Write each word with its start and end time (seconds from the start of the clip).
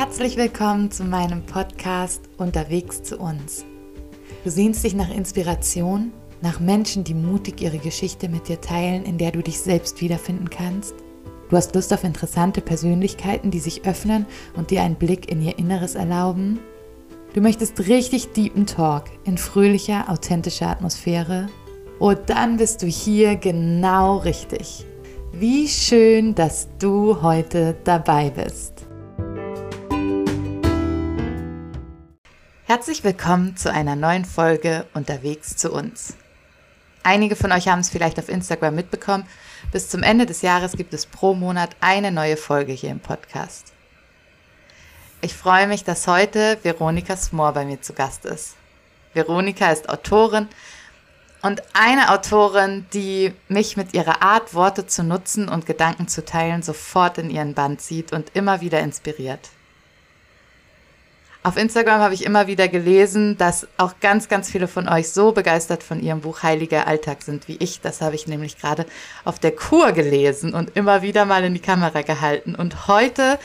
Herzlich 0.00 0.36
willkommen 0.36 0.92
zu 0.92 1.02
meinem 1.02 1.42
Podcast 1.42 2.28
Unterwegs 2.36 3.02
zu 3.02 3.18
uns. 3.18 3.64
Du 4.44 4.50
sehnst 4.50 4.84
dich 4.84 4.94
nach 4.94 5.10
Inspiration, 5.10 6.12
nach 6.40 6.60
Menschen, 6.60 7.02
die 7.02 7.14
mutig 7.14 7.60
ihre 7.60 7.78
Geschichte 7.78 8.28
mit 8.28 8.46
dir 8.46 8.60
teilen, 8.60 9.04
in 9.04 9.18
der 9.18 9.32
du 9.32 9.42
dich 9.42 9.58
selbst 9.58 10.00
wiederfinden 10.00 10.50
kannst. 10.50 10.94
Du 11.50 11.56
hast 11.56 11.74
Lust 11.74 11.92
auf 11.92 12.04
interessante 12.04 12.60
Persönlichkeiten, 12.60 13.50
die 13.50 13.58
sich 13.58 13.86
öffnen 13.86 14.24
und 14.54 14.70
dir 14.70 14.82
einen 14.82 14.94
Blick 14.94 15.28
in 15.32 15.42
ihr 15.42 15.58
Inneres 15.58 15.96
erlauben. 15.96 16.60
Du 17.34 17.40
möchtest 17.40 17.88
richtig 17.88 18.32
deepen 18.34 18.66
Talk 18.66 19.06
in 19.24 19.36
fröhlicher, 19.36 20.08
authentischer 20.08 20.68
Atmosphäre. 20.68 21.48
Und 21.98 22.20
dann 22.26 22.58
bist 22.58 22.82
du 22.82 22.86
hier 22.86 23.34
genau 23.34 24.18
richtig. 24.18 24.86
Wie 25.32 25.66
schön, 25.66 26.36
dass 26.36 26.68
du 26.78 27.20
heute 27.20 27.74
dabei 27.82 28.30
bist. 28.30 28.77
Herzlich 32.78 33.02
willkommen 33.02 33.56
zu 33.56 33.72
einer 33.72 33.96
neuen 33.96 34.24
Folge 34.24 34.86
Unterwegs 34.94 35.56
zu 35.56 35.72
uns. 35.72 36.14
Einige 37.02 37.34
von 37.34 37.50
euch 37.50 37.66
haben 37.66 37.80
es 37.80 37.88
vielleicht 37.88 38.20
auf 38.20 38.28
Instagram 38.28 38.76
mitbekommen. 38.76 39.26
Bis 39.72 39.88
zum 39.88 40.04
Ende 40.04 40.26
des 40.26 40.42
Jahres 40.42 40.76
gibt 40.76 40.94
es 40.94 41.04
pro 41.04 41.34
Monat 41.34 41.70
eine 41.80 42.12
neue 42.12 42.36
Folge 42.36 42.72
hier 42.72 42.90
im 42.90 43.00
Podcast. 43.00 43.72
Ich 45.22 45.34
freue 45.34 45.66
mich, 45.66 45.82
dass 45.82 46.06
heute 46.06 46.56
Veronika 46.62 47.16
Smor 47.16 47.50
bei 47.50 47.64
mir 47.64 47.82
zu 47.82 47.94
Gast 47.94 48.24
ist. 48.24 48.54
Veronika 49.12 49.72
ist 49.72 49.88
Autorin 49.88 50.46
und 51.42 51.64
eine 51.72 52.12
Autorin, 52.12 52.86
die 52.92 53.34
mich 53.48 53.76
mit 53.76 53.92
ihrer 53.92 54.22
Art, 54.22 54.54
Worte 54.54 54.86
zu 54.86 55.02
nutzen 55.02 55.48
und 55.48 55.66
Gedanken 55.66 56.06
zu 56.06 56.24
teilen, 56.24 56.62
sofort 56.62 57.18
in 57.18 57.28
ihren 57.28 57.54
Band 57.54 57.80
zieht 57.80 58.12
und 58.12 58.36
immer 58.36 58.60
wieder 58.60 58.78
inspiriert. 58.78 59.50
Auf 61.48 61.56
Instagram 61.56 62.02
habe 62.02 62.12
ich 62.12 62.26
immer 62.26 62.46
wieder 62.46 62.68
gelesen, 62.68 63.38
dass 63.38 63.66
auch 63.78 63.94
ganz, 64.00 64.28
ganz 64.28 64.50
viele 64.50 64.68
von 64.68 64.86
euch 64.86 65.08
so 65.08 65.32
begeistert 65.32 65.82
von 65.82 65.98
ihrem 65.98 66.20
Buch 66.20 66.42
Heiliger 66.42 66.86
Alltag 66.86 67.22
sind 67.22 67.48
wie 67.48 67.56
ich. 67.56 67.80
Das 67.80 68.02
habe 68.02 68.16
ich 68.16 68.26
nämlich 68.26 68.58
gerade 68.58 68.84
auf 69.24 69.38
der 69.38 69.52
Kur 69.52 69.92
gelesen 69.92 70.52
und 70.52 70.76
immer 70.76 71.00
wieder 71.00 71.24
mal 71.24 71.42
in 71.44 71.54
die 71.54 71.60
Kamera 71.60 72.02
gehalten. 72.02 72.54
Und 72.54 72.86
heute 72.86 73.38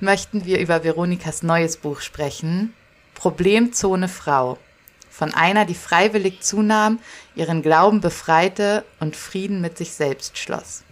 möchten 0.00 0.44
wir 0.44 0.60
über 0.60 0.84
Veronikas 0.84 1.42
neues 1.42 1.78
Buch 1.78 2.02
sprechen. 2.02 2.74
Problemzone 3.14 4.08
Frau. 4.08 4.58
Von 5.08 5.32
einer, 5.32 5.64
die 5.64 5.74
freiwillig 5.74 6.42
zunahm, 6.42 6.98
ihren 7.36 7.62
Glauben 7.62 8.02
befreite 8.02 8.84
und 9.00 9.16
Frieden 9.16 9.62
mit 9.62 9.78
sich 9.78 9.92
selbst 9.92 10.36
schloss 10.36 10.85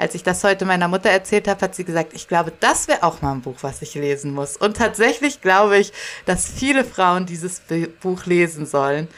als 0.00 0.14
ich 0.14 0.22
das 0.22 0.42
heute 0.44 0.64
meiner 0.64 0.88
Mutter 0.88 1.10
erzählt 1.10 1.46
habe, 1.46 1.60
hat 1.60 1.74
sie 1.74 1.84
gesagt, 1.84 2.14
ich 2.14 2.26
glaube, 2.26 2.52
das 2.58 2.88
wäre 2.88 3.02
auch 3.02 3.20
mal 3.20 3.32
ein 3.32 3.42
Buch, 3.42 3.56
was 3.60 3.82
ich 3.82 3.94
lesen 3.94 4.32
muss. 4.32 4.56
Und 4.56 4.78
tatsächlich 4.78 5.42
glaube 5.42 5.76
ich, 5.76 5.92
dass 6.24 6.50
viele 6.50 6.84
Frauen 6.84 7.26
dieses 7.26 7.60
Buch 8.00 8.24
lesen 8.24 8.64
sollen. 8.64 9.08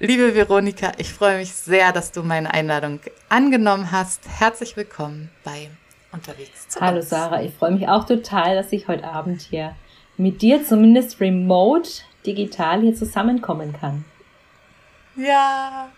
Liebe 0.00 0.34
Veronika, 0.34 0.92
ich 0.98 1.14
freue 1.14 1.38
mich 1.38 1.54
sehr, 1.54 1.92
dass 1.92 2.12
du 2.12 2.22
meine 2.22 2.52
Einladung 2.52 3.00
angenommen 3.30 3.90
hast. 3.90 4.20
Herzlich 4.28 4.76
willkommen 4.76 5.30
bei 5.44 5.70
Unterwegs 6.12 6.68
zu 6.68 6.78
Hallo 6.78 6.98
uns. 6.98 7.08
Sarah, 7.08 7.42
ich 7.42 7.54
freue 7.54 7.70
mich 7.70 7.88
auch 7.88 8.04
total, 8.04 8.54
dass 8.54 8.70
ich 8.70 8.86
heute 8.86 9.04
Abend 9.04 9.40
hier 9.40 9.74
mit 10.18 10.42
dir 10.42 10.62
zumindest 10.62 11.22
remote 11.22 11.88
digital 12.26 12.82
hier 12.82 12.94
zusammenkommen 12.94 13.72
kann. 13.72 14.04
Ja, 15.16 15.88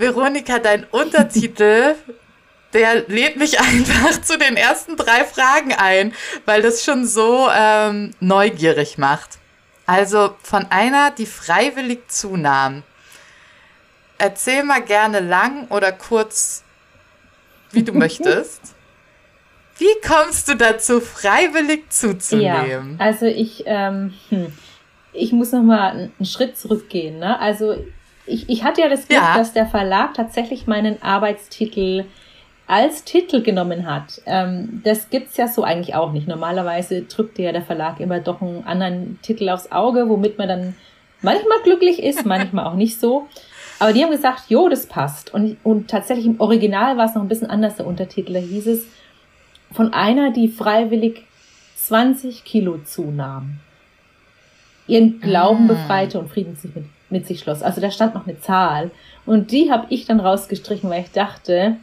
Veronika, 0.00 0.58
dein 0.58 0.84
Untertitel, 0.84 1.94
der 2.72 3.06
lädt 3.06 3.36
mich 3.36 3.60
einfach 3.60 4.20
zu 4.22 4.38
den 4.38 4.56
ersten 4.56 4.96
drei 4.96 5.24
Fragen 5.24 5.74
ein, 5.74 6.14
weil 6.46 6.62
das 6.62 6.82
schon 6.82 7.06
so 7.06 7.48
ähm, 7.54 8.12
neugierig 8.18 8.96
macht. 8.96 9.38
Also 9.84 10.34
von 10.42 10.66
einer, 10.70 11.10
die 11.10 11.26
freiwillig 11.26 12.08
zunahm. 12.08 12.82
Erzähl 14.16 14.64
mal 14.64 14.82
gerne 14.82 15.20
lang 15.20 15.68
oder 15.68 15.92
kurz, 15.92 16.64
wie 17.70 17.82
du 17.82 17.92
möchtest. 17.98 18.74
Wie 19.76 20.00
kommst 20.06 20.48
du 20.48 20.56
dazu, 20.56 21.00
freiwillig 21.00 21.90
zuzunehmen? 21.90 22.96
Ja, 22.98 23.04
also 23.04 23.26
ich, 23.26 23.64
ähm, 23.66 24.14
hm, 24.30 24.52
ich 25.12 25.32
muss 25.32 25.52
noch 25.52 25.62
mal 25.62 25.90
einen 25.90 26.26
Schritt 26.26 26.56
zurückgehen. 26.56 27.18
Ne? 27.18 27.38
Also 27.38 27.84
ich, 28.30 28.48
ich 28.48 28.64
hatte 28.64 28.80
ja 28.80 28.88
das 28.88 29.08
Glück, 29.08 29.20
ja. 29.20 29.36
dass 29.36 29.52
der 29.52 29.66
Verlag 29.66 30.14
tatsächlich 30.14 30.66
meinen 30.66 31.02
Arbeitstitel 31.02 32.04
als 32.66 33.02
Titel 33.02 33.42
genommen 33.42 33.84
hat. 33.84 34.22
Ähm, 34.26 34.80
das 34.84 35.10
gibt's 35.10 35.36
ja 35.36 35.48
so 35.48 35.64
eigentlich 35.64 35.96
auch 35.96 36.12
nicht. 36.12 36.28
Normalerweise 36.28 37.02
drückt 37.02 37.38
ja 37.40 37.50
der 37.50 37.62
Verlag 37.62 37.98
immer 37.98 38.20
doch 38.20 38.40
einen 38.40 38.64
anderen 38.64 39.18
Titel 39.22 39.48
aufs 39.48 39.72
Auge, 39.72 40.08
womit 40.08 40.38
man 40.38 40.48
dann 40.48 40.76
manchmal 41.20 41.58
glücklich 41.64 42.00
ist, 42.00 42.24
manchmal 42.24 42.66
auch 42.66 42.76
nicht 42.76 43.00
so. 43.00 43.26
Aber 43.80 43.92
die 43.92 44.04
haben 44.04 44.12
gesagt, 44.12 44.44
jo, 44.50 44.68
das 44.68 44.86
passt. 44.86 45.34
Und, 45.34 45.56
und 45.64 45.90
tatsächlich 45.90 46.26
im 46.26 46.40
Original 46.40 46.96
war 46.96 47.06
es 47.06 47.14
noch 47.14 47.22
ein 47.22 47.28
bisschen 47.28 47.50
anders, 47.50 47.76
der 47.76 47.86
Untertitel. 47.86 48.34
Da 48.34 48.38
hieß 48.38 48.66
es, 48.68 48.86
von 49.72 49.92
einer, 49.92 50.30
die 50.30 50.48
freiwillig 50.48 51.24
20 51.76 52.44
Kilo 52.44 52.78
zunahm, 52.84 53.58
ihren 54.86 55.20
Glauben 55.20 55.64
ah. 55.64 55.74
befreite 55.74 56.18
und 56.18 56.28
Frieden 56.28 56.56
sich 56.56 56.74
mit 56.74 56.84
mit 57.10 57.26
sich 57.26 57.40
schloss. 57.40 57.62
Also 57.62 57.80
da 57.80 57.90
stand 57.90 58.14
noch 58.14 58.26
eine 58.26 58.40
Zahl. 58.40 58.90
Und 59.26 59.50
die 59.50 59.70
habe 59.70 59.86
ich 59.90 60.06
dann 60.06 60.20
rausgestrichen, 60.20 60.88
weil 60.90 61.02
ich 61.02 61.10
dachte, 61.10 61.76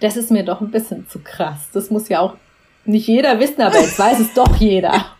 das 0.00 0.16
ist 0.16 0.30
mir 0.30 0.44
doch 0.44 0.60
ein 0.60 0.70
bisschen 0.70 1.08
zu 1.08 1.20
krass. 1.20 1.68
Das 1.72 1.90
muss 1.90 2.08
ja 2.08 2.20
auch 2.20 2.34
nicht 2.84 3.06
jeder 3.06 3.38
wissen, 3.38 3.60
aber 3.62 3.78
jetzt 3.78 3.98
weiß 3.98 4.18
es 4.20 4.34
doch 4.34 4.56
jeder. 4.56 4.92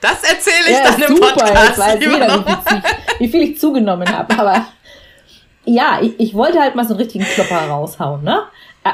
Das 0.00 0.24
erzähle 0.24 0.66
ich 0.66 0.72
ja, 0.72 0.82
dann 0.82 1.00
im 1.00 1.16
super, 1.16 1.28
Podcast. 1.28 1.68
Jetzt 1.68 1.78
weiß 1.78 2.00
jeder, 2.00 2.44
wie 2.44 2.68
viel, 2.68 2.82
ich, 2.82 3.20
wie 3.20 3.28
viel 3.28 3.42
ich 3.42 3.58
zugenommen 3.60 4.08
habe. 4.08 4.36
Aber 4.36 4.66
ja, 5.64 6.00
ich, 6.02 6.18
ich 6.18 6.34
wollte 6.34 6.58
halt 6.58 6.74
mal 6.74 6.84
so 6.84 6.94
einen 6.94 7.02
richtigen 7.02 7.24
Klopper 7.24 7.68
raushauen, 7.68 8.24
ne? 8.24 8.42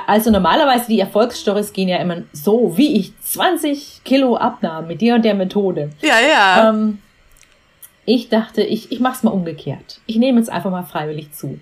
Also 0.07 0.31
normalerweise 0.31 0.89
die 0.89 1.01
Erfolgsstories 1.01 1.73
gehen 1.73 1.89
ja 1.89 1.97
immer 1.97 2.23
so, 2.33 2.77
wie 2.77 2.97
ich 2.97 3.19
20 3.21 4.03
Kilo 4.05 4.37
abnahm 4.37 4.87
mit 4.87 5.01
der 5.01 5.15
und 5.15 5.25
der 5.25 5.35
Methode. 5.35 5.91
Ja, 6.03 6.21
ja. 6.21 6.69
Ähm, 6.69 6.99
ich 8.07 8.29
dachte, 8.29 8.63
ich, 8.63 8.91
ich 8.93 9.01
mache 9.01 9.17
es 9.17 9.23
mal 9.23 9.33
umgekehrt. 9.33 10.01
Ich 10.07 10.17
nehme 10.17 10.41
es 10.41 10.49
einfach 10.49 10.71
mal 10.71 10.85
freiwillig 10.85 11.33
zu. 11.33 11.59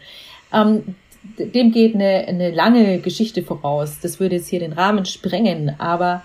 Ähm, 0.52 0.94
dem 1.38 1.72
geht 1.72 1.94
eine, 1.94 2.26
eine 2.28 2.50
lange 2.50 2.98
Geschichte 2.98 3.42
voraus. 3.42 3.98
Das 4.00 4.20
würde 4.20 4.36
jetzt 4.36 4.48
hier 4.48 4.60
den 4.60 4.74
Rahmen 4.74 5.06
sprengen, 5.06 5.74
aber 5.78 6.22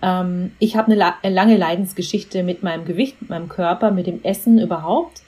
ähm, 0.00 0.52
ich 0.60 0.76
habe 0.76 0.92
eine, 0.92 1.14
eine, 1.22 1.34
lange 1.34 1.56
Leidensgeschichte 1.56 2.42
mit 2.42 2.62
meinem 2.62 2.84
Gewicht, 2.84 3.20
mit 3.20 3.30
meinem 3.30 3.48
Körper, 3.48 3.90
mit 3.90 4.06
dem 4.06 4.22
Essen 4.22 4.58
überhaupt. 4.60 5.22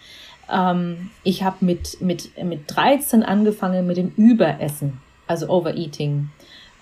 Ähm, 0.51 1.11
ich 1.25 1.43
habe 1.43 1.57
mit, 1.65 2.01
mit, 2.01 2.43
mit 2.43 2.63
13 2.69 3.23
angefangen 3.23 3.87
mit 3.87 3.97
dem 3.97 4.13
Überessen, 4.17 5.01
also 5.27 5.49
Overeating. 5.49 6.31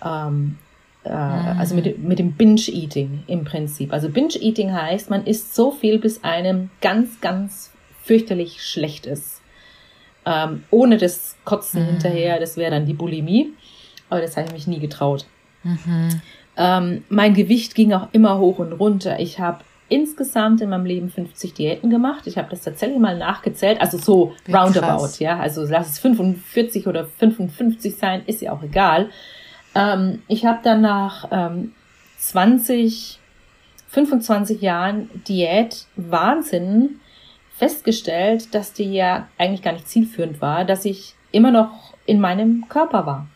Ähm, 0.05 0.59
äh, 1.06 1.59
also 1.59 1.75
mit, 1.75 1.99
mit 1.99 2.19
dem 2.19 2.33
Binge-Eating 2.33 3.25
im 3.27 3.44
Prinzip. 3.44 3.93
Also 3.93 4.09
Binge-Eating 4.09 4.72
heißt, 4.72 5.11
man 5.11 5.25
isst 5.25 5.55
so 5.55 5.71
viel, 5.71 5.99
bis 5.99 6.25
einem 6.25 6.71
ganz, 6.81 7.21
ganz 7.21 7.72
fürchterlich 8.03 8.62
schlecht 8.62 9.06
ist. 9.06 9.41
Ähm, 10.25 10.65
ohne 10.71 10.97
das 10.97 11.37
Kotzen 11.44 11.83
mhm. 11.83 11.87
hinterher, 11.87 12.41
das 12.41 12.56
wäre 12.56 12.71
dann 12.71 12.87
die 12.87 12.94
Bulimie. 12.94 13.53
Aber 14.11 14.21
das 14.21 14.37
habe 14.37 14.47
ich 14.49 14.53
mich 14.53 14.67
nie 14.67 14.81
getraut. 14.81 15.27
Mhm. 15.62 16.21
Ähm, 16.56 17.05
mein 17.09 17.34
Gewicht 17.34 17.75
ging 17.75 17.93
auch 17.93 18.09
immer 18.12 18.38
hoch 18.38 18.59
und 18.59 18.73
runter. 18.73 19.19
Ich 19.21 19.38
habe 19.38 19.61
insgesamt 19.88 20.61
in 20.61 20.71
meinem 20.71 20.87
Leben 20.87 21.11
50 21.11 21.55
Diäten 21.55 21.91
gemacht. 21.91 22.27
Ich 22.27 22.38
habe 22.38 22.49
das 22.50 22.62
tatsächlich 22.62 22.99
mal 22.99 23.17
nachgezählt, 23.17 23.81
also 23.81 23.99
so 23.99 24.34
Wie 24.44 24.53
roundabout, 24.53 25.03
krass. 25.03 25.19
ja. 25.21 25.38
Also 25.38 25.65
lass 25.65 25.91
es 25.91 25.99
45 26.00 26.87
oder 26.87 27.05
55 27.05 27.97
sein, 27.97 28.23
ist 28.27 28.43
ja 28.43 28.53
auch 28.53 28.62
egal. 28.62 29.11
Ähm, 29.76 30.23
ich 30.26 30.46
habe 30.46 30.61
dann 30.62 30.81
nach 30.81 31.28
ähm, 31.31 31.73
20, 32.19 33.20
25 33.88 34.62
Jahren 34.62 35.11
Diät 35.28 35.84
Wahnsinn 35.96 37.00
festgestellt, 37.56 38.55
dass 38.55 38.73
die 38.73 38.93
ja 38.93 39.28
eigentlich 39.38 39.62
gar 39.62 39.73
nicht 39.73 39.88
zielführend 39.88 40.40
war, 40.40 40.64
dass 40.64 40.84
ich 40.84 41.14
immer 41.31 41.50
noch 41.50 41.94
in 42.06 42.20
meinem 42.20 42.69
Körper 42.69 43.06
war. 43.06 43.26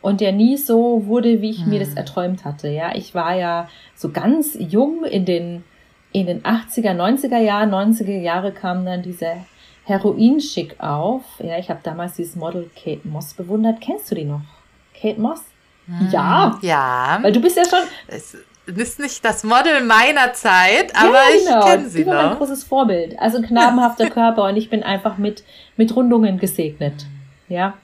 Und 0.00 0.20
der 0.20 0.30
nie 0.30 0.56
so 0.56 1.06
wurde, 1.06 1.42
wie 1.42 1.50
ich 1.50 1.62
hm. 1.62 1.70
mir 1.70 1.80
das 1.80 1.90
hm. 1.90 1.96
erträumt 1.96 2.44
hatte. 2.44 2.68
Ja, 2.68 2.94
ich 2.94 3.14
war 3.14 3.34
ja 3.34 3.68
so 3.96 4.10
ganz 4.10 4.56
jung 4.58 5.04
in 5.04 5.24
den, 5.24 5.64
in 6.12 6.26
den 6.26 6.42
80er, 6.42 6.94
90er 6.94 7.38
Jahren, 7.38 7.70
90er 7.70 8.16
Jahre 8.20 8.52
kam 8.52 8.84
dann 8.84 9.02
diese 9.02 9.38
Heroin-Schick 9.86 10.78
auf. 10.78 11.24
Ja, 11.40 11.58
ich 11.58 11.68
habe 11.68 11.80
damals 11.82 12.14
dieses 12.14 12.36
Model 12.36 12.70
Kate 12.76 13.08
Moss 13.08 13.34
bewundert. 13.34 13.80
Kennst 13.80 14.10
du 14.12 14.14
die 14.14 14.24
noch? 14.24 14.57
Kate 15.00 15.20
Moss? 15.20 15.40
Hm, 15.86 16.08
ja. 16.10 16.58
Ja. 16.62 17.18
Weil 17.22 17.32
du 17.32 17.40
bist 17.40 17.56
ja 17.56 17.64
schon. 17.64 17.86
Es 18.06 18.36
ist 18.66 18.98
nicht 18.98 19.24
das 19.24 19.44
Model 19.44 19.82
meiner 19.84 20.32
Zeit, 20.34 20.94
aber 20.94 21.14
ja, 21.14 21.38
genau. 21.38 21.60
ich 21.60 21.66
kenne 21.66 21.88
sie 21.88 21.98
die 22.04 22.06
war 22.06 22.22
noch. 22.22 22.30
mein 22.30 22.38
großes 22.38 22.64
Vorbild. 22.64 23.18
Also 23.18 23.38
ein 23.38 23.44
knabenhafter 23.44 24.10
Körper 24.10 24.44
und 24.44 24.56
ich 24.56 24.68
bin 24.68 24.82
einfach 24.82 25.16
mit, 25.16 25.42
mit 25.76 25.94
Rundungen 25.96 26.38
gesegnet. 26.38 27.06
Ja. 27.48 27.74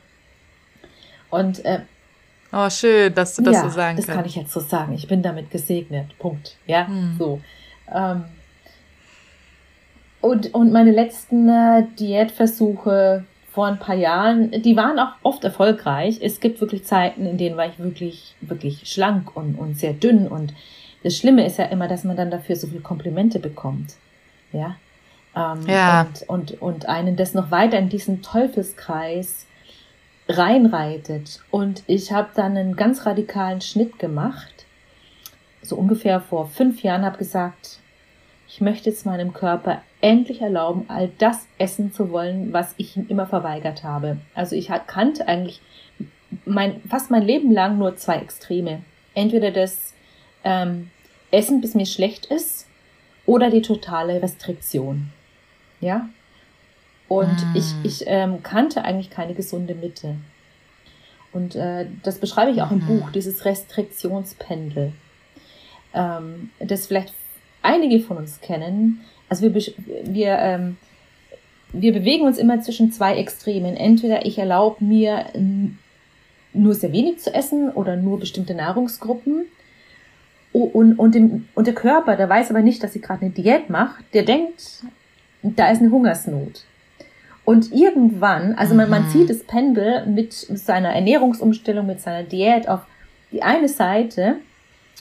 Und 1.31 1.65
äh, 1.65 1.81
Oh, 2.57 2.71
schön, 2.71 3.13
dass 3.13 3.35
du 3.35 3.43
das 3.43 3.55
ja, 3.55 3.63
so 3.63 3.69
sagen 3.71 3.97
kannst. 3.97 4.09
Das 4.09 4.15
kann 4.15 4.25
ich 4.25 4.37
jetzt 4.37 4.53
so 4.53 4.61
sagen. 4.61 4.93
Ich 4.93 5.09
bin 5.09 5.23
damit 5.23 5.51
gesegnet. 5.51 6.17
Punkt. 6.21 6.57
Ja, 6.67 6.87
hm. 6.87 7.17
so. 7.19 7.41
Ähm, 7.93 8.27
und, 10.21 10.55
und 10.55 10.73
meine 10.73 10.93
letzten 10.93 11.49
äh, 11.49 11.85
Diätversuche 11.99 13.25
vor 13.55 13.67
ein 13.67 13.79
paar 13.79 13.95
Jahren, 13.95 14.51
die 14.63 14.77
waren 14.77 14.99
auch 14.99 15.13
oft 15.23 15.45
erfolgreich. 15.45 16.19
Es 16.21 16.41
gibt 16.41 16.61
wirklich 16.61 16.85
Zeiten, 16.85 17.25
in 17.25 17.39
denen 17.39 17.57
war 17.57 17.67
ich 17.67 17.79
wirklich, 17.79 18.35
wirklich 18.41 18.91
schlank 18.91 19.37
und, 19.37 19.55
und 19.55 19.79
sehr 19.79 19.93
dünn. 19.93 20.27
Und 20.27 20.53
das 21.05 21.17
Schlimme 21.17 21.47
ist 21.47 21.59
ja 21.59 21.67
immer, 21.67 21.87
dass 21.87 22.03
man 22.03 22.17
dann 22.17 22.33
dafür 22.33 22.57
so 22.57 22.67
viele 22.67 22.81
Komplimente 22.81 23.39
bekommt. 23.39 23.95
Ja. 24.53 24.75
Ähm, 25.37 25.69
ja. 25.69 26.09
Und, 26.27 26.29
und, 26.29 26.63
und 26.63 26.89
einen 26.89 27.15
das 27.15 27.35
noch 27.35 27.53
weiter 27.53 27.79
in 27.79 27.89
diesen 27.89 28.23
Teufelskreis 28.23 29.47
reinreitet. 30.29 31.41
Und 31.53 31.85
ich 31.87 32.11
habe 32.11 32.31
dann 32.35 32.57
einen 32.57 32.75
ganz 32.75 33.07
radikalen 33.07 33.61
Schnitt 33.61 34.01
gemacht. 34.01 34.67
So 35.63 35.77
ungefähr 35.77 36.21
vor 36.21 36.49
fünf 36.49 36.83
Jahren 36.83 37.05
habe 37.05 37.19
gesagt, 37.19 37.79
ich 38.55 38.61
möchte 38.61 38.89
jetzt 38.89 39.05
meinem 39.05 39.33
Körper 39.33 39.83
endlich 40.01 40.41
erlauben, 40.41 40.85
all 40.87 41.11
das 41.19 41.49
essen 41.59 41.93
zu 41.93 42.13
wollen, 42.13 42.53
was 42.53 42.73
ich 42.77 42.97
ihm 42.97 43.07
immer 43.09 43.27
verweigert 43.27 43.83
habe. 43.83 44.19
Also 44.33 44.55
ich 44.55 44.71
kannte 44.87 45.27
eigentlich 45.27 45.61
mein, 46.45 46.81
fast 46.89 47.11
mein 47.11 47.23
Leben 47.25 47.51
lang 47.51 47.79
nur 47.79 47.97
zwei 47.97 48.19
Extreme. 48.19 48.83
Entweder 49.13 49.51
das 49.51 49.93
ähm, 50.45 50.93
Essen, 51.33 51.61
bis 51.63 51.75
mir 51.75 51.85
schlecht 51.85 52.27
ist, 52.27 52.69
oder 53.27 53.51
die 53.51 53.63
totale 53.63 54.23
Restriktion. 54.23 55.11
Ja? 55.81 56.09
Und 57.09 57.35
mm. 57.35 57.57
ich, 57.57 57.75
ich 57.83 58.05
ähm, 58.07 58.45
kannte 58.45 58.85
eigentlich 58.85 59.11
keine 59.11 59.35
gesunde 59.35 59.75
Mitte. 59.75 60.15
Und 61.33 61.57
äh, 61.57 61.87
das 62.05 62.21
beschreibe 62.21 62.53
ich 62.53 62.63
auch 62.63 62.71
im 62.71 62.85
mhm. 62.85 63.01
Buch, 63.01 63.11
dieses 63.11 63.45
Restriktionspendel. 63.45 64.93
Ähm, 65.93 66.51
das 66.61 66.87
vielleicht 66.87 67.15
einige 67.65 68.01
von 68.01 68.19
uns 68.19 68.41
kennen. 68.41 69.01
Also 69.29 69.43
wir, 69.43 69.55
wir, 70.05 70.39
ähm, 70.39 70.77
wir 71.73 71.93
bewegen 71.93 72.25
uns 72.25 72.39
immer 72.39 72.61
zwischen 72.61 72.93
zwei 72.93 73.17
Extremen. 73.17 73.77
Entweder 73.77 74.27
ich 74.27 74.39
erlaube 74.39 74.85
mir 74.85 75.27
nur 76.53 76.75
sehr 76.75 76.93
wenig 76.93 77.19
zu 77.19 77.35
essen 77.35 77.71
oder 77.71 77.97
nur 77.97 78.21
bestimmte 78.21 78.55
Nahrungsgruppen. 78.55 79.47
Und, 80.53 80.99
und, 80.99 81.15
dem, 81.17 81.49
und 81.57 81.67
der 81.67 81.75
Körper, 81.75 82.17
der 82.17 82.29
weiß 82.29 82.51
aber 82.51 82.61
nicht, 82.61 82.83
dass 82.83 82.93
sie 82.93 83.01
gerade 83.01 83.23
eine 83.23 83.31
Diät 83.31 83.71
macht, 83.71 84.05
der 84.15 84.23
denkt, 84.23 84.85
da 85.43 85.69
ist 85.71 85.81
eine 85.81 85.91
Hungersnot. 85.91 86.65
Und 87.45 87.73
irgendwann, 87.73 88.55
also 88.55 88.75
man, 88.75 88.89
man 88.89 89.07
mhm. 89.07 89.11
zieht 89.11 89.31
das 89.31 89.43
Pendel 89.43 90.07
mit 90.07 90.33
seiner 90.33 90.95
Ernährungsumstellung, 90.95 91.87
mit 91.87 92.01
seiner 92.01 92.23
Diät 92.23 92.69
auf 92.69 92.81
die 93.33 93.43
eine 93.43 93.69
Seite 93.69 94.37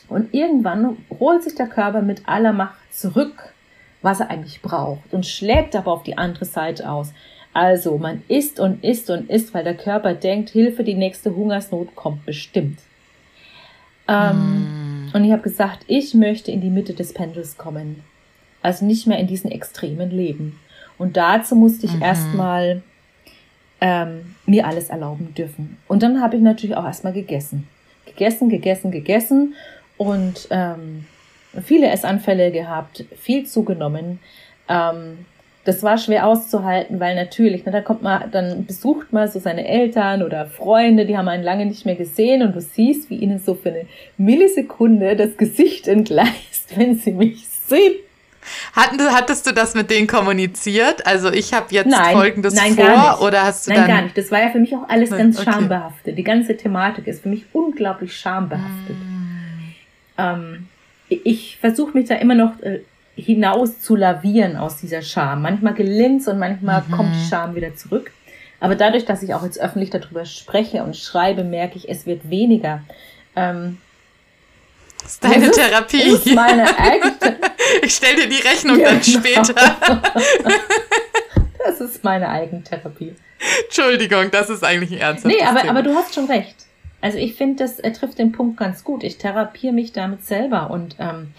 und 0.08 0.34
irgendwann 0.34 0.98
holt 1.20 1.44
sich 1.44 1.56
der 1.56 1.68
Körper 1.68 2.02
mit 2.02 2.28
aller 2.28 2.54
Macht 2.54 2.78
zurück, 2.94 3.54
was 4.02 4.20
er 4.20 4.30
eigentlich 4.30 4.62
braucht 4.62 5.14
und 5.14 5.26
schlägt 5.26 5.76
aber 5.76 5.92
auf 5.92 6.04
die 6.04 6.18
andere 6.18 6.46
Seite 6.46 6.90
aus. 6.90 7.14
Also 7.54 7.98
man 7.98 8.24
isst 8.28 8.60
und 8.60 8.84
isst 8.84 9.10
und 9.10 9.30
isst, 9.30 9.54
weil 9.54 9.64
der 9.64 9.78
Körper 9.78 10.14
denkt, 10.14 10.50
Hilfe, 10.50 10.84
die 10.84 10.96
nächste 10.96 11.36
Hungersnot 11.36 11.96
kommt 11.96 12.26
bestimmt. 12.26 12.80
Ähm, 14.08 15.10
mm. 15.12 15.12
Und 15.14 15.24
ich 15.24 15.32
habe 15.32 15.44
gesagt, 15.44 15.86
ich 15.88 16.14
möchte 16.14 16.52
in 16.52 16.62
die 16.62 16.72
Mitte 16.72 16.94
des 16.94 17.14
Pendels 17.14 17.58
kommen. 17.58 18.04
Also 18.62 18.86
nicht 18.86 19.08
mehr 19.08 19.20
in 19.20 19.28
diesen 19.28 19.52
extremen 19.52 20.10
Leben. 20.10 20.60
Und 20.98 21.18
dazu 21.18 21.56
musste 21.56 21.86
ich 21.86 21.94
mhm. 21.94 22.02
erstmal 22.02 22.82
ähm, 23.82 24.36
mir 24.46 24.66
alles 24.66 24.90
erlauben 24.90 25.34
dürfen. 25.36 25.78
Und 25.88 26.02
dann 26.02 26.22
habe 26.22 26.38
ich 26.38 26.42
natürlich 26.42 26.76
auch 26.76 26.86
erstmal 26.86 27.14
gegessen. 27.14 27.68
Gegessen, 28.06 28.50
gegessen, 28.50 28.92
gegessen 28.92 29.54
und 30.04 30.48
ähm, 30.50 31.06
viele 31.64 31.90
Essanfälle 31.90 32.52
gehabt, 32.52 33.06
viel 33.20 33.46
zugenommen. 33.46 34.20
Ähm, 34.68 35.26
das 35.66 35.82
war 35.82 35.98
schwer 35.98 36.28
auszuhalten, 36.28 37.00
weil 37.00 37.16
natürlich, 37.16 37.66
ne, 37.66 37.72
da 37.72 37.80
kommt 37.80 38.02
man, 38.02 38.30
dann 38.32 38.66
besucht 38.66 39.14
man 39.14 39.30
so 39.30 39.40
seine 39.40 39.66
Eltern 39.66 40.22
oder 40.22 40.46
Freunde, 40.46 41.06
die 41.06 41.18
haben 41.18 41.30
einen 41.30 41.44
lange 41.44 41.66
nicht 41.66 41.86
mehr 41.86 41.96
gesehen 41.96 42.42
und 42.42 42.54
du 42.54 42.60
siehst, 42.60 43.10
wie 43.10 43.16
ihnen 43.16 43.40
so 43.40 43.56
für 43.56 43.70
eine 43.70 43.86
Millisekunde 44.18 45.16
das 45.16 45.38
Gesicht 45.38 45.88
entgleist, 45.88 46.76
wenn 46.76 46.96
sie 46.96 47.14
mich 47.14 47.48
sehen. 47.48 47.94
Hatten, 48.74 49.00
hattest 49.00 49.48
du 49.48 49.54
das 49.54 49.74
mit 49.74 49.90
denen 49.90 50.06
kommuniziert? 50.06 51.08
Also 51.08 51.32
ich 51.32 51.54
habe 51.54 51.68
jetzt 51.70 51.88
nein, 51.88 52.14
Folgendes 52.14 52.54
nein, 52.54 52.74
vor 52.74 53.26
oder 53.26 53.44
hast 53.44 53.68
du 53.68 53.72
nein, 53.72 53.80
dann... 53.80 53.88
Nein, 53.88 53.96
gar 53.96 54.04
nicht. 54.04 54.18
Das 54.18 54.32
war 54.32 54.42
ja 54.42 54.50
für 54.50 54.60
mich 54.60 54.76
auch 54.76 54.90
alles 54.90 55.12
ganz 55.12 55.40
okay. 55.40 55.50
schambehaftet. 55.50 56.18
Die 56.18 56.24
ganze 56.26 56.58
Thematik 56.58 57.08
ist 57.08 57.24
für 57.24 57.30
mich 57.30 57.46
unglaublich 57.54 58.14
schambehaftet. 58.18 58.98
Mm. 58.98 59.13
Ähm, 60.18 60.68
ich 61.08 61.58
versuche 61.60 61.98
mich 61.98 62.08
da 62.08 62.16
immer 62.16 62.36
noch 62.36 62.60
äh, 62.62 62.82
hinaus 63.16 63.80
zu 63.80 63.96
lavieren 63.96 64.58
aus 64.58 64.78
dieser 64.78 65.02
Scham. 65.02 65.42
Manchmal 65.42 65.74
gelingt 65.74 66.28
und 66.28 66.40
manchmal 66.40 66.84
mhm. 66.88 66.92
kommt 66.92 67.16
die 67.16 67.30
Scham 67.30 67.56
wieder 67.56 67.76
zurück. 67.76 68.12
Aber 68.60 68.76
dadurch, 68.76 69.06
dass 69.06 69.22
ich 69.22 69.34
auch 69.34 69.44
jetzt 69.44 69.60
öffentlich 69.60 69.90
darüber 69.90 70.26
spreche 70.26 70.84
und 70.84 70.96
schreibe, 70.96 71.44
merke 71.44 71.78
ich, 71.78 71.90
es 71.90 72.06
wird 72.06 72.30
weniger. 72.30 72.82
Ähm, 73.36 73.78
das 75.02 75.12
ist 75.12 75.24
deine 75.24 75.48
das 75.48 75.58
Therapie. 75.58 76.02
Ist, 76.02 76.28
ist 76.28 76.36
meine 76.36 76.80
eigene 76.80 77.14
ich 77.82 77.94
stelle 77.94 78.22
dir 78.22 78.30
die 78.30 78.48
Rechnung 78.48 78.78
genau. 78.78 78.90
dann 78.90 79.04
später. 79.04 79.54
das 81.66 81.82
ist 81.82 82.04
meine 82.04 82.30
Eigentherapie. 82.30 83.14
Entschuldigung, 83.66 84.32
das 84.32 84.50
ist 84.50 84.64
eigentlich 84.64 84.92
ein 84.92 85.00
ernsthaftes 85.00 85.40
Nee, 85.40 85.46
aber, 85.46 85.70
aber 85.70 85.82
du 85.82 85.94
hast 85.94 86.16
schon 86.16 86.26
recht. 86.26 86.56
Also 87.04 87.18
ich 87.18 87.36
finde, 87.36 87.64
das 87.64 87.80
er 87.80 87.92
trifft 87.92 88.18
den 88.18 88.32
Punkt 88.32 88.58
ganz 88.58 88.84
gut. 88.84 89.04
Ich 89.04 89.18
therapiere 89.18 89.74
mich 89.74 89.92
damit 89.92 90.24
selber 90.24 90.72
und 90.72 90.96
ähm, 91.00 91.34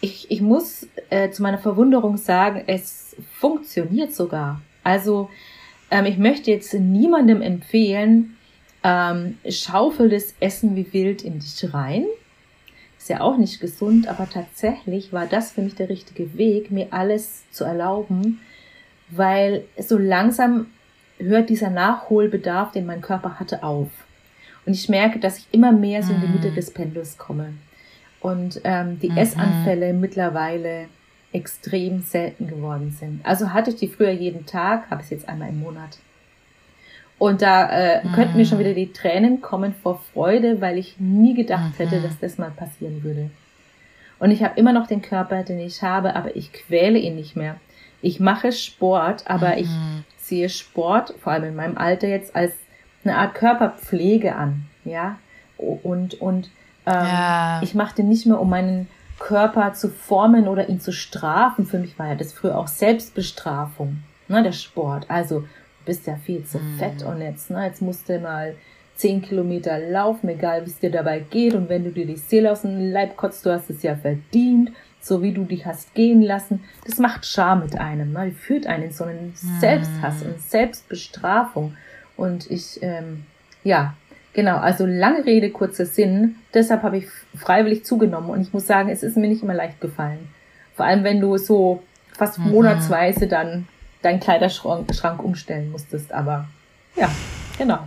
ich, 0.00 0.30
ich 0.30 0.40
muss 0.40 0.88
äh, 1.10 1.30
zu 1.30 1.42
meiner 1.42 1.58
Verwunderung 1.58 2.16
sagen, 2.16 2.64
es 2.66 3.14
funktioniert 3.38 4.14
sogar. 4.14 4.62
Also 4.82 5.28
ähm, 5.90 6.06
ich 6.06 6.16
möchte 6.16 6.50
jetzt 6.50 6.72
niemandem 6.72 7.42
empfehlen, 7.42 8.36
ähm, 8.82 9.38
schaufel 9.48 10.08
das 10.08 10.34
Essen 10.40 10.74
wie 10.74 10.92
wild 10.92 11.22
in 11.22 11.38
dich 11.38 11.72
rein 11.74 12.06
ist 13.04 13.10
ja 13.10 13.20
auch 13.20 13.36
nicht 13.36 13.60
gesund, 13.60 14.08
aber 14.08 14.30
tatsächlich 14.30 15.12
war 15.12 15.26
das 15.26 15.52
für 15.52 15.60
mich 15.60 15.74
der 15.74 15.90
richtige 15.90 16.38
Weg, 16.38 16.70
mir 16.70 16.86
alles 16.90 17.44
zu 17.50 17.62
erlauben, 17.64 18.40
weil 19.10 19.66
so 19.78 19.98
langsam 19.98 20.68
hört 21.18 21.50
dieser 21.50 21.68
Nachholbedarf, 21.68 22.72
den 22.72 22.86
mein 22.86 23.02
Körper 23.02 23.38
hatte, 23.38 23.62
auf. 23.62 23.90
Und 24.66 24.72
ich 24.74 24.88
merke, 24.88 25.18
dass 25.18 25.38
ich 25.38 25.46
immer 25.52 25.72
mehr 25.72 26.02
so 26.02 26.12
in 26.12 26.20
die 26.20 26.28
Mitte 26.28 26.50
mhm. 26.50 26.54
des 26.54 26.70
Pendels 26.70 27.18
komme. 27.18 27.54
Und 28.20 28.60
ähm, 28.64 28.98
die 29.00 29.10
mhm. 29.10 29.18
Essanfälle 29.18 29.92
mittlerweile 29.92 30.86
extrem 31.32 32.00
selten 32.00 32.46
geworden 32.46 32.96
sind. 32.98 33.20
Also 33.24 33.52
hatte 33.52 33.70
ich 33.70 33.76
die 33.76 33.88
früher 33.88 34.12
jeden 34.12 34.46
Tag, 34.46 34.88
habe 34.90 35.02
ich 35.02 35.10
jetzt 35.10 35.28
einmal 35.28 35.50
im 35.50 35.60
Monat. 35.60 35.98
Und 37.18 37.42
da 37.42 37.68
äh, 37.68 38.04
mhm. 38.04 38.12
könnten 38.12 38.36
mir 38.36 38.46
schon 38.46 38.58
wieder 38.58 38.74
die 38.74 38.92
Tränen 38.92 39.40
kommen 39.40 39.74
vor 39.82 40.00
Freude, 40.12 40.60
weil 40.60 40.78
ich 40.78 40.98
nie 40.98 41.34
gedacht 41.34 41.78
hätte, 41.78 41.98
mhm. 41.98 42.02
dass 42.02 42.18
das 42.20 42.38
mal 42.38 42.50
passieren 42.50 43.02
würde. 43.02 43.30
Und 44.18 44.30
ich 44.30 44.42
habe 44.42 44.58
immer 44.58 44.72
noch 44.72 44.86
den 44.86 45.02
Körper, 45.02 45.42
den 45.42 45.58
ich 45.58 45.82
habe, 45.82 46.16
aber 46.16 46.34
ich 46.36 46.52
quäle 46.52 46.98
ihn 46.98 47.16
nicht 47.16 47.36
mehr. 47.36 47.56
Ich 48.00 48.20
mache 48.20 48.52
Sport, 48.52 49.24
aber 49.26 49.50
mhm. 49.50 49.58
ich 49.58 49.68
sehe 50.18 50.48
Sport, 50.48 51.14
vor 51.20 51.32
allem 51.32 51.44
in 51.44 51.56
meinem 51.56 51.76
Alter 51.76 52.08
jetzt, 52.08 52.34
als 52.34 52.52
eine 53.04 53.16
Art 53.16 53.34
Körperpflege 53.34 54.34
an. 54.34 54.66
Ja. 54.84 55.18
Und, 55.56 56.20
und 56.20 56.50
ähm, 56.86 56.92
ja. 56.92 57.60
ich 57.62 57.74
mache 57.74 57.96
den 57.96 58.08
nicht 58.08 58.26
mehr, 58.26 58.40
um 58.40 58.50
meinen 58.50 58.88
Körper 59.18 59.72
zu 59.72 59.88
formen 59.88 60.48
oder 60.48 60.68
ihn 60.68 60.80
zu 60.80 60.92
strafen. 60.92 61.66
Für 61.66 61.78
mich 61.78 61.98
war 61.98 62.08
ja 62.08 62.14
das 62.14 62.32
früher 62.32 62.58
auch 62.58 62.68
Selbstbestrafung, 62.68 64.02
ne, 64.28 64.42
der 64.42 64.52
Sport. 64.52 65.06
Also 65.08 65.44
bist 65.84 66.06
ja 66.06 66.16
viel 66.16 66.44
zu 66.44 66.58
mhm. 66.58 66.78
fett 66.78 67.02
und 67.02 67.20
jetzt, 67.20 67.50
ne, 67.50 67.64
jetzt 67.66 67.82
musst 67.82 68.08
du 68.08 68.18
mal 68.18 68.54
zehn 68.96 69.22
Kilometer 69.22 69.78
laufen, 69.78 70.28
egal 70.28 70.64
wie 70.64 70.70
es 70.70 70.78
dir 70.78 70.90
dabei 70.90 71.20
geht. 71.20 71.54
Und 71.54 71.68
wenn 71.68 71.84
du 71.84 71.90
dir 71.90 72.06
die 72.06 72.16
Seele 72.16 72.52
aus 72.52 72.62
dem 72.62 72.92
Leib 72.92 73.16
kotzt, 73.16 73.44
du 73.44 73.52
hast 73.52 73.70
es 73.70 73.82
ja 73.82 73.96
verdient, 73.96 74.72
so 75.00 75.22
wie 75.22 75.32
du 75.32 75.44
dich 75.44 75.66
hast 75.66 75.94
gehen 75.94 76.22
lassen. 76.22 76.64
Das 76.86 76.98
macht 76.98 77.26
Scham 77.26 77.60
mit 77.60 77.78
einem, 77.78 78.12
ne? 78.12 78.32
Führt 78.32 78.66
einen 78.66 78.84
in 78.84 78.92
so 78.92 79.04
einen 79.04 79.26
mhm. 79.28 79.60
Selbsthass 79.60 80.22
und 80.22 80.40
Selbstbestrafung. 80.40 81.76
Und 82.16 82.50
ich, 82.50 82.82
ähm, 82.82 83.24
ja, 83.64 83.94
genau, 84.32 84.56
also 84.56 84.86
lange 84.86 85.24
Rede, 85.24 85.50
kurzer 85.50 85.86
Sinn. 85.86 86.36
Deshalb 86.52 86.82
habe 86.82 86.98
ich 86.98 87.06
freiwillig 87.36 87.84
zugenommen 87.84 88.30
und 88.30 88.40
ich 88.40 88.52
muss 88.52 88.66
sagen, 88.66 88.88
es 88.88 89.02
ist 89.02 89.16
mir 89.16 89.28
nicht 89.28 89.42
immer 89.42 89.54
leicht 89.54 89.80
gefallen. 89.80 90.28
Vor 90.76 90.86
allem, 90.86 91.04
wenn 91.04 91.20
du 91.20 91.36
so 91.36 91.82
fast 92.16 92.38
mhm. 92.38 92.50
monatsweise 92.50 93.26
dann 93.26 93.68
deinen 94.02 94.20
Kleiderschrank 94.20 94.94
Schrank 94.94 95.22
umstellen 95.22 95.70
musstest. 95.70 96.12
Aber 96.12 96.46
ja, 96.96 97.10
genau. 97.58 97.80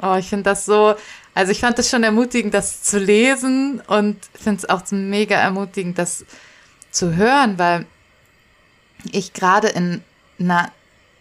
Oh, 0.00 0.16
ich 0.18 0.28
finde 0.28 0.44
das 0.44 0.64
so, 0.64 0.96
also 1.34 1.52
ich 1.52 1.60
fand 1.60 1.78
das 1.78 1.88
schon 1.88 2.02
ermutigend, 2.02 2.52
das 2.52 2.82
zu 2.82 2.98
lesen 2.98 3.80
und 3.86 4.18
finde 4.34 4.58
es 4.58 4.68
auch 4.68 4.82
mega 4.90 5.36
ermutigend, 5.36 5.96
das 5.96 6.24
zu 6.90 7.14
hören, 7.14 7.58
weil 7.58 7.86
ich 9.12 9.32
gerade 9.32 9.68
in 9.68 10.02
einer 10.40 10.72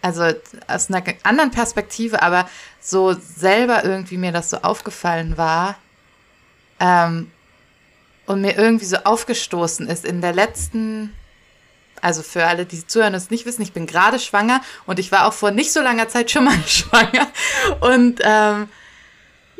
also 0.01 0.23
aus 0.67 0.89
einer 0.89 1.03
anderen 1.23 1.51
Perspektive, 1.51 2.21
aber 2.21 2.49
so 2.79 3.13
selber 3.13 3.83
irgendwie 3.83 4.17
mir 4.17 4.31
das 4.31 4.49
so 4.49 4.57
aufgefallen 4.57 5.37
war 5.37 5.77
ähm, 6.79 7.31
und 8.25 8.41
mir 8.41 8.57
irgendwie 8.57 8.85
so 8.85 8.97
aufgestoßen 8.97 9.87
ist 9.87 10.05
in 10.05 10.21
der 10.21 10.33
letzten, 10.33 11.15
also 12.01 12.23
für 12.23 12.45
alle, 12.45 12.65
die 12.65 12.85
zuhören 12.85 13.13
und 13.13 13.17
es 13.17 13.29
nicht 13.29 13.45
wissen, 13.45 13.61
ich 13.61 13.73
bin 13.73 13.85
gerade 13.85 14.19
schwanger 14.19 14.61
und 14.87 14.97
ich 14.97 15.11
war 15.11 15.27
auch 15.27 15.33
vor 15.33 15.51
nicht 15.51 15.71
so 15.71 15.81
langer 15.81 16.09
Zeit 16.09 16.31
schon 16.31 16.45
mal 16.45 16.57
schwanger 16.67 17.27
und 17.81 18.19
ähm, 18.23 18.69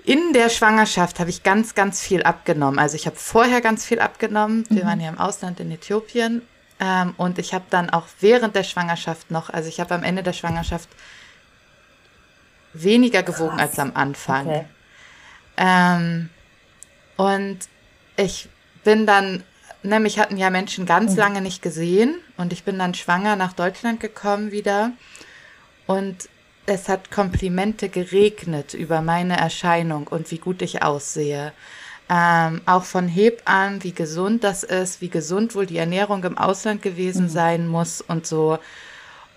in 0.03 0.33
der 0.33 0.49
Schwangerschaft 0.49 1.19
habe 1.19 1.29
ich 1.29 1.43
ganz, 1.43 1.75
ganz 1.75 2.01
viel 2.01 2.23
abgenommen. 2.23 2.79
Also 2.79 2.95
ich 2.95 3.05
habe 3.05 3.17
vorher 3.17 3.61
ganz 3.61 3.85
viel 3.85 3.99
abgenommen. 3.99 4.65
Wir 4.69 4.83
mhm. 4.83 4.87
waren 4.87 4.99
ja 4.99 5.09
im 5.09 5.19
Ausland 5.19 5.59
in 5.59 5.69
Äthiopien 5.69 6.41
ähm, 6.81 7.13
und 7.17 7.37
ich 7.37 7.53
habe 7.53 7.65
dann 7.69 7.91
auch 7.91 8.07
während 8.19 8.55
der 8.55 8.63
Schwangerschaft 8.63 9.29
noch, 9.29 9.51
also 9.51 9.69
ich 9.69 9.79
habe 9.79 9.93
am 9.93 10.03
Ende 10.03 10.23
der 10.23 10.33
Schwangerschaft 10.33 10.89
weniger 12.73 13.21
gewogen 13.21 13.57
Krass. 13.57 13.69
als 13.69 13.79
am 13.79 13.91
Anfang. 13.93 14.47
Okay. 14.47 14.65
Ähm, 15.57 16.29
und 17.17 17.59
ich 18.17 18.49
bin 18.83 19.05
dann, 19.05 19.43
nämlich 19.83 20.17
hatten 20.17 20.37
ja 20.37 20.49
Menschen 20.49 20.87
ganz 20.87 21.11
mhm. 21.11 21.19
lange 21.19 21.41
nicht 21.41 21.61
gesehen 21.61 22.15
und 22.37 22.51
ich 22.51 22.63
bin 22.63 22.79
dann 22.79 22.95
schwanger 22.95 23.35
nach 23.35 23.53
Deutschland 23.53 23.99
gekommen 23.99 24.51
wieder 24.51 24.91
und 25.85 26.29
es 26.65 26.89
hat 26.89 27.11
Komplimente 27.11 27.89
geregnet 27.89 28.73
über 28.73 29.01
meine 29.01 29.37
Erscheinung 29.37 30.07
und 30.07 30.31
wie 30.31 30.39
gut 30.39 30.63
ich 30.63 30.81
aussehe 30.81 31.53
ähm, 32.13 32.59
auch 32.65 32.83
von 32.83 33.07
Hebammen, 33.07 33.83
wie 33.83 33.93
gesund 33.93 34.43
das 34.43 34.63
ist, 34.63 34.99
wie 34.99 35.07
gesund 35.07 35.55
wohl 35.55 35.65
die 35.65 35.77
Ernährung 35.77 36.25
im 36.25 36.37
Ausland 36.37 36.81
gewesen 36.81 37.23
mhm. 37.23 37.29
sein 37.29 37.67
muss 37.69 38.01
und 38.01 38.27
so. 38.27 38.59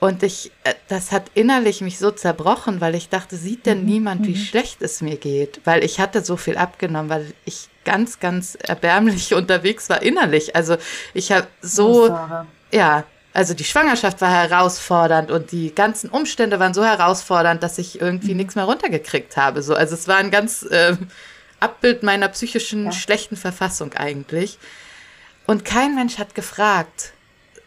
Und 0.00 0.24
ich, 0.24 0.50
äh, 0.64 0.74
das 0.88 1.12
hat 1.12 1.30
innerlich 1.34 1.82
mich 1.82 2.00
so 2.00 2.10
zerbrochen, 2.10 2.80
weil 2.80 2.96
ich 2.96 3.08
dachte, 3.08 3.36
sieht 3.36 3.66
denn 3.66 3.82
mhm. 3.82 3.86
niemand, 3.86 4.26
wie 4.26 4.32
mhm. 4.32 4.44
schlecht 4.44 4.82
es 4.82 5.02
mir 5.02 5.16
geht? 5.16 5.60
Weil 5.64 5.84
ich 5.84 6.00
hatte 6.00 6.24
so 6.24 6.36
viel 6.36 6.56
abgenommen, 6.56 7.10
weil 7.10 7.32
ich 7.44 7.68
ganz, 7.84 8.18
ganz 8.18 8.58
erbärmlich 8.60 9.34
unterwegs 9.36 9.88
war 9.88 10.02
innerlich. 10.02 10.56
Also 10.56 10.76
ich 11.14 11.30
habe 11.30 11.46
so, 11.62 12.08
ja, 12.72 13.04
also 13.32 13.54
die 13.54 13.64
Schwangerschaft 13.64 14.20
war 14.20 14.30
herausfordernd 14.30 15.30
und 15.30 15.52
die 15.52 15.72
ganzen 15.72 16.10
Umstände 16.10 16.58
waren 16.58 16.74
so 16.74 16.84
herausfordernd, 16.84 17.62
dass 17.62 17.78
ich 17.78 18.00
irgendwie 18.00 18.32
mhm. 18.32 18.38
nichts 18.38 18.56
mehr 18.56 18.64
runtergekriegt 18.64 19.36
habe. 19.36 19.62
So, 19.62 19.76
also 19.76 19.94
es 19.94 20.08
war 20.08 20.16
ein 20.16 20.32
ganz 20.32 20.64
äh, 20.64 20.96
Abbild 21.60 22.02
meiner 22.02 22.28
psychischen 22.28 22.86
ja. 22.86 22.92
schlechten 22.92 23.36
Verfassung 23.36 23.92
eigentlich. 23.94 24.58
Und 25.46 25.64
kein 25.64 25.94
Mensch 25.94 26.18
hat 26.18 26.34
gefragt, 26.34 27.12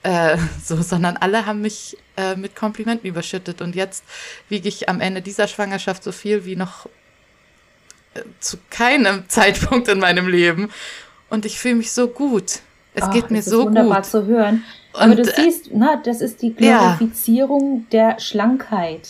äh, 0.03 0.37
so, 0.63 0.81
sondern 0.81 1.17
alle 1.17 1.45
haben 1.45 1.61
mich 1.61 1.97
äh, 2.15 2.35
mit 2.35 2.55
Komplimenten 2.55 3.09
überschüttet. 3.09 3.61
Und 3.61 3.75
jetzt 3.75 4.03
wiege 4.49 4.67
ich 4.67 4.89
am 4.89 5.01
Ende 5.01 5.21
dieser 5.21 5.47
Schwangerschaft 5.47 6.03
so 6.03 6.11
viel 6.11 6.45
wie 6.45 6.55
noch 6.55 6.87
äh, 8.13 8.21
zu 8.39 8.57
keinem 8.69 9.25
Zeitpunkt 9.27 9.87
in 9.87 9.99
meinem 9.99 10.27
Leben. 10.27 10.71
Und 11.29 11.45
ich 11.45 11.59
fühle 11.59 11.75
mich 11.75 11.91
so 11.91 12.07
gut. 12.07 12.59
Es 12.93 13.03
Ach, 13.03 13.13
geht 13.13 13.29
mir 13.29 13.43
so 13.43 13.59
gut. 13.59 13.67
wunderbar 13.67 14.03
zu 14.03 14.25
hören. 14.25 14.63
Aber 14.93 15.13
du 15.13 15.21
äh, 15.21 15.35
siehst, 15.35 15.69
na, 15.71 15.97
das 15.97 16.21
ist 16.21 16.41
die 16.41 16.53
Glorifizierung 16.53 17.85
ja. 17.91 18.13
der 18.15 18.19
Schlankheit. 18.19 19.09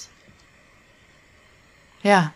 Ja. 2.04 2.34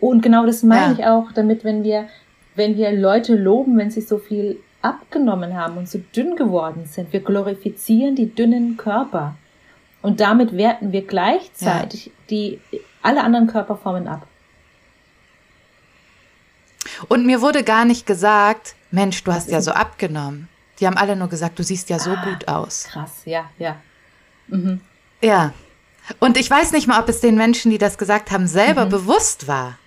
Und 0.00 0.22
genau 0.22 0.46
das 0.46 0.62
meine 0.62 0.92
ja. 0.94 0.98
ich 0.98 1.04
auch, 1.06 1.32
damit, 1.32 1.64
wenn 1.64 1.84
wir, 1.84 2.08
wenn 2.54 2.76
wir 2.76 2.92
Leute 2.92 3.34
loben, 3.34 3.76
wenn 3.78 3.90
sie 3.90 4.00
so 4.00 4.18
viel 4.18 4.58
abgenommen 4.82 5.54
haben 5.54 5.76
und 5.76 5.88
so 5.88 6.00
dünn 6.14 6.36
geworden 6.36 6.84
sind, 6.86 7.12
wir 7.12 7.20
glorifizieren 7.20 8.14
die 8.14 8.34
dünnen 8.34 8.76
Körper. 8.76 9.36
Und 10.02 10.20
damit 10.20 10.56
werten 10.56 10.92
wir 10.92 11.02
gleichzeitig 11.06 12.06
ja. 12.06 12.12
die, 12.30 12.60
alle 13.02 13.24
anderen 13.24 13.48
Körperformen 13.48 14.06
ab. 14.06 14.26
Und 17.08 17.26
mir 17.26 17.40
wurde 17.42 17.64
gar 17.64 17.84
nicht 17.84 18.06
gesagt, 18.06 18.74
Mensch, 18.90 19.22
du 19.24 19.32
hast 19.32 19.50
ja 19.50 19.60
so 19.60 19.72
abgenommen. 19.72 20.48
Die 20.80 20.86
haben 20.86 20.96
alle 20.96 21.16
nur 21.16 21.28
gesagt, 21.28 21.58
du 21.58 21.64
siehst 21.64 21.90
ja 21.90 21.98
so 21.98 22.10
ah, 22.10 22.24
gut 22.24 22.48
aus. 22.48 22.84
Krass, 22.84 23.22
ja, 23.24 23.50
ja. 23.58 23.76
Mhm. 24.46 24.80
Ja, 25.20 25.52
und 26.20 26.36
ich 26.36 26.50
weiß 26.50 26.72
nicht 26.72 26.86
mal, 26.86 27.00
ob 27.00 27.08
es 27.08 27.20
den 27.20 27.36
Menschen, 27.36 27.70
die 27.70 27.78
das 27.78 27.98
gesagt 27.98 28.30
haben, 28.30 28.46
selber 28.46 28.86
mhm. 28.86 28.90
bewusst 28.90 29.48
war. 29.48 29.78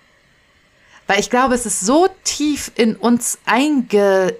Weil 1.07 1.19
ich 1.19 1.29
glaube, 1.29 1.55
es 1.55 1.65
ist 1.65 1.81
so 1.81 2.07
tief 2.23 2.71
in 2.75 2.95
uns 2.95 3.39
eingebrannt, 3.45 4.33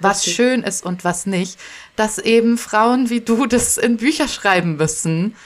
was 0.00 0.18
Richtig. 0.18 0.34
schön 0.34 0.62
ist 0.62 0.86
und 0.86 1.04
was 1.04 1.26
nicht, 1.26 1.58
dass 1.96 2.18
eben 2.18 2.56
Frauen 2.56 3.10
wie 3.10 3.20
du 3.20 3.46
das 3.46 3.76
in 3.78 3.98
Bücher 3.98 4.28
schreiben 4.28 4.76
müssen, 4.76 5.36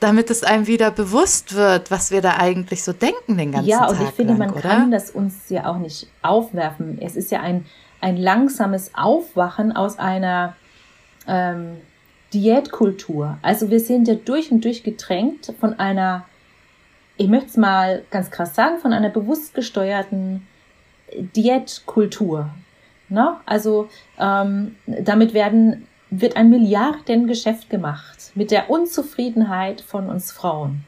damit 0.00 0.30
es 0.30 0.42
einem 0.42 0.66
wieder 0.66 0.90
bewusst 0.90 1.54
wird, 1.54 1.90
was 1.90 2.10
wir 2.10 2.22
da 2.22 2.36
eigentlich 2.38 2.82
so 2.82 2.92
denken 2.92 3.36
den 3.36 3.52
ganzen 3.52 3.70
Tag. 3.70 3.80
Ja, 3.80 3.86
und 3.88 3.98
Tag 3.98 4.08
ich 4.08 4.14
finde, 4.14 4.32
lang, 4.32 4.38
man 4.38 4.50
oder? 4.50 4.62
kann 4.62 4.90
das 4.90 5.10
uns 5.10 5.48
ja 5.48 5.66
auch 5.66 5.78
nicht 5.78 6.08
aufwerfen. 6.22 6.98
Es 7.00 7.14
ist 7.14 7.30
ja 7.30 7.40
ein, 7.40 7.66
ein 8.00 8.16
langsames 8.16 8.92
Aufwachen 8.94 9.72
aus 9.72 9.98
einer 9.98 10.56
ähm, 11.28 11.76
Diätkultur. 12.32 13.38
Also 13.42 13.70
wir 13.70 13.80
sind 13.80 14.08
ja 14.08 14.14
durch 14.14 14.50
und 14.50 14.64
durch 14.64 14.82
getränkt 14.82 15.52
von 15.60 15.78
einer, 15.78 16.24
ich 17.16 17.28
möchte 17.28 17.48
es 17.48 17.56
mal 17.56 18.02
ganz 18.10 18.30
krass 18.30 18.54
sagen, 18.54 18.78
von 18.78 18.92
einer 18.92 19.10
bewusst 19.10 19.54
gesteuerten 19.54 20.46
Diätkultur. 21.14 22.50
Ne? 23.08 23.36
Also 23.44 23.88
ähm, 24.18 24.76
damit 24.86 25.34
werden, 25.34 25.86
wird 26.10 26.36
ein 26.36 26.50
Milliardengeschäft 26.50 27.68
gemacht 27.68 28.32
mit 28.34 28.50
der 28.50 28.70
Unzufriedenheit 28.70 29.80
von 29.80 30.08
uns 30.08 30.32
Frauen. 30.32 30.84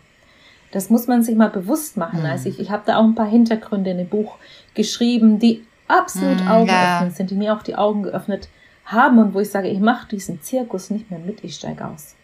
Das 0.72 0.90
muss 0.90 1.06
man 1.06 1.22
sich 1.22 1.36
mal 1.36 1.50
bewusst 1.50 1.96
machen. 1.96 2.20
Mhm. 2.20 2.26
Also 2.26 2.48
ich, 2.48 2.58
ich 2.58 2.70
habe 2.70 2.82
da 2.86 2.96
auch 2.96 3.04
ein 3.04 3.14
paar 3.14 3.28
Hintergründe 3.28 3.90
in 3.90 3.98
dem 3.98 4.08
Buch 4.08 4.36
geschrieben, 4.74 5.38
die 5.38 5.64
absolut 5.86 6.40
mhm, 6.40 6.48
augenöffnend 6.48 7.10
ja. 7.12 7.16
sind, 7.16 7.30
die 7.30 7.36
mir 7.36 7.54
auch 7.54 7.62
die 7.62 7.76
Augen 7.76 8.02
geöffnet 8.02 8.48
haben 8.48 8.63
haben 8.85 9.19
und 9.19 9.35
wo 9.35 9.41
ich 9.41 9.50
sage, 9.50 9.69
ich 9.69 9.81
mache 9.81 10.09
diesen 10.09 10.43
Zirkus 10.43 10.91
nicht 10.91 11.11
mehr 11.11 11.21
mit, 11.21 11.43
ich 11.43 11.57
steige 11.57 11.87
aus. 11.87 12.14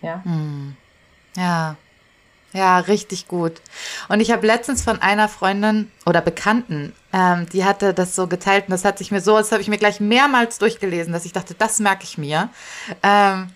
Ja. 0.00 0.22
Hm. 0.24 0.76
Ja. 1.36 1.76
Ja, 2.52 2.80
richtig 2.80 3.28
gut. 3.28 3.62
Und 4.08 4.20
ich 4.20 4.30
habe 4.30 4.46
letztens 4.46 4.82
von 4.82 5.00
einer 5.00 5.28
Freundin 5.28 5.90
oder 6.04 6.20
Bekannten, 6.20 6.92
ähm, 7.12 7.46
die 7.50 7.64
hatte 7.64 7.94
das 7.94 8.14
so 8.14 8.26
geteilt 8.26 8.64
und 8.66 8.72
das 8.72 8.84
hat 8.84 8.98
sich 8.98 9.10
mir 9.10 9.22
so, 9.22 9.38
das 9.38 9.52
habe 9.52 9.62
ich 9.62 9.68
mir 9.68 9.78
gleich 9.78 10.00
mehrmals 10.00 10.58
durchgelesen, 10.58 11.14
dass 11.14 11.24
ich 11.24 11.32
dachte, 11.32 11.54
das 11.54 11.80
merke 11.80 12.04
ich 12.04 12.18
mir. 12.18 12.50
Ähm, 13.02 13.48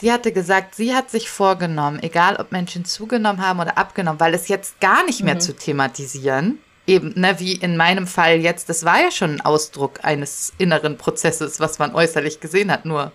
die 0.00 0.12
hatte 0.12 0.30
gesagt, 0.32 0.76
sie 0.76 0.94
hat 0.94 1.10
sich 1.10 1.30
vorgenommen, 1.30 2.00
egal 2.02 2.36
ob 2.36 2.52
Menschen 2.52 2.84
zugenommen 2.84 3.44
haben 3.44 3.58
oder 3.58 3.76
abgenommen, 3.76 4.20
weil 4.20 4.34
es 4.34 4.46
jetzt 4.46 4.80
gar 4.80 5.04
nicht 5.04 5.24
mehr 5.24 5.36
mhm. 5.36 5.40
zu 5.40 5.56
thematisieren, 5.56 6.58
eben, 6.86 7.18
ne, 7.18 7.38
wie 7.38 7.54
in 7.54 7.76
meinem 7.76 8.06
Fall 8.06 8.36
jetzt, 8.36 8.68
das 8.68 8.84
war 8.84 9.00
ja 9.00 9.10
schon 9.10 9.36
ein 9.36 9.40
Ausdruck 9.40 10.04
eines 10.04 10.52
inneren 10.58 10.98
Prozesses, 10.98 11.60
was 11.60 11.78
man 11.78 11.94
äußerlich 11.94 12.40
gesehen 12.40 12.70
hat, 12.70 12.84
nur 12.84 13.12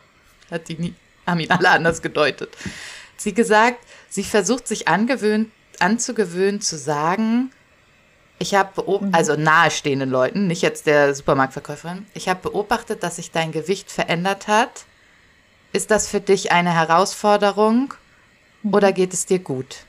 hat 0.50 0.68
die 0.68 0.76
nie, 0.76 0.94
haben 1.28 1.40
ihn 1.40 1.52
alle 1.52 1.70
anders 1.70 2.02
gedeutet. 2.02 2.56
Sie 3.18 3.34
gesagt, 3.34 3.80
sie 4.10 4.24
versucht 4.24 4.68
sich 4.68 4.88
angewöhnt, 4.88 5.52
anzugewöhnen 5.80 6.62
zu 6.62 6.78
sagen, 6.78 7.52
ich 8.40 8.56
habe 8.56 8.82
mhm. 8.82 9.14
also 9.14 9.36
nahestehenden 9.36 10.10
Leuten, 10.10 10.48
nicht 10.48 10.62
jetzt 10.62 10.88
der 10.88 11.14
Supermarktverkäuferin, 11.14 12.08
ich 12.14 12.30
habe 12.30 12.50
beobachtet, 12.50 13.04
dass 13.04 13.18
sich 13.18 13.32
dein 13.32 13.52
Gewicht 13.52 13.92
verändert 13.92 14.48
hat. 14.48 14.86
Ist 15.72 15.92
das 15.92 16.08
für 16.08 16.20
dich 16.20 16.52
eine 16.52 16.74
Herausforderung 16.74 17.94
mhm. 18.64 18.74
oder 18.74 18.92
geht 18.94 19.14
es 19.14 19.26
dir 19.26 19.40
gut? 19.40 19.86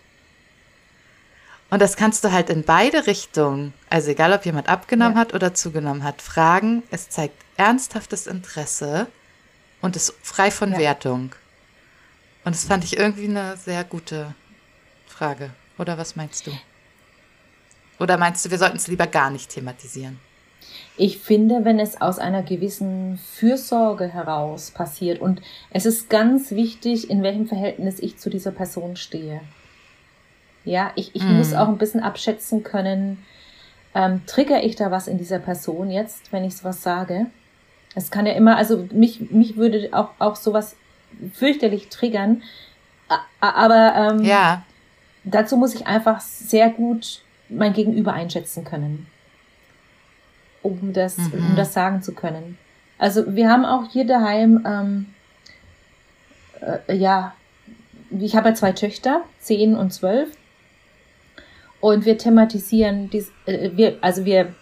Und 1.70 1.80
das 1.80 1.96
kannst 1.96 2.24
du 2.24 2.32
halt 2.32 2.50
in 2.50 2.64
beide 2.64 3.06
Richtungen, 3.06 3.72
also 3.88 4.10
egal 4.10 4.32
ob 4.32 4.44
jemand 4.44 4.68
abgenommen 4.68 5.14
ja. 5.14 5.20
hat 5.20 5.34
oder 5.34 5.54
zugenommen 5.54 6.02
hat, 6.02 6.20
fragen. 6.20 6.82
Es 6.90 7.08
zeigt 7.08 7.36
ernsthaftes 7.56 8.26
Interesse 8.26 9.06
und 9.80 9.94
ist 9.94 10.14
frei 10.22 10.50
von 10.50 10.72
ja. 10.72 10.78
Wertung. 10.78 11.32
Und 12.44 12.54
das 12.54 12.64
fand 12.64 12.84
ich 12.84 12.96
irgendwie 12.96 13.28
eine 13.28 13.56
sehr 13.56 13.84
gute 13.84 14.34
Frage. 15.06 15.50
Oder 15.78 15.96
was 15.96 16.16
meinst 16.16 16.46
du? 16.46 16.52
Oder 18.00 18.16
meinst 18.16 18.44
du, 18.44 18.50
wir 18.50 18.58
sollten 18.58 18.76
es 18.78 18.88
lieber 18.88 19.06
gar 19.06 19.30
nicht 19.30 19.50
thematisieren? 19.50 20.18
Ich 20.96 21.18
finde, 21.18 21.64
wenn 21.64 21.78
es 21.78 22.00
aus 22.00 22.18
einer 22.18 22.42
gewissen 22.42 23.18
Fürsorge 23.18 24.08
heraus 24.08 24.70
passiert 24.70 25.20
und 25.20 25.40
es 25.70 25.86
ist 25.86 26.10
ganz 26.10 26.50
wichtig, 26.50 27.10
in 27.10 27.22
welchem 27.22 27.46
Verhältnis 27.46 28.00
ich 28.00 28.18
zu 28.18 28.28
dieser 28.28 28.50
Person 28.50 28.96
stehe. 28.96 29.40
Ja, 30.64 30.92
ich, 30.94 31.14
ich 31.14 31.22
mm. 31.22 31.36
muss 31.36 31.54
auch 31.54 31.68
ein 31.68 31.78
bisschen 31.78 32.02
abschätzen 32.02 32.62
können, 32.62 33.24
ähm, 33.94 34.22
trigger 34.26 34.62
ich 34.62 34.76
da 34.76 34.90
was 34.90 35.08
in 35.08 35.18
dieser 35.18 35.38
Person 35.38 35.90
jetzt, 35.90 36.32
wenn 36.32 36.44
ich 36.44 36.56
sowas 36.56 36.82
sage? 36.82 37.26
Es 37.94 38.10
kann 38.10 38.26
ja 38.26 38.34
immer, 38.34 38.56
also 38.56 38.86
mich, 38.92 39.30
mich 39.30 39.56
würde 39.56 39.88
auch, 39.92 40.10
auch 40.18 40.36
sowas 40.36 40.76
fürchterlich 41.34 41.88
triggern. 41.88 42.42
Aber 43.40 43.94
ähm, 43.96 44.24
ja. 44.24 44.62
dazu 45.24 45.56
muss 45.56 45.74
ich 45.74 45.86
einfach 45.86 46.20
sehr 46.20 46.70
gut 46.70 47.22
mein 47.48 47.72
Gegenüber 47.72 48.12
einschätzen 48.12 48.64
können, 48.64 49.08
um 50.62 50.92
das, 50.92 51.18
mhm. 51.18 51.32
um 51.32 51.56
das 51.56 51.72
sagen 51.72 52.02
zu 52.02 52.12
können. 52.14 52.58
Also 52.96 53.34
wir 53.34 53.50
haben 53.50 53.64
auch 53.64 53.90
hier 53.90 54.06
daheim 54.06 54.64
ähm, 54.64 55.06
äh, 56.60 56.94
ja 56.94 57.34
ich 58.18 58.34
habe 58.36 58.50
ja 58.50 58.54
zwei 58.54 58.72
Töchter, 58.72 59.22
zehn 59.38 59.76
und 59.76 59.92
zwölf. 59.92 60.30
Und 61.80 62.04
wir 62.04 62.18
thematisieren, 62.18 63.10
dies, 63.10 63.32
äh, 63.46 63.70
wir, 63.74 63.96
also 64.00 64.24
wir, 64.24 64.54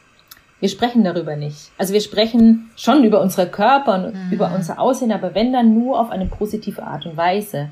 wir 0.61 0.69
sprechen 0.69 1.05
darüber 1.05 1.37
nicht. 1.37 1.71
Also 1.77 1.93
wir 1.93 2.01
sprechen 2.01 2.71
schon 2.77 3.05
über 3.05 3.21
unsere 3.21 3.49
Körper 3.49 3.95
und 3.95 4.15
mhm. 4.15 4.33
über 4.33 4.53
unser 4.55 4.81
Aussehen, 4.81 5.13
aber 5.13 5.35
wenn 5.35 5.53
dann 5.53 5.75
nur 5.75 6.01
auf 6.01 6.11
eine 6.11 6.27
positive 6.27 6.83
Art 6.83 7.07
und 7.07 7.17
Weise. 7.17 7.71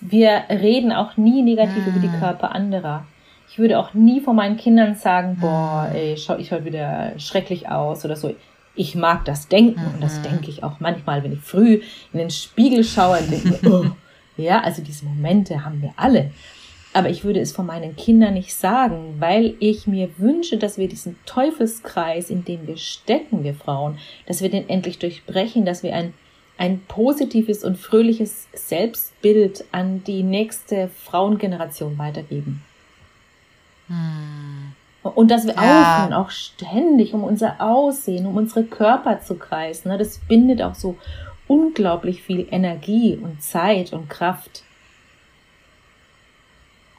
Wir 0.00 0.42
reden 0.50 0.92
auch 0.92 1.16
nie 1.16 1.42
negativ 1.42 1.86
mhm. 1.86 1.88
über 1.88 2.00
die 2.00 2.14
mhm. 2.14 2.20
Körper 2.20 2.54
anderer. 2.54 3.04
Ich 3.48 3.58
würde 3.58 3.78
auch 3.78 3.94
nie 3.94 4.20
vor 4.20 4.34
meinen 4.34 4.56
Kindern 4.56 4.96
sagen, 4.96 5.38
boah, 5.40 5.86
mhm. 5.88 5.96
ey, 5.96 6.16
schau 6.16 6.36
ich 6.36 6.52
heute 6.52 6.64
wieder 6.64 7.12
schrecklich 7.18 7.68
aus 7.68 8.04
oder 8.04 8.16
so. 8.16 8.34
Ich 8.74 8.96
mag 8.96 9.24
das 9.24 9.48
Denken 9.48 9.80
mhm. 9.80 9.94
und 9.94 10.02
das 10.02 10.18
mhm. 10.18 10.22
denke 10.24 10.50
ich 10.50 10.62
auch 10.62 10.80
manchmal, 10.80 11.22
wenn 11.22 11.32
ich 11.32 11.40
früh 11.40 11.80
in 12.12 12.18
den 12.18 12.30
Spiegel 12.30 12.84
schaue 12.84 13.18
und 13.18 13.30
denke, 13.30 13.58
oh, 13.70 13.86
ja, 14.36 14.60
also 14.60 14.82
diese 14.82 15.04
Momente 15.04 15.64
haben 15.64 15.80
wir 15.80 15.92
alle. 15.96 16.32
Aber 16.94 17.10
ich 17.10 17.24
würde 17.24 17.40
es 17.40 17.50
von 17.50 17.66
meinen 17.66 17.96
Kindern 17.96 18.34
nicht 18.34 18.54
sagen, 18.54 19.16
weil 19.18 19.56
ich 19.58 19.88
mir 19.88 20.08
wünsche, 20.16 20.58
dass 20.58 20.78
wir 20.78 20.88
diesen 20.88 21.16
Teufelskreis, 21.26 22.30
in 22.30 22.44
dem 22.44 22.68
wir 22.68 22.76
stecken, 22.76 23.42
wir 23.42 23.54
Frauen, 23.54 23.98
dass 24.26 24.42
wir 24.42 24.48
den 24.48 24.68
endlich 24.68 25.00
durchbrechen, 25.00 25.64
dass 25.64 25.82
wir 25.82 25.92
ein, 25.92 26.14
ein 26.56 26.80
positives 26.86 27.64
und 27.64 27.78
fröhliches 27.78 28.46
Selbstbild 28.54 29.64
an 29.72 30.04
die 30.04 30.22
nächste 30.22 30.88
Frauengeneration 30.88 31.98
weitergeben. 31.98 32.62
Hm. 33.88 34.72
Und 35.02 35.30
dass 35.30 35.46
wir 35.46 35.54
ja. 35.54 35.60
aufhören, 35.60 36.12
auch 36.14 36.30
ständig 36.30 37.12
um 37.12 37.24
unser 37.24 37.60
Aussehen, 37.60 38.24
um 38.24 38.36
unsere 38.36 38.64
Körper 38.64 39.20
zu 39.20 39.34
kreisen. 39.34 39.88
Ne? 39.88 39.98
Das 39.98 40.18
bindet 40.18 40.62
auch 40.62 40.76
so 40.76 40.96
unglaublich 41.48 42.22
viel 42.22 42.46
Energie 42.50 43.18
und 43.20 43.42
Zeit 43.42 43.92
und 43.92 44.08
Kraft. 44.08 44.63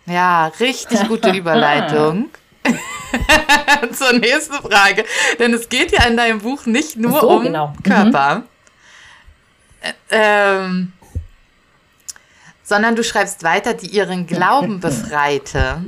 Ja, 0.06 0.48
richtig 0.60 1.08
gute 1.08 1.32
Überleitung. 1.36 2.30
Zur 3.94 4.14
nächsten 4.14 4.56
Frage. 4.56 5.06
Denn 5.40 5.54
es 5.54 5.70
geht 5.70 5.92
ja 5.92 6.06
in 6.06 6.18
deinem 6.18 6.40
Buch 6.40 6.66
nicht 6.66 6.98
nur 6.98 7.20
so, 7.20 7.30
um 7.30 7.44
genau. 7.44 7.68
Mhm. 7.68 7.84
Körper. 7.84 8.36
Mhm. 8.36 8.44
Ähm, 10.10 10.94
sondern 12.64 12.96
du 12.96 13.04
schreibst 13.04 13.44
weiter, 13.44 13.74
die 13.74 13.88
ihren 13.88 14.26
Glauben 14.26 14.80
befreite. 14.82 15.86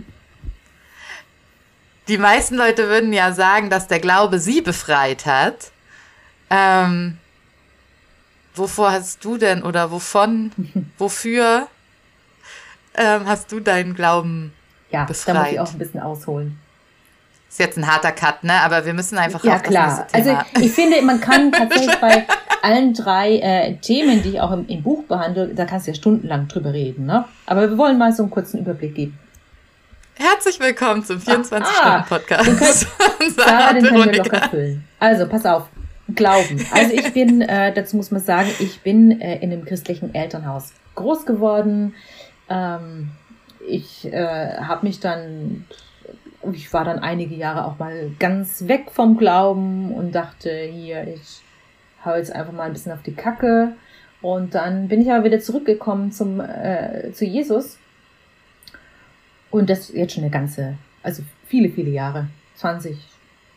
Die 2.08 2.18
meisten 2.18 2.56
Leute 2.56 2.88
würden 2.88 3.12
ja 3.12 3.34
sagen, 3.34 3.70
dass 3.70 3.88
der 3.88 4.00
Glaube 4.00 4.40
sie 4.40 4.62
befreit 4.62 5.26
hat. 5.26 5.72
Ähm, 6.50 7.18
wovor 8.56 8.92
hast 8.92 9.26
du 9.26 9.38
denn 9.38 9.64
oder 9.64 9.92
wovon, 9.92 10.52
wofür 10.98 11.68
ähm, 12.98 13.26
hast 13.26 13.52
du 13.52 13.60
deinen 13.60 13.94
Glauben 13.96 14.54
ja, 14.92 15.06
befreit? 15.06 15.28
Ja, 15.28 15.34
da 15.34 15.40
muss 15.40 15.52
ich 15.52 15.60
auch 15.60 15.74
ein 15.74 15.80
bisschen 15.80 16.00
ausholen. 16.02 16.60
Ist 17.50 17.60
jetzt 17.60 17.78
ein 17.78 17.88
harter 17.88 18.12
Cut, 18.12 18.44
ne? 18.44 18.54
Aber 18.62 18.86
wir 18.86 18.94
müssen 18.94 19.18
einfach 19.18 19.44
ja, 19.44 19.56
auf 19.56 19.64
klar. 19.64 20.06
Also 20.12 20.38
ich 20.60 20.72
finde, 20.72 21.02
man 21.02 21.22
kann 21.22 21.52
tatsächlich 21.54 21.96
bei 21.96 22.28
allen 22.62 22.94
drei 22.94 23.38
äh, 23.38 23.76
Themen, 23.78 24.22
die 24.22 24.30
ich 24.30 24.42
auch 24.42 24.52
im, 24.52 24.68
im, 24.68 24.84
Buch 24.84 25.04
behandle, 25.06 25.48
da 25.56 25.66
kannst 25.66 25.88
du 25.88 25.92
ja 25.92 25.96
stundenlang 25.96 26.48
drüber 26.50 26.74
reden, 26.74 27.06
ne? 27.06 27.24
Aber 27.46 27.70
wir 27.70 27.78
wollen 27.78 27.98
mal 27.98 28.12
so 28.12 28.24
einen 28.24 28.32
kurzen 28.32 28.60
Überblick 28.60 28.96
geben. 28.96 29.18
Herzlich 30.16 30.60
willkommen 30.60 31.06
zum 31.06 31.20
24-Stunden-Podcast. 31.20 32.88
Ah, 33.00 33.04
Sarah, 33.38 33.74
den 33.74 33.86
können 33.86 34.12
wir 34.12 34.24
locker 34.24 34.50
füllen. 34.50 34.84
Also, 35.00 35.28
pass 35.28 35.46
auf. 35.46 35.68
Glauben. 36.16 36.66
Also 36.72 36.94
ich 36.94 37.14
bin, 37.14 37.42
äh, 37.42 37.74
dazu 37.74 37.98
muss 37.98 38.12
man 38.12 38.22
sagen, 38.22 38.50
ich 38.60 38.80
bin 38.82 39.20
äh, 39.20 39.40
in 39.40 39.52
einem 39.52 39.66
christlichen 39.66 40.16
Elternhaus 40.16 40.72
groß 40.96 41.26
geworden. 41.26 41.96
Ähm, 42.50 43.12
ich 43.68 44.06
äh, 44.06 44.58
habe 44.58 44.86
mich 44.86 45.00
dann, 45.00 45.66
ich 46.52 46.72
war 46.74 46.86
dann 46.86 47.00
einige 47.00 47.36
Jahre 47.36 47.66
auch 47.66 47.80
mal 47.80 48.12
ganz 48.20 48.68
weg 48.68 48.92
vom 48.92 49.18
Glauben 49.18 49.94
und 49.94 50.14
dachte, 50.14 50.50
hier, 50.50 51.08
ich 51.08 51.42
hau 52.06 52.16
jetzt 52.16 52.32
einfach 52.32 52.54
mal 52.54 52.64
ein 52.64 52.74
bisschen 52.74 52.92
auf 52.92 53.04
die 53.04 53.16
Kacke. 53.16 53.74
Und 54.22 54.56
dann 54.56 54.88
bin 54.88 55.02
ich 55.02 55.12
aber 55.12 55.26
wieder 55.26 55.40
zurückgekommen 55.40 56.12
zum, 56.12 56.40
äh, 56.40 57.12
zu 57.14 57.26
Jesus 57.26 57.78
und 59.52 59.70
das 59.70 59.94
jetzt 59.94 60.14
schon 60.14 60.24
eine 60.24 60.32
ganze, 60.32 60.78
also 61.04 61.24
viele, 61.46 61.70
viele 61.70 61.92
Jahre. 61.92 62.28
20, 62.56 62.98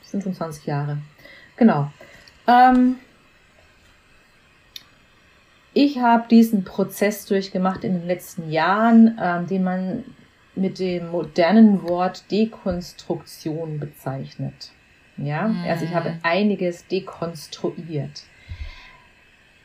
25 0.02 0.66
Jahre. 0.66 0.98
Genau. 1.56 1.90
Ähm, 2.46 2.96
ich 5.72 5.98
habe 5.98 6.24
diesen 6.28 6.64
Prozess 6.64 7.26
durchgemacht 7.26 7.84
in 7.84 7.94
den 7.94 8.06
letzten 8.06 8.50
Jahren, 8.50 9.18
ähm, 9.22 9.46
den 9.46 9.62
man 9.62 10.04
mit 10.56 10.78
dem 10.78 11.10
modernen 11.10 11.82
Wort 11.82 12.30
Dekonstruktion 12.30 13.78
bezeichnet. 13.78 14.72
Ja, 15.16 15.48
mhm. 15.48 15.64
also 15.68 15.84
ich 15.84 15.94
habe 15.94 16.14
einiges 16.22 16.86
dekonstruiert. 16.86 18.24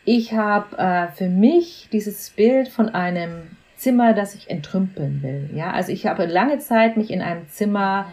Ich 0.03 0.33
habe 0.33 0.77
äh, 0.77 1.07
für 1.15 1.29
mich 1.29 1.89
dieses 1.91 2.29
Bild 2.29 2.67
von 2.67 2.89
einem 2.89 3.57
Zimmer, 3.75 4.13
das 4.13 4.35
ich 4.35 4.49
entrümpeln 4.49 5.23
will. 5.23 5.49
Ja, 5.53 5.71
also 5.71 5.91
ich 5.91 6.05
habe 6.05 6.25
lange 6.25 6.59
Zeit 6.59 6.97
mich 6.97 7.09
in 7.09 7.21
einem 7.21 7.47
Zimmer, 7.49 8.07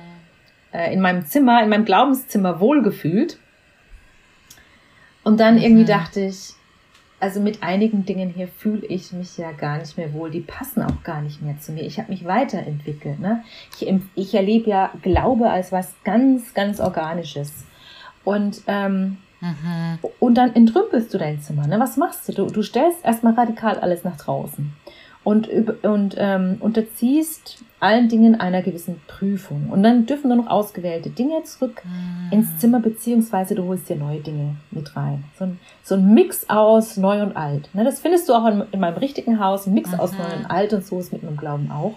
äh, 0.73 0.93
in 0.93 1.01
meinem 1.01 1.27
Zimmer, 1.27 1.63
in 1.63 1.69
meinem 1.69 1.85
Glaubenszimmer 1.85 2.61
wohlgefühlt. 2.61 3.39
Und 5.23 5.39
dann 5.39 5.59
irgendwie 5.59 5.83
mhm. 5.83 5.89
dachte 5.89 6.21
ich, 6.21 6.55
also 7.23 7.39
mit 7.39 7.63
einigen 7.63 8.05
Dingen 8.05 8.31
hier 8.31 8.49
fühle 8.49 8.85
ich 8.85 9.13
mich 9.13 9.39
ja 9.39 9.53
gar 9.53 9.79
nicht 9.79 9.97
mehr 9.97 10.13
wohl. 10.13 10.31
Die 10.31 10.41
passen 10.41 10.83
auch 10.83 11.05
gar 11.05 11.23
nicht 11.23 11.41
mehr 11.41 11.57
zu 11.61 11.71
mir. 11.71 11.83
Ich 11.85 11.99
habe 11.99 12.11
mich 12.11 12.25
weiterentwickelt. 12.25 13.21
Ne? 13.21 13.45
Ich, 13.79 13.95
ich 14.17 14.35
erlebe 14.35 14.69
ja 14.69 14.91
Glaube 15.03 15.49
als 15.49 15.71
was 15.71 15.95
ganz, 16.03 16.53
ganz 16.53 16.81
Organisches. 16.81 17.65
Und, 18.25 18.63
ähm, 18.67 19.19
mhm. 19.41 19.99
und 20.19 20.35
dann 20.35 20.53
entrümpelst 20.57 21.15
du 21.15 21.19
dein 21.19 21.41
Zimmer. 21.41 21.69
Ne? 21.69 21.79
Was 21.79 21.97
machst 21.97 22.29
du? 22.29 22.33
du? 22.33 22.47
Du 22.47 22.63
stellst 22.65 23.05
erstmal 23.05 23.35
radikal 23.35 23.79
alles 23.79 24.03
nach 24.03 24.17
draußen 24.17 24.73
und, 25.23 25.49
und 25.85 26.17
ähm, 26.19 26.57
unterziehst 26.59 27.63
allen 27.83 28.09
Dingen 28.09 28.41
einer 28.41 28.63
gewissen 28.63 29.01
Prüfung. 29.09 29.69
Und 29.71 29.83
dann 29.83 30.07
dürfen 30.07 30.29
nur 30.29 30.37
noch 30.37 30.47
ausgewählte 30.47 31.11
Dinge 31.11 31.43
zurück 31.43 31.83
mhm. 31.85 32.33
ins 32.33 32.59
Zimmer, 32.59 32.81
beziehungsweise 32.81 33.55
du 33.55 33.65
holst 33.65 33.89
dir 33.89 33.97
neue 33.97 34.21
Dinge 34.21 34.57
mit 34.71 34.95
rein. 34.97 35.25
So 35.37 35.45
ein, 35.45 35.61
so 35.83 35.97
ein 35.97 36.15
Mix 36.15 36.49
aus 36.49 36.97
Neu 36.97 37.23
und 37.23 37.37
Alt. 37.37 37.69
Ne, 37.75 37.85
das 37.85 38.01
findest 38.01 38.29
du 38.29 38.35
auch 38.35 38.47
in, 38.47 38.63
in 38.71 38.81
meinem 38.81 38.99
richtigen 38.99 39.41
Haus, 39.41 39.67
ein 39.67 39.75
Mix 39.75 39.91
mhm. 39.91 40.01
aus 40.01 40.13
Neu 40.13 40.37
und 40.37 40.47
Alt 40.47 40.73
und 40.73 40.87
so 40.87 41.01
ist 41.01 41.13
mit 41.13 41.25
meinem 41.25 41.37
Glauben 41.37 41.71
auch. 41.71 41.95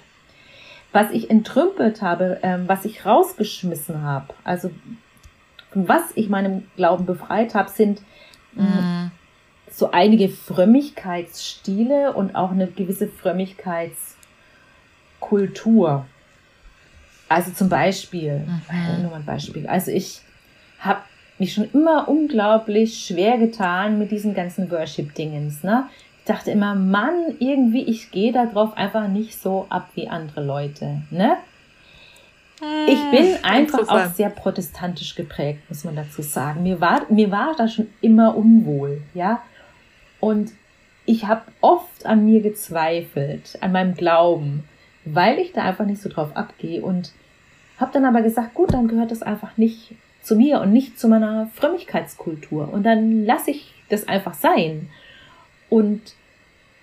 Was 0.91 1.11
ich 1.11 1.29
entrümpelt 1.29 2.01
habe, 2.01 2.39
ähm, 2.41 2.63
was 2.67 2.85
ich 2.85 3.05
rausgeschmissen 3.05 4.01
habe, 4.01 4.33
also 4.43 4.71
was 5.73 6.03
ich 6.15 6.29
meinem 6.29 6.63
Glauben 6.77 7.05
befreit 7.05 7.53
habe, 7.53 7.69
sind 7.69 8.01
mhm 8.53 9.11
so 9.75 9.91
einige 9.91 10.29
Frömmigkeitsstile 10.29 12.13
und 12.13 12.35
auch 12.35 12.51
eine 12.51 12.67
gewisse 12.67 13.07
Frömmigkeitskultur. 15.25 16.05
Also 17.27 17.51
zum 17.51 17.69
Beispiel, 17.69 18.39
mhm. 18.39 19.01
nur 19.01 19.11
mal 19.11 19.17
ein 19.17 19.25
Beispiel. 19.25 19.65
Also 19.67 19.91
ich 19.91 20.21
habe 20.79 21.01
mich 21.39 21.53
schon 21.53 21.69
immer 21.73 22.07
unglaublich 22.07 23.05
schwer 23.05 23.37
getan 23.37 23.97
mit 23.97 24.11
diesen 24.11 24.35
ganzen 24.35 24.69
Worship-Dingens. 24.69 25.63
Ne? 25.63 25.89
Ich 26.19 26.25
dachte 26.25 26.51
immer, 26.51 26.75
Mann, 26.75 27.35
irgendwie, 27.39 27.83
ich 27.83 28.11
gehe 28.11 28.31
da 28.31 28.45
drauf 28.45 28.77
einfach 28.77 29.07
nicht 29.07 29.39
so 29.41 29.65
ab 29.69 29.89
wie 29.95 30.07
andere 30.07 30.43
Leute. 30.43 31.01
Ne? 31.09 31.37
Ich 32.87 32.99
hm, 32.99 33.11
bin 33.11 33.43
einfach 33.43 33.89
auch 33.89 34.13
sehr 34.13 34.29
protestantisch 34.29 35.15
geprägt, 35.15 35.61
muss 35.67 35.83
man 35.83 35.95
dazu 35.95 36.21
sagen. 36.21 36.63
Mir 36.63 36.79
war, 36.79 37.01
mir 37.09 37.31
war 37.31 37.53
da 37.57 37.67
schon 37.67 37.87
immer 38.01 38.37
unwohl, 38.37 39.01
ja. 39.13 39.41
Und 40.19 40.51
ich 41.05 41.25
habe 41.25 41.41
oft 41.59 42.05
an 42.05 42.23
mir 42.23 42.41
gezweifelt, 42.41 43.57
an 43.61 43.73
meinem 43.73 43.93
Glauben, 43.95 44.63
weil 45.05 45.39
ich 45.39 45.53
da 45.53 45.63
einfach 45.63 45.85
nicht 45.85 46.01
so 46.01 46.09
drauf 46.09 46.35
abgehe 46.35 46.81
und 46.81 47.11
habe 47.77 47.91
dann 47.93 48.05
aber 48.05 48.21
gesagt, 48.21 48.53
gut, 48.53 48.73
dann 48.73 48.87
gehört 48.87 49.11
das 49.11 49.21
einfach 49.21 49.57
nicht 49.57 49.95
zu 50.21 50.35
mir 50.35 50.59
und 50.61 50.73
nicht 50.73 50.99
zu 50.99 51.07
meiner 51.07 51.47
Frömmigkeitskultur 51.53 52.71
und 52.73 52.83
dann 52.83 53.25
lasse 53.25 53.51
ich 53.51 53.73
das 53.89 54.07
einfach 54.07 54.33
sein. 54.33 54.89
Und 55.69 56.01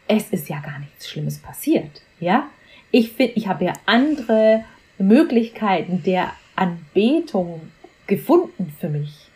es 0.09 0.31
ist 0.31 0.49
ja 0.49 0.61
gar 0.61 0.79
nichts 0.79 1.09
Schlimmes 1.09 1.39
passiert, 1.39 2.03
ja? 2.21 2.49
Ich 2.91 3.13
finde, 3.13 3.33
ich 3.35 3.49
habe 3.49 3.65
ja 3.65 3.73
andere 3.87 4.65
Möglichkeiten 4.99 6.03
der 6.03 6.33
Anbetung 6.57 7.63
gefunden 8.07 8.75
für 8.79 8.89
mich. 8.89 9.31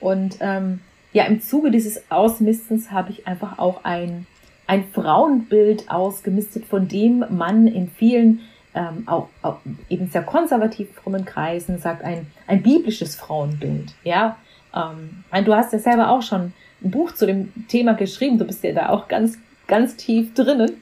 Und 0.00 0.38
ähm, 0.40 0.80
ja, 1.12 1.24
im 1.24 1.40
Zuge 1.40 1.70
dieses 1.70 2.10
Ausmistens 2.10 2.90
habe 2.90 3.10
ich 3.10 3.26
einfach 3.26 3.58
auch 3.58 3.84
ein, 3.84 4.26
ein 4.66 4.84
Frauenbild 4.92 5.90
ausgemistet, 5.90 6.64
von 6.64 6.88
dem 6.88 7.24
man 7.30 7.66
in 7.66 7.90
vielen 7.90 8.40
ähm, 8.74 9.04
auch, 9.06 9.28
auch 9.42 9.58
eben 9.88 10.08
sehr 10.10 10.22
konservativ 10.22 10.88
frommen 10.94 11.24
Kreisen 11.24 11.78
sagt, 11.78 12.02
ein, 12.02 12.26
ein 12.46 12.62
biblisches 12.62 13.14
Frauenbild. 13.16 13.94
Ja, 14.02 14.36
ähm, 14.74 15.24
du 15.44 15.54
hast 15.54 15.72
ja 15.72 15.78
selber 15.78 16.10
auch 16.10 16.22
schon 16.22 16.52
ein 16.82 16.90
Buch 16.90 17.12
zu 17.12 17.26
dem 17.26 17.52
Thema 17.68 17.94
geschrieben, 17.94 18.38
du 18.38 18.44
bist 18.44 18.64
ja 18.64 18.72
da 18.72 18.88
auch 18.90 19.08
ganz, 19.08 19.38
ganz 19.66 19.96
tief 19.96 20.34
drinnen. 20.34 20.72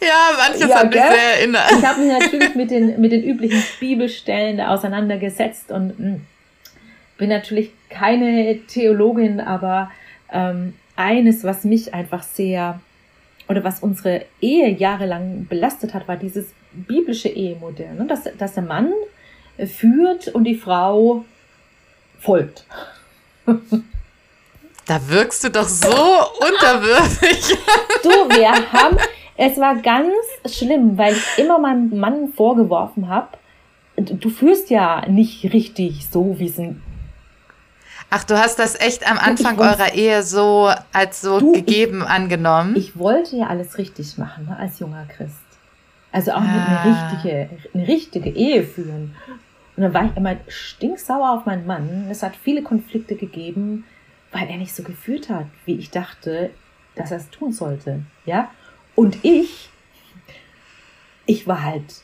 Ja, 0.00 0.30
manches 0.36 0.68
ja, 0.68 0.76
hat 0.76 0.90
mich 0.90 1.00
sehr 1.00 1.38
erinnert. 1.38 1.72
Ich 1.72 1.84
habe 1.84 2.00
mich 2.00 2.12
natürlich 2.20 2.54
mit 2.54 2.70
den, 2.70 3.00
mit 3.00 3.12
den 3.12 3.24
üblichen 3.24 3.62
Bibelstellen 3.80 4.60
auseinandergesetzt 4.60 5.70
und 5.70 5.98
mh, 5.98 6.06
hm, 6.06 6.20
bin 7.16 7.30
natürlich 7.30 7.72
keine 7.88 8.58
Theologin, 8.66 9.40
aber 9.40 9.90
ähm, 10.30 10.74
eines, 10.96 11.44
was 11.44 11.64
mich 11.64 11.94
einfach 11.94 12.22
sehr 12.22 12.80
oder 13.48 13.64
was 13.64 13.80
unsere 13.80 14.24
Ehe 14.40 14.70
jahrelang 14.70 15.46
belastet 15.48 15.94
hat, 15.94 16.08
war 16.08 16.16
dieses 16.16 16.46
biblische 16.72 17.28
Ehemodell. 17.28 17.94
Ne? 17.94 18.06
Dass, 18.06 18.24
dass 18.38 18.54
der 18.54 18.64
Mann 18.64 18.92
führt 19.64 20.28
und 20.28 20.44
die 20.44 20.56
Frau 20.56 21.24
folgt. 22.20 22.66
Da 24.86 25.08
wirkst 25.08 25.44
du 25.44 25.50
doch 25.50 25.68
so 25.68 25.88
unterwürfig. 25.88 27.56
Du, 28.02 28.10
wir 28.10 28.72
haben, 28.72 28.96
es 29.36 29.58
war 29.58 29.76
ganz 29.76 30.14
schlimm, 30.46 30.96
weil 30.96 31.14
ich 31.14 31.38
immer 31.38 31.58
meinem 31.58 31.98
Mann 31.98 32.28
vorgeworfen 32.28 33.08
habe, 33.08 33.36
du 33.96 34.28
führst 34.28 34.70
ja 34.70 35.04
nicht 35.08 35.52
richtig 35.52 36.06
so, 36.10 36.38
wie 36.38 36.46
es 36.46 36.58
ein 36.58 36.82
Ach, 38.10 38.24
du 38.24 38.38
hast 38.38 38.58
das 38.58 38.78
echt 38.78 39.10
am 39.10 39.18
Anfang 39.18 39.58
eurer 39.58 39.94
Ehe 39.94 40.22
so 40.22 40.70
als 40.92 41.20
so 41.20 41.40
du, 41.40 41.52
gegeben 41.52 42.02
ich, 42.02 42.08
angenommen? 42.08 42.76
Ich 42.76 42.98
wollte 42.98 43.36
ja 43.36 43.46
alles 43.48 43.78
richtig 43.78 44.16
machen 44.16 44.46
ne, 44.46 44.56
als 44.56 44.78
junger 44.78 45.06
Christ. 45.06 45.34
Also 46.12 46.32
auch 46.32 46.40
ah. 46.40 46.82
eine 46.84 47.12
richtige, 47.14 47.50
eine 47.74 47.88
richtige 47.88 48.30
Ehe 48.30 48.62
führen. 48.62 49.16
Und 49.76 49.82
dann 49.82 49.92
war 49.92 50.04
ich 50.04 50.16
immer 50.16 50.36
stinksauer 50.48 51.32
auf 51.32 51.46
meinen 51.46 51.66
Mann. 51.66 52.06
Es 52.10 52.22
hat 52.22 52.34
viele 52.36 52.62
Konflikte 52.62 53.16
gegeben 53.16 53.84
weil 54.32 54.48
er 54.48 54.58
nicht 54.58 54.74
so 54.74 54.82
gefühlt 54.82 55.30
hat, 55.30 55.46
wie 55.64 55.76
ich 55.76 55.90
dachte, 55.90 56.50
dass 56.94 57.10
er 57.10 57.18
es 57.18 57.30
tun 57.30 57.52
sollte. 57.52 58.02
Ja? 58.24 58.50
Und 58.94 59.24
ich, 59.24 59.70
ich 61.24 61.46
war 61.46 61.62
halt 61.62 62.02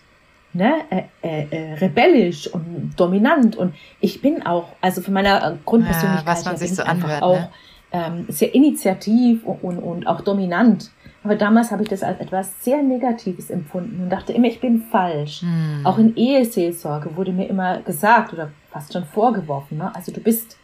ne, 0.54 0.74
äh, 0.90 1.02
äh, 1.22 1.46
äh, 1.50 1.74
rebellisch 1.74 2.46
und 2.48 2.92
dominant 2.96 3.56
und 3.56 3.74
ich 4.00 4.20
bin 4.20 4.44
auch, 4.44 4.68
also 4.80 5.00
von 5.00 5.14
meiner 5.14 5.58
Grundpersönlichkeit 5.64 6.26
ja, 6.26 6.32
was 6.32 6.44
man 6.44 6.56
sich 6.56 6.74
so 6.74 6.82
anhört, 6.82 7.22
auch 7.22 7.38
ne? 7.38 7.48
ähm, 7.92 8.26
sehr 8.28 8.54
initiativ 8.54 9.44
und, 9.44 9.62
und, 9.62 9.78
und 9.78 10.06
auch 10.06 10.20
dominant. 10.20 10.90
Aber 11.24 11.36
damals 11.36 11.70
habe 11.70 11.84
ich 11.84 11.88
das 11.88 12.02
als 12.02 12.18
etwas 12.20 12.64
sehr 12.64 12.82
Negatives 12.82 13.48
empfunden 13.48 14.02
und 14.02 14.10
dachte 14.10 14.32
immer, 14.32 14.48
ich 14.48 14.60
bin 14.60 14.82
falsch. 14.90 15.42
Hm. 15.42 15.82
Auch 15.84 15.98
in 15.98 16.16
Eheseelsorge 16.16 17.16
wurde 17.16 17.32
mir 17.32 17.48
immer 17.48 17.80
gesagt 17.82 18.32
oder 18.32 18.50
fast 18.70 18.92
schon 18.92 19.04
vorgeworfen, 19.04 19.78
ne? 19.78 19.94
also 19.94 20.10
du 20.10 20.20
bist 20.20 20.56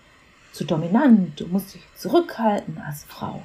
zu 0.52 0.64
dominant, 0.64 1.38
du 1.38 1.46
musst 1.46 1.74
dich 1.74 1.82
zurückhalten 1.94 2.78
als 2.84 3.04
Frau. 3.04 3.42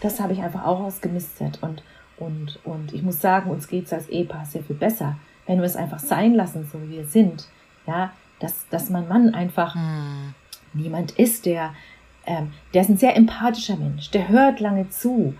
Das 0.00 0.20
habe 0.20 0.32
ich 0.32 0.42
einfach 0.42 0.64
auch 0.64 0.80
ausgemistet 0.80 1.58
und, 1.62 1.82
und, 2.24 2.58
und 2.64 2.92
ich 2.92 3.02
muss 3.02 3.20
sagen, 3.20 3.50
uns 3.50 3.68
geht 3.68 3.86
es 3.86 3.92
als 3.92 4.08
Ehepaar 4.08 4.44
sehr 4.44 4.62
viel 4.62 4.76
besser, 4.76 5.16
wenn 5.46 5.58
wir 5.58 5.64
es 5.64 5.76
einfach 5.76 5.98
sein 5.98 6.34
lassen, 6.34 6.68
so 6.70 6.80
wie 6.82 6.90
wir 6.90 7.04
sind. 7.04 7.48
Ja, 7.86 8.12
dass, 8.38 8.68
dass 8.68 8.90
mein 8.90 9.08
Mann 9.08 9.34
einfach 9.34 9.74
hm. 9.74 10.34
niemand 10.72 11.12
ist, 11.12 11.46
der, 11.46 11.74
ähm, 12.26 12.52
der 12.74 12.82
ist 12.82 12.90
ein 12.90 12.96
sehr 12.96 13.16
empathischer 13.16 13.76
Mensch, 13.76 14.10
der 14.10 14.28
hört 14.28 14.60
lange 14.60 14.88
zu, 14.90 15.34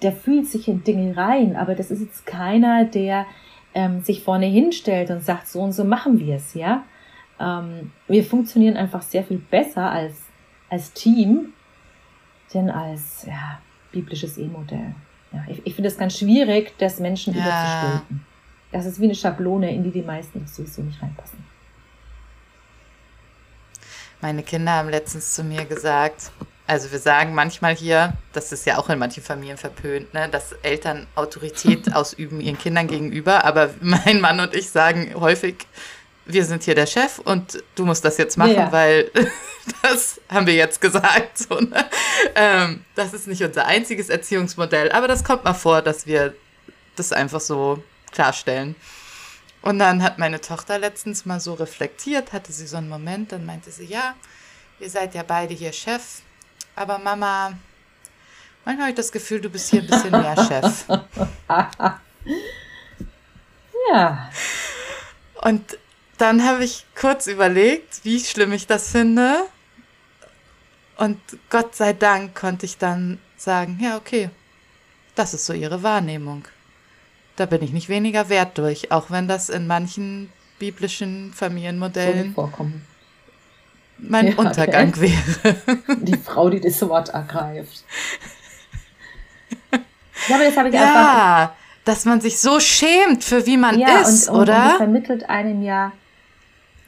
der 0.00 0.12
fühlt 0.12 0.46
sich 0.46 0.68
in 0.68 0.84
Dinge 0.84 1.16
rein, 1.16 1.56
aber 1.56 1.74
das 1.74 1.90
ist 1.90 2.00
jetzt 2.00 2.26
keiner, 2.26 2.84
der 2.84 3.26
ähm, 3.74 4.02
sich 4.02 4.22
vorne 4.22 4.46
hinstellt 4.46 5.10
und 5.10 5.22
sagt, 5.22 5.48
so 5.48 5.60
und 5.60 5.72
so 5.72 5.84
machen 5.84 6.18
wir 6.18 6.36
es, 6.36 6.54
ja 6.54 6.82
ähm, 7.42 7.90
wir 8.06 8.24
funktionieren 8.24 8.76
einfach 8.76 9.02
sehr 9.02 9.24
viel 9.24 9.38
besser 9.38 9.90
als, 9.90 10.14
als 10.70 10.92
Team, 10.92 11.52
denn 12.54 12.70
als 12.70 13.26
ja, 13.26 13.60
biblisches 13.90 14.38
E-Modell. 14.38 14.94
Ja, 15.32 15.44
ich, 15.48 15.66
ich 15.66 15.74
finde 15.74 15.88
es 15.88 15.96
ganz 15.96 16.18
schwierig, 16.18 16.74
das 16.78 16.98
Menschen 16.98 17.34
ja. 17.34 17.42
überzustülpen. 17.42 18.26
Das 18.70 18.86
ist 18.86 19.00
wie 19.00 19.04
eine 19.04 19.14
Schablone, 19.14 19.74
in 19.74 19.84
die 19.84 19.90
die 19.90 20.02
meisten 20.02 20.46
sowieso 20.46 20.82
nicht 20.82 21.00
reinpassen. 21.02 21.44
Meine 24.20 24.42
Kinder 24.42 24.72
haben 24.72 24.88
letztens 24.88 25.34
zu 25.34 25.42
mir 25.42 25.64
gesagt, 25.64 26.30
also 26.66 26.92
wir 26.92 27.00
sagen 27.00 27.34
manchmal 27.34 27.74
hier, 27.74 28.14
das 28.32 28.52
ist 28.52 28.64
ja 28.66 28.78
auch 28.78 28.88
in 28.88 28.98
manchen 28.98 29.22
Familien 29.22 29.58
verpönt, 29.58 30.14
ne, 30.14 30.28
dass 30.28 30.52
Eltern 30.62 31.06
Autorität 31.16 31.92
ausüben 31.94 32.40
ihren 32.40 32.58
Kindern 32.58 32.86
gegenüber, 32.86 33.44
aber 33.44 33.70
mein 33.80 34.20
Mann 34.20 34.40
und 34.40 34.54
ich 34.54 34.70
sagen 34.70 35.12
häufig, 35.16 35.66
wir 36.24 36.44
sind 36.44 36.62
hier 36.62 36.74
der 36.74 36.86
Chef 36.86 37.18
und 37.18 37.62
du 37.74 37.84
musst 37.84 38.04
das 38.04 38.16
jetzt 38.18 38.36
machen, 38.36 38.54
ja. 38.54 38.72
weil 38.72 39.10
das 39.82 40.20
haben 40.28 40.46
wir 40.46 40.54
jetzt 40.54 40.80
gesagt. 40.80 41.38
So, 41.38 41.60
ne? 41.60 41.88
ähm, 42.34 42.84
das 42.94 43.12
ist 43.12 43.26
nicht 43.26 43.42
unser 43.42 43.66
einziges 43.66 44.08
Erziehungsmodell, 44.08 44.92
aber 44.92 45.08
das 45.08 45.24
kommt 45.24 45.44
mal 45.44 45.54
vor, 45.54 45.82
dass 45.82 46.06
wir 46.06 46.34
das 46.96 47.12
einfach 47.12 47.40
so 47.40 47.82
klarstellen. 48.12 48.76
Und 49.62 49.78
dann 49.78 50.02
hat 50.02 50.18
meine 50.18 50.40
Tochter 50.40 50.78
letztens 50.78 51.24
mal 51.24 51.40
so 51.40 51.54
reflektiert, 51.54 52.32
hatte 52.32 52.52
sie 52.52 52.66
so 52.66 52.76
einen 52.76 52.88
Moment, 52.88 53.32
dann 53.32 53.46
meinte 53.46 53.70
sie, 53.70 53.84
ja, 53.84 54.14
ihr 54.80 54.90
seid 54.90 55.14
ja 55.14 55.22
beide 55.22 55.54
hier 55.54 55.72
Chef, 55.72 56.20
aber 56.74 56.98
Mama, 56.98 57.52
manchmal 58.64 58.86
habe 58.86 58.90
ich 58.90 58.96
das 58.96 59.12
Gefühl, 59.12 59.40
du 59.40 59.48
bist 59.48 59.70
hier 59.70 59.82
ein 59.82 59.86
bisschen 59.86 60.10
mehr 60.10 60.36
Chef. 60.36 60.84
ja. 63.92 64.30
Und 65.42 65.78
dann 66.22 66.46
habe 66.46 66.62
ich 66.62 66.86
kurz 66.94 67.26
überlegt, 67.26 68.04
wie 68.04 68.20
schlimm 68.20 68.52
ich 68.52 68.68
das 68.68 68.92
finde. 68.92 69.34
Und 70.96 71.18
Gott 71.50 71.74
sei 71.74 71.94
Dank 71.94 72.36
konnte 72.36 72.64
ich 72.64 72.78
dann 72.78 73.18
sagen, 73.36 73.80
ja, 73.82 73.96
okay, 73.96 74.30
das 75.16 75.34
ist 75.34 75.46
so 75.46 75.52
ihre 75.52 75.82
Wahrnehmung. 75.82 76.44
Da 77.34 77.46
bin 77.46 77.60
ich 77.62 77.72
nicht 77.72 77.88
weniger 77.88 78.28
wert 78.28 78.56
durch, 78.56 78.92
auch 78.92 79.10
wenn 79.10 79.26
das 79.26 79.48
in 79.48 79.66
manchen 79.66 80.30
biblischen 80.60 81.32
Familienmodellen 81.32 82.34
vorkommen. 82.34 82.86
mein 83.98 84.28
ja, 84.28 84.34
Untergang 84.36 84.90
okay. 84.90 85.12
wäre. 85.42 85.96
Die 86.02 86.16
Frau, 86.16 86.50
die 86.50 86.60
das 86.60 86.80
Wort 86.82 87.08
ergreift. 87.08 87.84
Ja, 90.28 90.36
aber 90.36 90.44
das 90.44 90.56
habe 90.56 90.68
ich 90.68 90.74
ja, 90.74 90.82
einfach. 90.82 91.56
Dass 91.84 92.04
man 92.04 92.20
sich 92.20 92.38
so 92.38 92.60
schämt 92.60 93.24
für 93.24 93.44
wie 93.44 93.56
man 93.56 93.76
ja, 93.76 94.02
ist, 94.02 94.28
und, 94.28 94.36
und, 94.36 94.42
oder? 94.42 94.56
Und 94.56 94.68
das 94.68 94.76
vermittelt 94.76 95.28
einem 95.28 95.62
ja, 95.62 95.90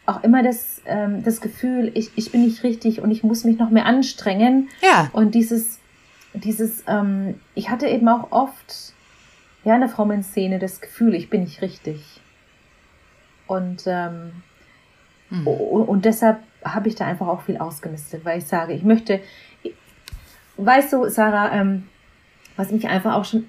auch 0.06 0.22
immer 0.22 0.42
das, 0.42 0.82
ähm, 0.86 1.22
das 1.22 1.40
Gefühl, 1.40 1.90
ich, 1.94 2.10
ich 2.16 2.32
bin 2.32 2.44
nicht 2.44 2.62
richtig 2.62 3.00
und 3.00 3.10
ich 3.10 3.22
muss 3.22 3.44
mich 3.44 3.58
noch 3.58 3.70
mehr 3.70 3.86
anstrengen. 3.86 4.68
Ja. 4.82 5.08
Und 5.12 5.34
dieses, 5.34 5.78
dieses, 6.34 6.84
ähm, 6.86 7.40
ich 7.54 7.70
hatte 7.70 7.86
eben 7.86 8.08
auch 8.08 8.30
oft, 8.32 8.92
ja, 9.64 9.74
in 9.74 9.80
der 9.80 9.88
Frauenszene 9.88 10.58
das 10.58 10.80
Gefühl, 10.80 11.14
ich 11.14 11.30
bin 11.30 11.42
nicht 11.42 11.62
richtig. 11.62 12.20
Und, 13.46 13.84
ähm, 13.86 14.32
hm. 15.30 15.46
und 15.46 16.04
deshalb 16.04 16.40
habe 16.64 16.88
ich 16.88 16.94
da 16.94 17.06
einfach 17.06 17.28
auch 17.28 17.42
viel 17.42 17.58
ausgemistet, 17.58 18.24
weil 18.24 18.38
ich 18.38 18.46
sage, 18.46 18.72
ich 18.72 18.82
möchte, 18.82 19.20
weißt 20.56 20.92
du, 20.92 21.08
Sarah, 21.08 21.52
ähm, 21.54 21.88
was 22.56 22.70
mich 22.70 22.88
einfach 22.88 23.14
auch 23.14 23.24
schon 23.24 23.46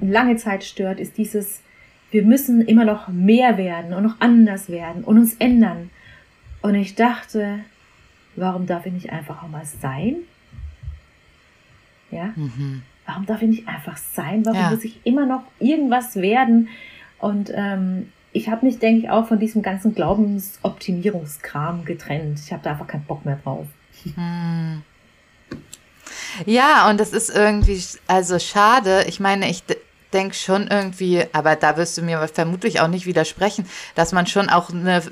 lange 0.00 0.36
Zeit 0.36 0.64
stört, 0.64 0.98
ist 0.98 1.16
dieses, 1.18 1.60
wir 2.10 2.24
müssen 2.24 2.60
immer 2.62 2.84
noch 2.84 3.08
mehr 3.08 3.56
werden 3.56 3.92
und 3.92 4.02
noch 4.02 4.16
anders 4.20 4.68
werden 4.68 5.04
und 5.04 5.18
uns 5.18 5.34
ändern. 5.34 5.90
Und 6.62 6.74
ich 6.74 6.94
dachte, 6.94 7.60
warum 8.36 8.66
darf 8.66 8.86
ich 8.86 8.92
nicht 8.92 9.10
einfach 9.10 9.42
auch 9.42 9.48
mal 9.48 9.64
sein? 9.64 10.16
Ja? 12.10 12.32
Mhm. 12.36 12.82
Warum 13.06 13.26
darf 13.26 13.42
ich 13.42 13.48
nicht 13.48 13.68
einfach 13.68 13.96
sein? 13.96 14.44
Warum 14.44 14.60
ja. 14.60 14.70
muss 14.70 14.84
ich 14.84 15.00
immer 15.04 15.26
noch 15.26 15.42
irgendwas 15.58 16.16
werden? 16.16 16.68
Und 17.18 17.50
ähm, 17.54 18.12
ich 18.32 18.48
habe 18.48 18.66
mich, 18.66 18.78
denke 18.78 19.00
ich, 19.00 19.10
auch 19.10 19.26
von 19.26 19.38
diesem 19.38 19.62
ganzen 19.62 19.94
Glaubensoptimierungskram 19.94 21.84
getrennt. 21.84 22.40
Ich 22.44 22.52
habe 22.52 22.62
da 22.62 22.72
einfach 22.72 22.86
keinen 22.86 23.04
Bock 23.04 23.24
mehr 23.24 23.38
drauf. 23.42 23.66
Mhm. 24.04 24.82
Ja, 26.46 26.88
und 26.88 27.00
das 27.00 27.12
ist 27.12 27.30
irgendwie, 27.30 27.82
also 28.06 28.38
schade. 28.38 29.04
Ich 29.08 29.20
meine, 29.20 29.50
ich 29.50 29.64
denke 30.12 30.34
schon 30.34 30.68
irgendwie, 30.68 31.24
aber 31.32 31.56
da 31.56 31.76
wirst 31.76 31.96
du 31.98 32.02
mir 32.02 32.26
vermutlich 32.32 32.80
auch 32.80 32.88
nicht 32.88 33.06
widersprechen, 33.06 33.68
dass 33.94 34.12
man 34.12 34.26
schon 34.26 34.48
auch 34.48 34.70
eine, 34.70 35.02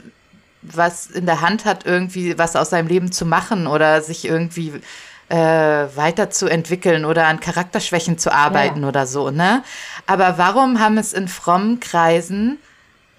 was 0.62 1.06
in 1.06 1.26
der 1.26 1.40
Hand 1.40 1.64
hat, 1.64 1.86
irgendwie 1.86 2.36
was 2.38 2.56
aus 2.56 2.70
seinem 2.70 2.88
Leben 2.88 3.12
zu 3.12 3.24
machen 3.24 3.66
oder 3.66 4.02
sich 4.02 4.24
irgendwie 4.24 4.80
äh, 5.28 5.36
weiterzuentwickeln 5.36 7.04
oder 7.04 7.26
an 7.26 7.40
Charakterschwächen 7.40 8.18
zu 8.18 8.32
arbeiten 8.32 8.82
ja. 8.82 8.88
oder 8.88 9.06
so, 9.06 9.30
ne? 9.30 9.62
Aber 10.06 10.38
warum 10.38 10.80
haben 10.80 10.98
es 10.98 11.12
in 11.12 11.28
frommen 11.28 11.80
Kreisen 11.80 12.58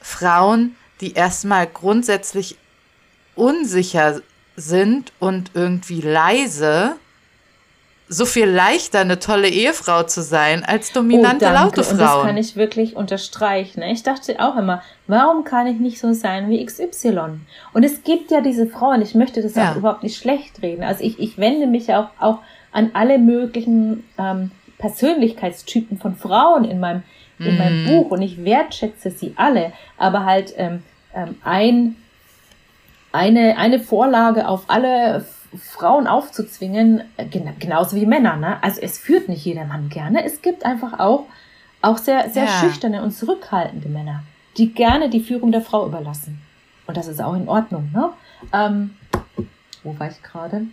Frauen, 0.01 0.75
die 1.01 1.13
erstmal 1.13 1.67
grundsätzlich 1.67 2.57
unsicher 3.35 4.21
sind 4.55 5.13
und 5.19 5.51
irgendwie 5.53 6.01
leise, 6.01 6.95
so 8.11 8.25
viel 8.25 8.47
leichter, 8.47 9.01
eine 9.01 9.19
tolle 9.19 9.47
Ehefrau 9.47 10.01
zu 10.01 10.23
sein, 10.23 10.65
als 10.65 10.91
dominante, 10.91 11.45
oh, 11.47 11.53
laute 11.53 11.83
Frau. 11.83 11.93
Und 11.93 11.99
das 11.99 12.23
kann 12.23 12.37
ich 12.37 12.55
wirklich 12.55 12.95
unterstreichen. 12.95 13.83
Ich 13.83 14.01
dachte 14.01 14.35
auch 14.39 14.57
immer, 14.57 14.81
warum 15.05 15.43
kann 15.43 15.67
ich 15.67 15.79
nicht 15.79 15.99
so 15.99 16.11
sein 16.13 16.49
wie 16.49 16.65
XY? 16.65 17.39
Und 17.71 17.83
es 17.83 18.03
gibt 18.03 18.31
ja 18.31 18.41
diese 18.41 18.65
Frauen, 18.65 19.03
ich 19.03 19.13
möchte 19.13 19.43
das 19.43 19.53
ja. 19.53 19.71
auch 19.71 19.75
überhaupt 19.75 20.01
nicht 20.01 20.17
schlecht 20.17 20.63
reden. 20.63 20.83
Also 20.83 21.03
ich, 21.03 21.19
ich 21.19 21.37
wende 21.37 21.67
mich 21.67 21.93
auch, 21.93 22.09
auch 22.19 22.39
an 22.71 22.89
alle 22.93 23.19
möglichen 23.19 24.03
ähm, 24.17 24.49
Persönlichkeitstypen 24.79 25.99
von 25.99 26.15
Frauen 26.15 26.65
in 26.65 26.79
meinem, 26.79 27.03
in 27.37 27.57
meinem 27.59 27.85
mm. 27.85 27.87
Buch 27.87 28.11
und 28.11 28.23
ich 28.23 28.43
wertschätze 28.43 29.11
sie 29.11 29.33
alle, 29.35 29.71
aber 29.97 30.25
halt 30.25 30.53
ähm, 30.57 30.83
ähm, 31.13 31.35
ein, 31.43 31.95
eine, 33.11 33.57
eine 33.57 33.79
Vorlage 33.79 34.47
auf 34.47 34.63
alle 34.67 35.25
Frauen 35.57 36.07
aufzuzwingen, 36.07 37.03
äh, 37.17 37.25
genauso 37.59 37.95
wie 37.95 38.05
Männer. 38.05 38.35
Ne? 38.35 38.61
Also 38.61 38.81
es 38.81 38.97
führt 38.97 39.29
nicht 39.29 39.45
jeder 39.45 39.65
Mann 39.65 39.89
gerne. 39.89 40.23
Es 40.23 40.41
gibt 40.41 40.65
einfach 40.65 40.99
auch, 40.99 41.25
auch 41.81 41.97
sehr, 41.97 42.29
sehr 42.29 42.45
ja. 42.45 42.59
schüchterne 42.59 43.03
und 43.03 43.11
zurückhaltende 43.11 43.89
Männer, 43.89 44.23
die 44.57 44.73
gerne 44.73 45.09
die 45.09 45.21
Führung 45.21 45.51
der 45.51 45.61
Frau 45.61 45.85
überlassen. 45.85 46.41
Und 46.85 46.97
das 46.97 47.07
ist 47.07 47.21
auch 47.21 47.35
in 47.35 47.47
Ordnung. 47.47 47.91
Ne? 47.93 48.09
Ähm, 48.53 48.95
wo 49.83 49.97
war 49.97 50.09
ich 50.09 50.21
gerade? 50.21 50.67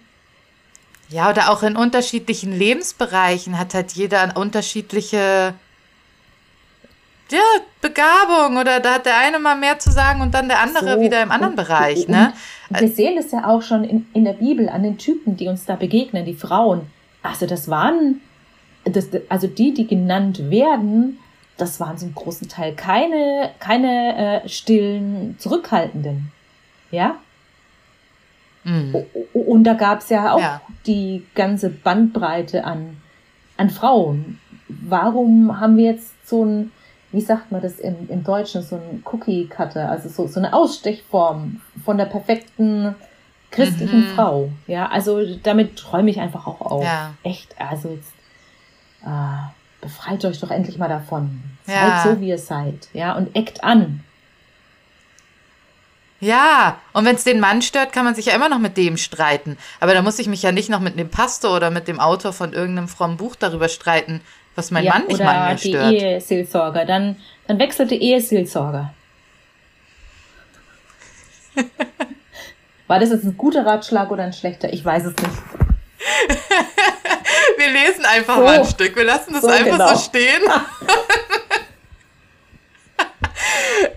Ja, 1.09 1.31
oder 1.31 1.51
auch 1.51 1.63
in 1.63 1.77
unterschiedlichen 1.77 2.53
Lebensbereichen 2.53 3.59
hat 3.59 3.75
halt 3.75 3.93
jeder 3.93 4.37
unterschiedliche 4.37 5.55
ja, 7.31 7.41
Begabung 7.81 8.57
oder 8.59 8.81
da 8.81 8.95
hat 8.95 9.07
der 9.07 9.19
eine 9.19 9.39
mal 9.39 9.57
mehr 9.57 9.79
zu 9.79 9.91
sagen 9.91 10.21
und 10.21 10.35
dann 10.35 10.49
der 10.49 10.61
andere 10.61 10.95
so, 10.95 11.01
wieder 11.01 11.23
im 11.23 11.31
anderen 11.31 11.55
und, 11.55 11.57
Bereich. 11.57 12.09
Ne? 12.09 12.33
Und 12.69 12.81
wir 12.81 12.89
sehen 12.89 13.17
das 13.17 13.33
ja 13.33 13.47
auch 13.47 13.63
schon 13.63 13.85
in, 13.85 14.07
in 14.13 14.25
der 14.25 14.35
Bibel 14.35 14.69
an 14.69 14.83
den 14.83 14.99
Typen, 14.99 15.37
die 15.37 15.49
uns 15.49 15.65
da 15.65 15.77
begegnen, 15.77 16.25
die 16.25 16.35
Frauen. 16.35 16.83
Also 17.23 17.47
das 17.47 17.69
waren, 17.69 18.21
das, 18.85 19.09
also 19.29 19.47
die, 19.47 19.75
die 19.75 19.87
genannt 19.87 20.51
werden, 20.51 21.19
das 21.57 21.81
waren 21.81 21.99
zum 21.99 22.15
großen 22.15 22.49
Teil 22.49 22.75
keine, 22.75 23.51
keine 23.59 24.43
äh, 24.45 24.49
stillen, 24.49 25.37
zurückhaltenden. 25.39 26.31
Ja? 26.91 27.17
Mhm. 28.65 28.95
Und 29.33 29.65
da 29.65 29.75
gab 29.75 30.01
es 30.01 30.09
ja 30.11 30.33
auch 30.33 30.41
ja. 30.41 30.61
die 30.87 31.25
ganze 31.35 31.71
Bandbreite 31.71 32.65
an, 32.65 32.99
an 33.57 33.71
Frauen. 33.71 34.39
Warum 34.69 35.61
haben 35.61 35.77
wir 35.77 35.93
jetzt 35.93 36.29
so 36.29 36.45
ein, 36.45 36.73
wie 37.17 37.23
sagt 37.23 37.51
man 37.51 37.63
das 37.63 37.79
im, 37.79 38.11
im 38.11 38.23
Deutschen, 38.23 38.63
so 38.63 38.77
ein 38.77 39.03
Cookie-Cutter, 39.11 39.89
also 39.89 40.11
so, 40.11 40.29
so 40.29 40.39
eine 40.39 40.53
Ausstechform 40.53 41.63
von 41.83 41.97
der 41.97 42.05
perfekten 42.05 42.95
christlichen 43.51 44.11
mhm. 44.11 44.15
Frau. 44.15 44.51
Ja, 44.67 44.89
also 44.89 45.25
damit 45.43 45.77
träume 45.77 46.11
ich 46.11 46.21
einfach 46.21 46.47
auch 46.47 46.61
auf. 46.61 46.85
Ja. 46.85 47.15
Echt, 47.23 47.59
also 47.59 47.89
jetzt 47.89 48.13
äh, 49.03 49.81
befreit 49.81 50.23
euch 50.27 50.41
doch 50.41 50.51
endlich 50.51 50.77
mal 50.77 50.91
davon. 50.91 51.43
Ja. 51.67 52.03
Seid 52.03 52.13
so, 52.13 52.21
wie 52.21 52.29
ihr 52.29 52.39
seid. 52.39 52.89
Ja, 52.93 53.15
und 53.17 53.35
eckt 53.35 53.65
an. 53.65 54.05
Ja, 56.21 56.79
und 56.93 57.07
wenn 57.07 57.17
es 57.17 57.25
den 57.25 57.41
Mann 57.41 57.63
stört, 57.63 57.95
kann 57.95 58.05
man 58.05 58.15
sich 58.15 58.27
ja 58.27 58.35
immer 58.35 58.51
noch 58.51 58.59
mit 58.59 58.77
dem 58.77 58.99
streiten. 58.99 59.57
Aber 59.81 59.95
da 59.95 60.03
muss 60.03 60.19
ich 60.19 60.29
mich 60.29 60.43
ja 60.43 60.53
nicht 60.53 60.69
noch 60.69 60.81
mit 60.81 60.99
dem 60.99 61.09
Pastor 61.09 61.57
oder 61.57 61.71
mit 61.71 61.89
dem 61.89 61.99
Autor 61.99 62.35
von 62.35 62.53
irgendeinem 62.53 62.89
frommen 62.89 63.17
Buch 63.17 63.37
darüber 63.37 63.71
streiten, 63.71 64.21
was 64.57 64.71
mein 64.71 64.85
ja, 64.85 64.95
Mann 64.95 65.07
nicht 65.07 65.23
mal 65.23 65.49
mehr 65.49 65.59
stört. 65.59 65.93
Die 65.93 65.99
Eheseelsorger. 65.99 66.85
Dann, 66.85 67.17
dann 67.47 67.59
wechselte 67.59 67.95
Eheseelsorger. 67.95 68.93
War 72.87 72.99
das 72.99 73.11
jetzt 73.11 73.25
ein 73.25 73.37
guter 73.37 73.67
Ratschlag 73.67 74.11
oder 74.11 74.25
ein 74.25 74.33
schlechter? 74.33 74.73
Ich 74.73 74.85
weiß 74.85 75.05
es 75.05 75.15
nicht. 75.17 75.27
Wir 77.57 77.69
lesen 77.69 78.05
einfach 78.05 78.37
so, 78.37 78.43
mal 78.43 78.61
ein 78.61 78.67
Stück. 78.67 78.97
Wir 78.97 79.05
lassen 79.05 79.33
das 79.33 79.43
so 79.43 79.49
einfach 79.49 79.73
genau. 79.73 79.95
so 79.95 79.99
stehen. 79.99 80.43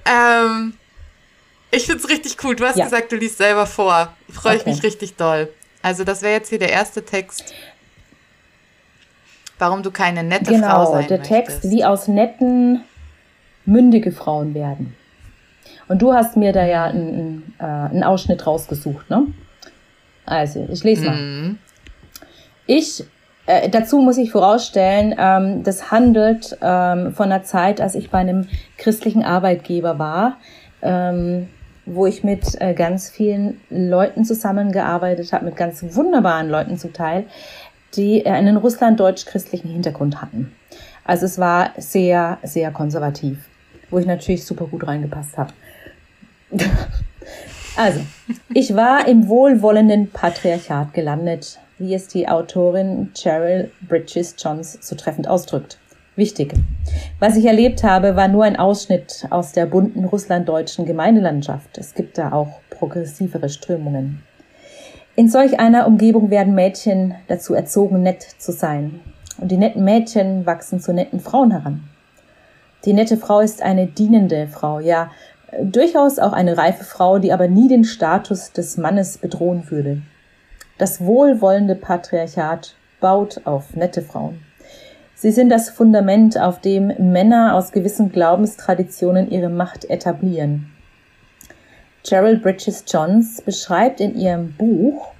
ähm, 0.06 0.74
ich 1.72 1.86
finde 1.86 2.04
es 2.04 2.10
richtig 2.10 2.38
cool. 2.44 2.56
Du 2.56 2.66
hast 2.66 2.78
ja. 2.78 2.86
gesagt, 2.86 3.12
du 3.12 3.16
liest 3.16 3.38
selber 3.38 3.66
vor. 3.66 4.14
Freue 4.32 4.56
ich 4.56 4.62
okay. 4.62 4.72
mich 4.72 4.84
richtig 4.84 5.16
doll. 5.16 5.52
Also 5.82 6.04
das 6.04 6.22
wäre 6.22 6.34
jetzt 6.34 6.50
hier 6.50 6.60
der 6.60 6.72
erste 6.72 7.06
Text. 7.06 7.54
Warum 9.60 9.84
du 9.84 9.92
keine 9.92 10.24
nette 10.24 10.52
genau, 10.52 10.70
Frau 10.70 10.94
sein 10.94 11.08
der 11.08 11.20
möchtest. 11.20 11.62
Text, 11.62 11.72
wie 11.72 11.86
aus 11.86 12.08
netten, 12.08 12.82
mündige 13.66 14.12
Frauen 14.12 14.54
werden. 14.54 14.96
Und 15.88 16.02
du 16.02 16.14
hast 16.14 16.38
mir 16.38 16.54
da 16.54 16.66
ja 16.66 16.86
einen, 16.86 17.54
äh, 17.60 17.64
einen 17.64 18.04
Ausschnitt 18.04 18.48
rausgesucht, 18.48 19.10
ne? 19.10 19.28
Also, 20.26 20.68
ich 20.72 20.84
lese 20.84 21.06
mal. 21.06 21.16
Mhm. 21.16 21.58
Ich, 22.68 23.04
äh, 23.48 23.70
dazu 23.70 24.00
muss 24.00 24.18
ich 24.18 24.32
vorausstellen, 24.32 25.16
ähm, 25.18 25.64
das 25.64 25.92
handelt 25.92 26.58
ähm, 26.62 27.14
von 27.14 27.32
einer 27.32 27.44
Zeit, 27.44 27.82
als 27.82 27.96
ich 27.96 28.12
bei 28.12 28.20
einem 28.20 28.48
christlichen 28.78 29.24
Arbeitgeber 29.24 30.00
war. 30.00 30.38
Ähm, 30.82 31.50
wo 31.92 32.06
ich 32.06 32.24
mit 32.24 32.60
äh, 32.62 32.74
ganz 32.74 33.10
vielen 33.10 33.60
Leuten 33.70 34.24
zusammengearbeitet 34.24 35.34
habe, 35.34 35.46
mit 35.46 35.56
ganz 35.56 35.84
wunderbaren 35.96 36.50
Leuten 36.50 36.78
zum 36.78 36.94
Teil, 36.94 37.26
die 37.96 38.26
äh, 38.26 38.30
einen 38.30 38.58
russland-deutsch-christlichen 38.58 39.70
Hintergrund 39.70 40.22
hatten. 40.22 40.54
Also 41.04 41.26
es 41.26 41.40
war 41.40 41.72
sehr, 41.78 42.38
sehr 42.44 42.72
konservativ, 42.72 43.40
wo 43.90 43.98
ich 43.98 44.06
natürlich 44.06 44.46
super 44.46 44.66
gut 44.66 44.86
reingepasst 44.86 45.38
habe. 45.38 45.54
also, 47.76 48.02
ich 48.54 48.76
war 48.76 49.08
im 49.08 49.28
wohlwollenden 49.28 50.10
Patriarchat 50.12 50.94
gelandet, 50.94 51.60
wie 51.78 51.94
es 51.94 52.08
die 52.08 52.28
Autorin 52.28 53.12
Cheryl 53.16 53.72
Bridges 53.88 54.36
Johns 54.38 54.78
so 54.82 54.96
treffend 54.96 55.28
ausdrückt. 55.28 55.80
Wichtig. 56.16 56.54
Was 57.20 57.38
ich 57.38 57.46
erlebt 57.46 57.84
habe, 57.84 58.18
war 58.18 58.28
nur 58.28 58.44
ein 58.44 58.58
Ausschnitt 58.58 59.26
aus 59.30 59.54
der 59.54 59.66
bunten 59.66 60.04
russlanddeutschen 60.04 60.86
Gemeindelandschaft. 60.86 61.78
Es 61.78 61.94
gibt 61.94 62.18
da 62.18 62.34
auch 62.34 62.60
progressivere 62.70 63.48
Strömungen. 63.48 64.22
In 65.20 65.28
solch 65.28 65.60
einer 65.60 65.86
Umgebung 65.86 66.30
werden 66.30 66.56
Mädchen 66.56 67.14
dazu 67.28 67.54
erzogen, 67.54 68.02
nett 68.02 68.24
zu 68.38 68.54
sein. 68.54 69.02
Und 69.38 69.52
die 69.52 69.58
netten 69.58 69.84
Mädchen 69.84 70.46
wachsen 70.46 70.80
zu 70.80 70.94
netten 70.94 71.20
Frauen 71.20 71.52
heran. 71.52 71.84
Die 72.86 72.94
nette 72.94 73.18
Frau 73.18 73.42
ist 73.42 73.62
eine 73.62 73.86
dienende 73.88 74.48
Frau, 74.48 74.80
ja, 74.80 75.12
durchaus 75.62 76.20
auch 76.20 76.32
eine 76.32 76.58
reife 76.58 76.86
Frau, 76.86 77.20
die 77.20 77.34
aber 77.34 77.50
nie 77.50 77.68
den 77.68 77.84
Status 77.84 78.54
des 78.54 78.78
Mannes 78.78 79.18
bedrohen 79.18 79.70
würde. 79.70 80.02
Das 80.78 81.04
wohlwollende 81.04 81.76
Patriarchat 81.76 82.76
baut 83.02 83.42
auf 83.44 83.76
nette 83.76 84.02
Frauen. 84.02 84.40
Sie 85.16 85.34
sind 85.34 85.50
das 85.50 85.70
Fundament, 85.70 86.40
auf 86.40 86.62
dem 86.62 86.94
Männer 87.12 87.56
aus 87.56 87.74
gewissen 87.74 88.14
Glaubenstraditionen 88.14 89.30
ihre 89.30 89.50
Macht 89.50 89.84
etablieren. 89.90 90.72
Cheryl 92.04 92.38
Bridges 92.38 92.86
Johns 92.88 93.42
beschreibt 93.42 94.00
in 94.00 94.18
ihrem 94.18 94.54
Buch, 94.54 95.12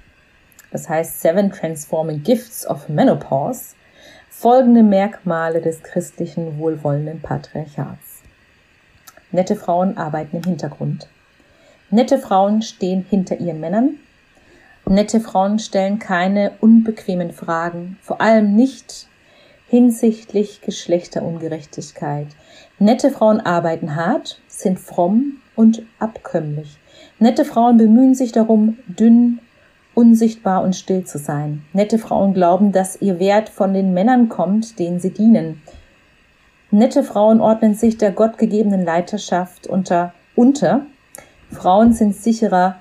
das 0.72 0.88
heißt 0.88 1.20
Seven 1.20 1.52
Transforming 1.52 2.22
Gifts 2.22 2.66
of 2.66 2.88
Menopause, 2.88 3.74
folgende 4.30 4.82
Merkmale 4.82 5.60
des 5.60 5.82
christlichen 5.82 6.58
wohlwollenden 6.58 7.20
Patriarchats. 7.20 8.22
Nette 9.30 9.56
Frauen 9.56 9.98
arbeiten 9.98 10.38
im 10.38 10.44
Hintergrund. 10.44 11.08
Nette 11.90 12.18
Frauen 12.18 12.62
stehen 12.62 13.04
hinter 13.08 13.38
ihren 13.38 13.60
Männern. 13.60 13.96
Nette 14.86 15.20
Frauen 15.20 15.58
stellen 15.58 15.98
keine 15.98 16.52
unbequemen 16.60 17.32
Fragen, 17.32 17.98
vor 18.00 18.20
allem 18.20 18.56
nicht 18.56 19.06
hinsichtlich 19.68 20.62
Geschlechterungerechtigkeit. 20.62 22.28
Nette 22.78 23.10
Frauen 23.10 23.40
arbeiten 23.40 23.94
hart, 23.94 24.40
sind 24.48 24.80
fromm 24.80 25.42
und 25.60 25.82
abkömmlich. 25.98 26.78
Nette 27.18 27.44
Frauen 27.44 27.76
bemühen 27.76 28.14
sich 28.14 28.32
darum, 28.32 28.78
dünn, 28.86 29.40
unsichtbar 29.94 30.62
und 30.62 30.74
still 30.74 31.04
zu 31.04 31.18
sein. 31.18 31.62
Nette 31.74 31.98
Frauen 31.98 32.32
glauben, 32.32 32.72
dass 32.72 33.02
ihr 33.02 33.20
Wert 33.20 33.50
von 33.50 33.74
den 33.74 33.92
Männern 33.92 34.30
kommt, 34.30 34.78
denen 34.78 35.00
sie 35.00 35.10
dienen. 35.10 35.60
Nette 36.70 37.02
Frauen 37.02 37.42
ordnen 37.42 37.74
sich 37.74 37.98
der 37.98 38.10
gottgegebenen 38.10 38.82
Leiterschaft 38.82 39.66
unter, 39.66 40.14
unter. 40.34 40.86
Frauen 41.50 41.92
sind 41.92 42.16
sicherer 42.16 42.76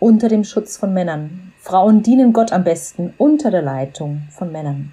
unter 0.00 0.26
dem 0.26 0.42
Schutz 0.42 0.76
von 0.76 0.92
Männern. 0.92 1.52
Frauen 1.60 2.02
dienen 2.02 2.32
Gott 2.32 2.52
am 2.52 2.64
besten 2.64 3.14
unter 3.16 3.52
der 3.52 3.62
Leitung 3.62 4.22
von 4.30 4.50
Männern 4.50 4.90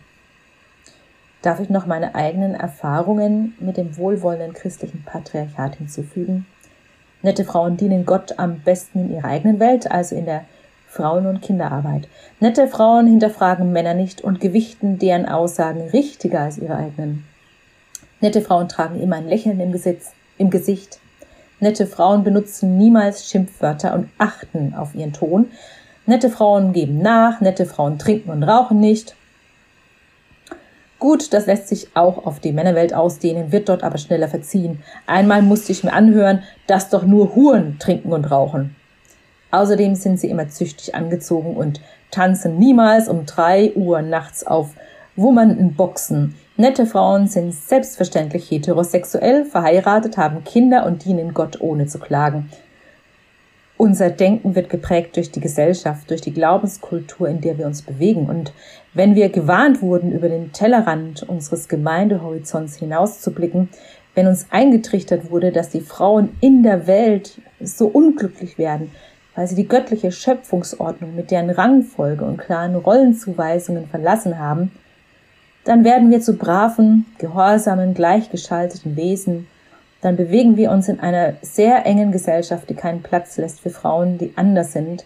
darf 1.41 1.60
ich 1.60 1.69
noch 1.69 1.86
meine 1.86 2.15
eigenen 2.15 2.54
Erfahrungen 2.54 3.56
mit 3.60 3.77
dem 3.77 3.97
wohlwollenden 3.97 4.54
christlichen 4.54 5.04
Patriarchat 5.04 5.77
hinzufügen. 5.77 6.45
Nette 7.24 7.46
Frauen 7.46 7.78
dienen 7.78 8.06
Gott 8.06 8.40
am 8.40 8.60
besten 8.60 9.00
in 9.00 9.16
ihrer 9.16 9.26
eigenen 9.26 9.60
Welt, 9.60 9.90
also 9.92 10.16
in 10.16 10.26
der 10.26 10.46
Frauen- 10.88 11.28
und 11.28 11.42
Kinderarbeit. 11.42 12.08
Nette 12.40 12.68
Frauen 12.68 13.08
hinterfragen 13.08 13.72
Männer 13.72 13.94
nicht 13.94 14.22
und 14.22 14.42
gewichten 14.42 15.00
deren 15.00 15.26
Aussagen 15.26 15.90
richtiger 15.90 16.42
als 16.42 16.58
ihre 16.58 16.76
eigenen. 16.76 17.26
Nette 18.20 18.42
Frauen 18.42 18.68
tragen 18.68 19.00
immer 19.00 19.16
ein 19.16 19.28
Lächeln 19.28 19.60
im, 19.60 19.72
Gesitz, 19.72 20.12
im 20.38 20.50
Gesicht. 20.50 21.00
Nette 21.60 21.88
Frauen 21.88 22.24
benutzen 22.24 22.78
niemals 22.78 23.30
Schimpfwörter 23.30 23.94
und 23.94 24.10
achten 24.18 24.74
auf 24.76 24.96
ihren 24.96 25.14
Ton. 25.14 25.52
Nette 26.06 26.30
Frauen 26.30 26.74
geben 26.74 27.02
nach, 27.02 27.40
nette 27.40 27.66
Frauen 27.66 28.00
trinken 28.00 28.32
und 28.32 28.44
rauchen 28.44 28.80
nicht. 28.80 29.16
Gut, 31.02 31.34
das 31.34 31.48
lässt 31.48 31.68
sich 31.68 31.88
auch 31.96 32.28
auf 32.28 32.40
die 32.40 32.52
Männerwelt 32.52 32.94
ausdehnen, 32.94 33.52
wird 33.52 33.70
dort 33.70 33.84
aber 33.84 33.98
schneller 33.98 34.28
verziehen. 34.28 34.84
Einmal 35.08 35.42
musste 35.42 35.72
ich 35.72 35.84
mir 35.84 35.94
anhören, 35.94 36.44
dass 36.68 36.90
doch 36.90 37.04
nur 37.04 37.34
Huren 37.34 37.80
trinken 37.80 38.14
und 38.14 38.26
rauchen. 38.30 38.76
Außerdem 39.50 39.96
sind 39.96 40.20
sie 40.20 40.30
immer 40.30 40.50
züchtig 40.50 40.94
angezogen 40.94 41.58
und 41.58 41.82
tanzen 42.12 42.60
niemals 42.60 43.10
um 43.10 43.26
drei 43.26 43.74
Uhr 43.74 44.04
nachts 44.04 44.46
auf 44.46 44.76
wummernden 45.16 45.74
Boxen. 45.74 46.36
Nette 46.56 46.86
Frauen 46.86 47.28
sind 47.28 47.56
selbstverständlich 47.56 48.52
heterosexuell, 48.52 49.46
verheiratet, 49.46 50.18
haben 50.18 50.44
Kinder 50.44 50.86
und 50.86 51.04
dienen 51.04 51.34
Gott 51.34 51.62
ohne 51.62 51.88
zu 51.88 51.98
klagen. 51.98 52.52
Unser 53.82 54.12
Denken 54.12 54.54
wird 54.54 54.70
geprägt 54.70 55.15
durch 55.15 55.32
die 55.32 55.39
Gesellschaft, 55.39 56.12
durch 56.12 56.22
die 56.22 56.36
Glaubenskultur, 56.36 57.28
in 57.28 57.41
der 57.41 57.58
wir 57.58 57.65
uns 57.65 57.82
bewegen. 57.82 58.28
Und 58.28 58.54
wenn 58.94 59.15
wir 59.15 59.30
gewarnt 59.30 59.82
wurden, 59.82 60.12
über 60.12 60.30
den 60.30 60.52
Tellerrand 60.52 61.24
unseres 61.24 61.67
Gemeindehorizonts 61.67 62.76
hinauszublicken, 62.76 63.70
wenn 64.13 64.28
uns 64.28 64.46
eingetrichtert 64.52 65.32
wurde, 65.32 65.52
dass 65.52 65.70
die 65.70 65.82
Frauen 65.82 66.38
in 66.41 66.62
der 66.62 66.86
Welt 66.86 67.41
so 67.60 67.88
unglücklich 67.88 68.60
werden, 68.60 68.91
weil 69.34 69.48
sie 69.48 69.56
die 69.56 69.67
göttliche 69.67 70.12
Schöpfungsordnung 70.12 71.15
mit 71.15 71.32
deren 71.32 71.50
Rangfolge 71.50 72.24
und 72.24 72.38
klaren 72.38 72.76
Rollenzuweisungen 72.76 73.88
verlassen 73.88 74.38
haben, 74.38 74.72
dann 75.63 75.84
werden 75.84 76.12
wir 76.12 76.22
zu 76.22 76.38
braven, 76.38 77.08
gehorsamen, 77.17 77.96
gleichgeschalteten 77.96 78.96
Wesen, 78.96 79.48
dann 80.02 80.16
bewegen 80.16 80.58
wir 80.58 80.72
uns 80.72 80.90
in 80.90 81.00
einer 81.00 81.36
sehr 81.42 81.86
engen 81.86 82.12
Gesellschaft, 82.12 82.70
die 82.70 82.76
keinen 82.76 83.04
Platz 83.04 83.38
lässt 83.38 83.62
für 83.62 83.70
Frauen, 83.70 84.18
die 84.18 84.34
anders 84.36 84.74
sind 84.74 85.06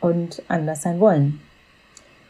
und 0.00 0.42
anders 0.48 0.82
sein 0.82 1.00
wollen. 1.00 1.40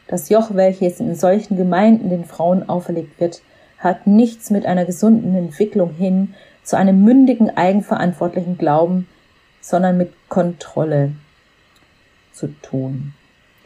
Das 0.07 0.31
Joch, 0.31 0.55
welches 0.55 1.01
in 1.01 1.14
solchen 1.14 1.57
Gemeinden 1.57 2.09
den 2.09 2.25
Frauen 2.25 2.68
auferlegt 2.68 3.21
wird, 3.21 3.42
hat 3.79 4.07
nichts 4.07 4.51
mit 4.51 4.64
einer 4.64 4.87
gesunden 4.87 5.35
Entwicklung 5.37 5.92
hin 5.92 6.35
zu 6.62 6.77
einem 6.77 7.05
mündigen, 7.05 7.55
eigenverantwortlichen 7.57 8.57
Glauben, 8.57 9.07
sondern 9.61 9.99
mit 9.99 10.12
Kontrolle 10.29 11.12
zu 12.33 12.49
tun. 12.62 13.12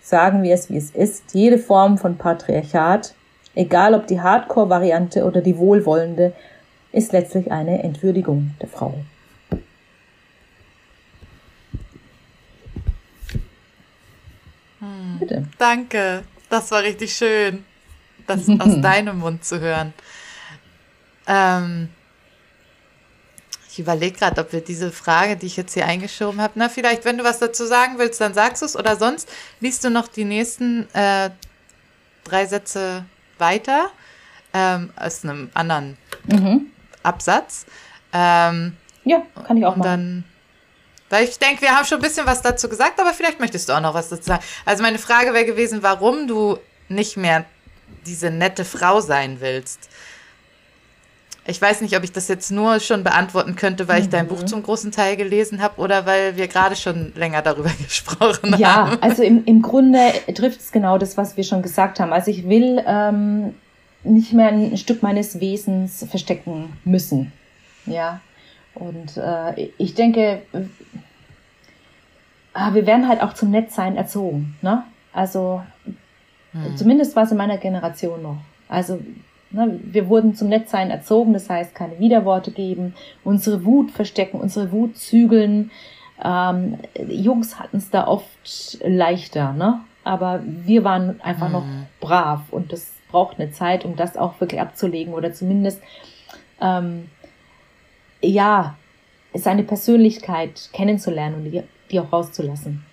Sagen 0.01 0.43
wir 0.43 0.55
es, 0.55 0.69
wie 0.69 0.77
es 0.77 0.91
ist, 0.91 1.33
jede 1.33 1.59
Form 1.59 1.97
von 1.97 2.17
Patriarchat, 2.19 3.15
egal 3.55 3.95
ob 3.95 4.09
die 4.09 4.21
Hardcore-Variante 4.21 5.25
oder 5.25 5.41
die 5.41 5.59
wohlwollende, 5.59 6.33
ist 6.93 7.13
letztlich 7.13 7.51
eine 7.51 7.83
Entwürdigung 7.83 8.55
der 8.61 8.69
Frau. 8.69 9.03
Hm. 14.81 15.19
Bitte. 15.19 15.49
Danke, 15.59 16.23
das 16.49 16.71
war 16.71 16.83
richtig 16.83 17.15
schön, 17.15 17.65
das 18.27 18.49
aus 18.59 18.81
deinem 18.81 19.19
Mund 19.19 19.45
zu 19.45 19.61
hören. 19.61 19.95
Ähm, 21.27 21.89
ich 23.71 23.79
überlege 23.79 24.19
gerade, 24.19 24.41
ob 24.43 24.53
wir 24.53 24.61
diese 24.61 24.93
Frage, 24.93 25.37
die 25.37 25.47
ich 25.47 25.57
jetzt 25.57 25.73
hier 25.73 25.87
eingeschoben 25.87 26.43
habe, 26.43 26.53
na, 26.57 26.69
vielleicht, 26.69 27.07
wenn 27.07 27.17
du 27.17 27.25
was 27.25 27.39
dazu 27.39 27.65
sagen 27.65 27.95
willst, 27.97 28.21
dann 28.21 28.35
sagst 28.35 28.61
du 28.61 28.67
es 28.67 28.77
oder 28.77 28.97
sonst 28.97 29.31
liest 29.61 29.83
du 29.83 29.89
noch 29.89 30.09
die 30.09 30.25
nächsten 30.25 30.87
äh, 30.95 31.31
drei 32.25 32.45
Sätze 32.45 33.07
weiter 33.39 33.91
ähm, 34.53 34.91
aus 34.97 35.25
einem 35.25 35.51
anderen 35.55 35.97
mhm. 36.27 36.67
Absatz. 37.03 37.67
Ähm, 38.13 38.77
ja, 39.05 39.23
kann 39.47 39.57
ich 39.57 39.67
auch 39.67 39.77
machen. 39.77 39.83
Dann, 39.89 40.25
weil 41.11 41.25
ich 41.25 41.39
denke, 41.39 41.63
wir 41.63 41.77
haben 41.77 41.85
schon 41.85 41.99
ein 41.99 42.03
bisschen 42.03 42.27
was 42.27 42.43
dazu 42.43 42.69
gesagt, 42.69 43.01
aber 43.01 43.13
vielleicht 43.13 43.41
möchtest 43.41 43.69
du 43.69 43.73
auch 43.75 43.81
noch 43.81 43.95
was 43.95 44.09
dazu 44.09 44.25
sagen. 44.25 44.43
Also 44.65 44.83
meine 44.83 44.99
Frage 44.99 45.35
wäre 45.35 45.45
gewesen, 45.45 45.83
warum 45.83 46.27
du 46.27 46.59
nicht 46.89 47.17
mehr 47.17 47.45
diese 48.07 48.31
nette 48.31 48.65
Frau 48.65 49.01
sein 49.01 49.39
willst. 49.41 49.89
Ich 51.45 51.61
weiß 51.61 51.81
nicht, 51.81 51.97
ob 51.97 52.05
ich 52.05 52.13
das 52.13 52.29
jetzt 52.29 52.53
nur 52.53 52.79
schon 52.79 53.03
beantworten 53.03 53.57
könnte, 53.57 53.89
weil 53.89 53.99
mhm. 53.99 54.05
ich 54.05 54.11
dein 54.11 54.29
Buch 54.29 54.43
mhm. 54.43 54.47
zum 54.47 54.63
großen 54.63 54.93
Teil 54.93 55.17
gelesen 55.17 55.61
habe 55.61 55.81
oder 55.81 56.07
weil 56.07 56.37
wir 56.37 56.47
gerade 56.47 56.77
schon 56.77 57.13
länger 57.17 57.43
darüber 57.43 57.71
gesprochen 57.83 58.55
ja, 58.59 58.75
haben. 58.75 58.93
Ja, 58.93 58.99
also 59.01 59.23
im, 59.23 59.45
im 59.45 59.61
Grunde 59.61 60.13
trifft 60.35 60.61
es 60.61 60.71
genau 60.71 60.99
das, 60.99 61.17
was 61.17 61.37
wir 61.37 61.43
schon 61.43 61.63
gesagt 61.63 61.99
haben. 61.99 62.13
Also 62.13 62.31
ich 62.31 62.49
will 62.49 62.83
ähm, 62.87 63.55
nicht 64.05 64.33
mehr 64.33 64.49
ein 64.49 64.77
Stück 64.77 65.03
meines 65.03 65.41
Wesens 65.41 66.05
verstecken 66.09 66.73
müssen. 66.85 67.33
Ja. 67.87 68.21
Und 68.75 69.17
äh, 69.17 69.71
ich 69.79 69.95
denke, 69.95 70.43
äh, 70.53 70.63
wir 72.73 72.87
werden 72.87 73.09
halt 73.09 73.23
auch 73.23 73.35
zum 73.35 73.51
Nettsein 73.51 73.97
erzogen. 73.97 74.57
Ne? 74.63 74.85
Also 75.13 75.63
hm. 76.53 76.77
zumindest 76.77 77.17
war 77.17 77.25
es 77.25 77.31
in 77.31 77.37
meiner 77.37 77.59
Generation 77.59 78.23
noch. 78.23 78.39
Also 78.69 79.01
ne, 79.51 79.79
wir 79.83 80.09
wurden 80.09 80.35
zum 80.35 80.49
Nettsein 80.49 80.91
erzogen, 80.91 81.33
das 81.33 81.51
heißt 81.51 81.75
keine 81.75 81.99
Widerworte 81.99 82.51
geben, 82.51 82.95
unsere 83.25 83.65
Wut 83.65 83.91
verstecken, 83.91 84.41
unsere 84.41 84.73
Wut 84.73 84.97
zügeln. 84.97 85.71
Ähm, 86.25 86.79
Jungs 87.09 87.59
hatten 87.59 87.79
es 87.79 87.91
da 87.91 88.07
oft 88.07 88.79
leichter, 88.83 89.53
ne? 89.53 89.81
Aber 90.05 90.41
wir 90.45 90.83
waren 90.83 91.21
einfach 91.21 91.47
hm. 91.47 91.53
noch 91.53 91.65
brav 92.01 92.41
und 92.51 92.73
das 92.73 92.91
braucht 93.13 93.39
eine 93.39 93.53
Zeit, 93.53 93.85
um 93.85 93.95
das 93.95 94.17
auch 94.17 94.41
wirklich 94.41 94.61
abzulegen 94.61 95.15
oder 95.15 95.33
zumindest 95.33 95.81
ähm, 96.61 97.09
ja 98.21 98.77
seine 99.35 99.63
Persönlichkeit 99.63 100.71
kennenzulernen 100.73 101.37
und 101.37 101.45
die, 101.45 101.63
die 101.91 102.01
auch 102.01 102.13
rauszulassen. 102.13 102.85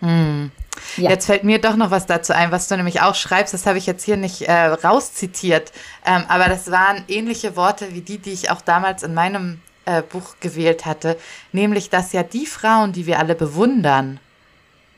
Hm. 0.00 0.50
Ja. 0.96 1.10
Jetzt 1.10 1.26
fällt 1.26 1.44
mir 1.44 1.60
doch 1.60 1.76
noch 1.76 1.90
was 1.90 2.06
dazu 2.06 2.32
ein, 2.32 2.52
was 2.52 2.68
du 2.68 2.76
nämlich 2.76 3.00
auch 3.02 3.14
schreibst. 3.14 3.54
Das 3.54 3.66
habe 3.66 3.78
ich 3.78 3.86
jetzt 3.86 4.04
hier 4.04 4.16
nicht 4.16 4.42
äh, 4.42 4.66
rauszitiert, 4.66 5.72
ähm, 6.06 6.24
aber 6.28 6.48
das 6.48 6.70
waren 6.70 7.04
ähnliche 7.08 7.56
Worte 7.56 7.94
wie 7.94 8.00
die, 8.00 8.18
die 8.18 8.32
ich 8.32 8.50
auch 8.50 8.60
damals 8.60 9.02
in 9.02 9.14
meinem 9.14 9.60
äh, 9.84 10.02
Buch 10.02 10.36
gewählt 10.40 10.86
hatte, 10.86 11.16
nämlich 11.52 11.90
dass 11.90 12.12
ja 12.12 12.22
die 12.22 12.46
Frauen, 12.46 12.92
die 12.92 13.06
wir 13.06 13.18
alle 13.18 13.34
bewundern, 13.34 14.20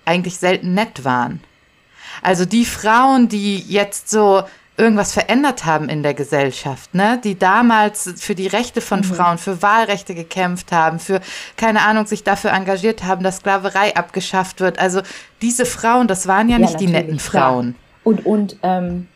eigentlich 0.04 0.38
selten 0.38 0.74
nett 0.74 1.04
waren. 1.04 1.42
Also 2.20 2.44
die 2.44 2.64
Frauen, 2.64 3.28
die 3.28 3.58
jetzt 3.58 4.10
so 4.10 4.42
irgendwas 4.76 5.12
verändert 5.12 5.64
haben 5.64 5.88
in 5.88 6.02
der 6.02 6.14
Gesellschaft, 6.14 6.94
ne? 6.94 7.20
die 7.22 7.38
damals 7.38 8.14
für 8.16 8.34
die 8.34 8.46
Rechte 8.46 8.80
von 8.80 9.00
mhm. 9.00 9.04
Frauen, 9.04 9.38
für 9.38 9.60
Wahlrechte 9.62 10.14
gekämpft 10.14 10.72
haben, 10.72 10.98
für, 10.98 11.20
keine 11.56 11.82
Ahnung, 11.82 12.06
sich 12.06 12.24
dafür 12.24 12.52
engagiert 12.52 13.04
haben, 13.04 13.22
dass 13.22 13.38
Sklaverei 13.38 13.94
abgeschafft 13.94 14.60
wird. 14.60 14.78
Also 14.78 15.02
diese 15.42 15.66
Frauen, 15.66 16.08
das 16.08 16.26
waren 16.26 16.48
ja, 16.48 16.56
ja 16.56 16.62
nicht 16.62 16.80
die 16.80 16.86
netten 16.86 17.18
Frauen. 17.18 17.76
Und, 18.02 18.24
und 18.24 18.56
ähm, 18.62 19.08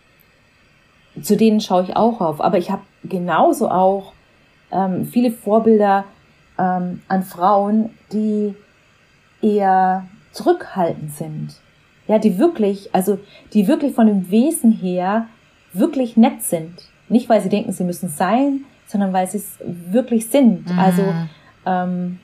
zu 1.20 1.36
denen 1.36 1.60
schaue 1.60 1.84
ich 1.84 1.96
auch 1.96 2.20
auf. 2.20 2.40
Aber 2.40 2.58
ich 2.58 2.70
habe 2.70 2.82
genauso 3.04 3.70
auch 3.70 4.12
ähm, 4.70 5.06
viele 5.06 5.32
Vorbilder 5.32 6.04
ähm, 6.58 7.02
an 7.08 7.22
Frauen, 7.24 7.90
die 8.12 8.54
eher 9.40 10.06
zurückhaltend 10.32 11.16
sind 11.16 11.56
ja, 12.08 12.18
die 12.18 12.38
wirklich, 12.38 12.94
also 12.94 13.18
die 13.52 13.68
wirklich 13.68 13.94
von 13.94 14.06
dem 14.06 14.30
Wesen 14.30 14.72
her 14.72 15.26
wirklich 15.72 16.16
nett 16.16 16.42
sind. 16.42 16.72
Nicht, 17.08 17.28
weil 17.28 17.40
sie 17.40 17.48
denken, 17.48 17.72
sie 17.72 17.84
müssen 17.84 18.08
sein, 18.08 18.64
sondern 18.86 19.12
weil 19.12 19.26
sie 19.26 19.38
es 19.38 19.58
wirklich 19.90 20.28
sind. 20.28 20.70
Mhm. 20.70 20.78
Also 20.78 21.02
ähm, 21.66 22.18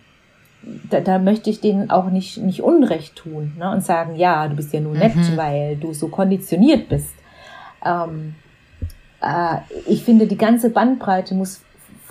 da, 0.91 1.01
da 1.01 1.19
möchte 1.19 1.51
ich 1.51 1.61
denen 1.61 1.91
auch 1.91 2.11
nicht, 2.11 2.39
nicht 2.39 2.63
Unrecht 2.63 3.17
tun 3.17 3.53
ne? 3.59 3.71
und 3.71 3.83
sagen, 3.83 4.17
ja, 4.17 4.47
du 4.49 4.57
bist 4.57 4.73
ja 4.73 4.81
nur 4.81 4.95
nett, 4.95 5.17
mhm. 5.17 5.37
weil 5.37 5.77
du 5.77 5.93
so 5.93 6.09
konditioniert 6.09 6.89
bist. 6.89 7.15
Ähm, 7.85 8.35
äh, 9.21 9.57
ich 9.87 10.05
finde, 10.05 10.27
die 10.27 10.39
ganze 10.39 10.71
Bandbreite 10.71 11.35
muss 11.35 11.63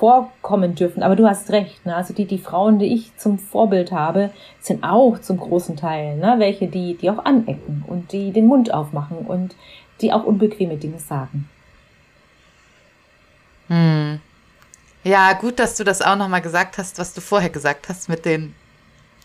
vorkommen 0.01 0.73
dürfen. 0.73 1.03
Aber 1.03 1.15
du 1.15 1.27
hast 1.27 1.51
recht. 1.51 1.85
Ne? 1.85 1.95
Also 1.95 2.11
die, 2.15 2.25
die 2.25 2.39
Frauen, 2.39 2.79
die 2.79 2.91
ich 2.91 3.15
zum 3.17 3.37
Vorbild 3.37 3.91
habe, 3.91 4.31
sind 4.59 4.83
auch 4.83 5.21
zum 5.21 5.37
großen 5.37 5.77
Teil 5.77 6.17
ne? 6.17 6.35
welche, 6.39 6.67
die, 6.67 6.95
die 6.95 7.11
auch 7.11 7.23
anecken 7.23 7.85
und 7.85 8.11
die 8.11 8.31
den 8.31 8.47
Mund 8.47 8.73
aufmachen 8.73 9.19
und 9.19 9.55
die 10.01 10.11
auch 10.11 10.23
unbequeme 10.23 10.77
Dinge 10.77 10.97
sagen. 10.97 11.47
Hm. 13.67 14.19
Ja, 15.03 15.33
gut, 15.33 15.59
dass 15.59 15.75
du 15.75 15.83
das 15.83 16.01
auch 16.01 16.15
nochmal 16.15 16.41
gesagt 16.41 16.79
hast, 16.79 16.97
was 16.97 17.13
du 17.13 17.21
vorher 17.21 17.51
gesagt 17.51 17.87
hast 17.87 18.09
mit 18.09 18.25
den 18.25 18.55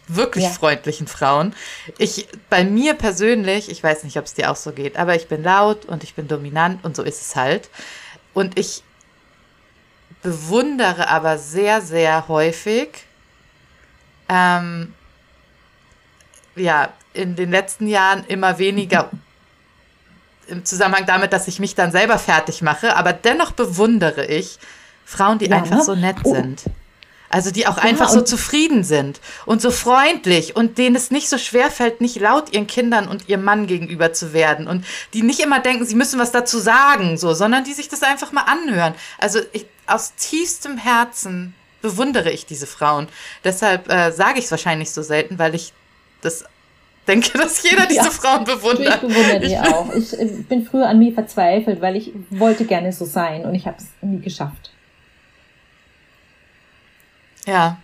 wirklich 0.08 0.44
ja. 0.44 0.50
freundlichen 0.50 1.06
Frauen. 1.06 1.54
Ich, 1.96 2.28
bei 2.50 2.64
mir 2.64 2.92
persönlich, 2.92 3.70
ich 3.70 3.82
weiß 3.82 4.04
nicht, 4.04 4.18
ob 4.18 4.26
es 4.26 4.34
dir 4.34 4.50
auch 4.50 4.56
so 4.56 4.72
geht, 4.72 4.98
aber 4.98 5.14
ich 5.14 5.26
bin 5.26 5.42
laut 5.42 5.86
und 5.86 6.04
ich 6.04 6.14
bin 6.14 6.28
dominant 6.28 6.84
und 6.84 6.94
so 6.96 7.02
ist 7.02 7.22
es 7.22 7.34
halt. 7.34 7.70
Und 8.34 8.58
ich 8.58 8.82
bewundere 10.26 11.08
aber 11.08 11.38
sehr, 11.38 11.80
sehr 11.80 12.26
häufig, 12.26 12.88
ähm, 14.28 14.92
ja, 16.56 16.88
in 17.12 17.36
den 17.36 17.52
letzten 17.52 17.86
Jahren 17.86 18.24
immer 18.26 18.58
weniger 18.58 19.10
im 20.48 20.64
Zusammenhang 20.64 21.06
damit, 21.06 21.32
dass 21.32 21.46
ich 21.46 21.60
mich 21.60 21.76
dann 21.76 21.92
selber 21.92 22.18
fertig 22.18 22.60
mache, 22.60 22.96
aber 22.96 23.12
dennoch 23.12 23.52
bewundere 23.52 24.26
ich 24.26 24.58
Frauen, 25.04 25.38
die 25.38 25.46
ja, 25.46 25.58
einfach 25.58 25.76
ne? 25.76 25.84
so 25.84 25.94
nett 25.94 26.16
oh. 26.24 26.34
sind. 26.34 26.64
Also 27.28 27.52
die 27.52 27.68
auch 27.68 27.76
ja, 27.76 27.84
einfach 27.84 28.08
so 28.08 28.20
zufrieden 28.20 28.82
sind 28.82 29.20
und 29.46 29.60
so 29.60 29.70
freundlich 29.70 30.56
und 30.56 30.78
denen 30.78 30.96
es 30.96 31.10
nicht 31.12 31.28
so 31.28 31.38
schwer 31.38 31.70
fällt, 31.70 32.00
nicht 32.00 32.18
laut 32.20 32.52
ihren 32.52 32.66
Kindern 32.66 33.06
und 33.08 33.28
ihrem 33.28 33.44
Mann 33.44 33.66
gegenüber 33.66 34.12
zu 34.12 34.32
werden 34.32 34.66
und 34.66 34.84
die 35.12 35.22
nicht 35.22 35.40
immer 35.40 35.60
denken, 35.60 35.84
sie 35.86 35.96
müssen 35.96 36.18
was 36.18 36.32
dazu 36.32 36.58
sagen, 36.58 37.16
so, 37.16 37.34
sondern 37.34 37.64
die 37.64 37.74
sich 37.74 37.88
das 37.88 38.02
einfach 38.02 38.32
mal 38.32 38.44
anhören. 38.44 38.94
Also 39.18 39.40
ich, 39.52 39.66
aus 39.86 40.14
tiefstem 40.14 40.76
Herzen 40.76 41.54
bewundere 41.82 42.30
ich 42.30 42.46
diese 42.46 42.66
Frauen. 42.66 43.08
Deshalb 43.44 43.90
äh, 43.90 44.10
sage 44.10 44.38
ich 44.38 44.46
es 44.46 44.50
wahrscheinlich 44.50 44.90
so 44.90 45.02
selten, 45.02 45.38
weil 45.38 45.54
ich 45.54 45.72
das 46.20 46.44
denke, 47.06 47.38
dass 47.38 47.62
jeder 47.62 47.86
diese 47.86 48.04
ja, 48.04 48.10
Frauen 48.10 48.44
bewundert. 48.44 49.02
Ich 49.02 49.08
bewundere 49.08 49.40
die 49.40 49.56
auch. 49.56 49.92
Ich 49.94 50.12
äh, 50.18 50.26
bin 50.48 50.66
früher 50.66 50.88
an 50.88 50.98
mir 50.98 51.12
verzweifelt, 51.12 51.80
weil 51.80 51.96
ich 51.96 52.12
wollte 52.30 52.64
gerne 52.64 52.92
so 52.92 53.04
sein 53.04 53.44
und 53.44 53.54
ich 53.54 53.66
habe 53.66 53.76
es 53.78 53.86
nie 54.00 54.20
geschafft. 54.20 54.72
Ja, 57.46 57.78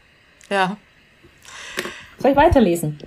ja. 0.51 0.77
Soll 2.19 2.33
ich 2.33 2.37
weiterlesen? 2.37 2.99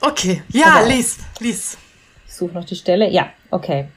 Okay, 0.00 0.42
ja, 0.48 0.76
also, 0.76 0.90
lies, 0.90 1.18
lies. 1.38 1.78
Ich 2.26 2.34
suche 2.34 2.54
noch 2.54 2.64
die 2.64 2.74
Stelle. 2.74 3.08
Ja, 3.10 3.32
okay. 3.50 3.88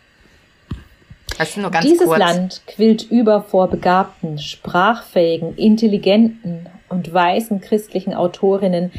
Dieses 1.83 2.05
kurz. 2.05 2.19
Land 2.19 2.61
quillt 2.67 3.09
über 3.09 3.41
vor 3.41 3.67
begabten, 3.67 4.37
sprachfähigen, 4.37 5.55
intelligenten 5.55 6.67
und 6.89 7.13
weisen 7.13 7.61
christlichen 7.61 8.13
Autorinnen, 8.13 8.91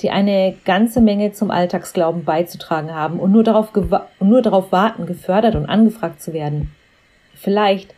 die 0.00 0.10
eine 0.10 0.54
ganze 0.64 1.00
Menge 1.00 1.32
zum 1.32 1.50
Alltagsglauben 1.50 2.24
beizutragen 2.24 2.94
haben 2.94 3.18
und 3.18 3.32
nur 3.32 3.44
darauf, 3.44 3.70
nur 4.20 4.42
darauf 4.42 4.72
warten, 4.72 5.06
gefördert 5.06 5.54
und 5.54 5.66
angefragt 5.66 6.20
zu 6.20 6.32
werden. 6.32 6.72
Vielleicht, 7.34 7.94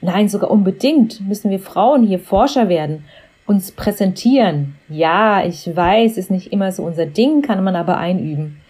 nein, 0.00 0.28
sogar 0.28 0.50
unbedingt 0.50 1.20
müssen 1.26 1.50
wir 1.50 1.60
Frauen 1.60 2.06
hier 2.06 2.20
Forscher 2.20 2.68
werden, 2.68 3.04
uns 3.46 3.72
präsentieren. 3.72 4.76
Ja, 4.88 5.44
ich 5.44 5.74
weiß, 5.74 6.16
ist 6.16 6.30
nicht 6.30 6.52
immer 6.52 6.72
so 6.72 6.82
unser 6.82 7.06
Ding, 7.06 7.42
kann 7.42 7.62
man 7.62 7.76
aber 7.76 7.96
einüben. 7.96 8.60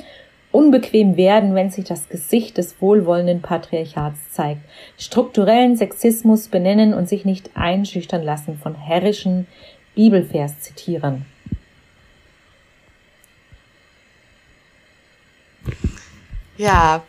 Unbequem 0.56 1.18
werden, 1.18 1.54
wenn 1.54 1.68
sich 1.70 1.84
das 1.84 2.08
Gesicht 2.08 2.56
des 2.56 2.80
wohlwollenden 2.80 3.42
Patriarchats 3.42 4.32
zeigt. 4.32 4.62
Strukturellen 4.98 5.76
Sexismus 5.76 6.48
benennen 6.48 6.94
und 6.94 7.10
sich 7.10 7.26
nicht 7.26 7.50
einschüchtern 7.54 8.22
lassen 8.22 8.58
von 8.58 8.74
herrischen 8.74 9.46
Bibelvers 9.94 10.58
zitieren. 10.60 11.26
Ja, 16.56 17.02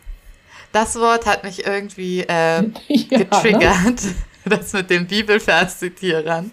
das 0.72 0.96
Wort 1.00 1.24
hat 1.24 1.42
mich 1.42 1.64
irgendwie 1.66 2.20
äh, 2.20 2.64
ja, 2.88 3.18
getriggert, 3.18 4.02
ne? 4.02 4.14
das 4.44 4.74
mit 4.74 4.90
dem 4.90 5.06
Bibelvers 5.06 5.78
zitieren. 5.78 6.52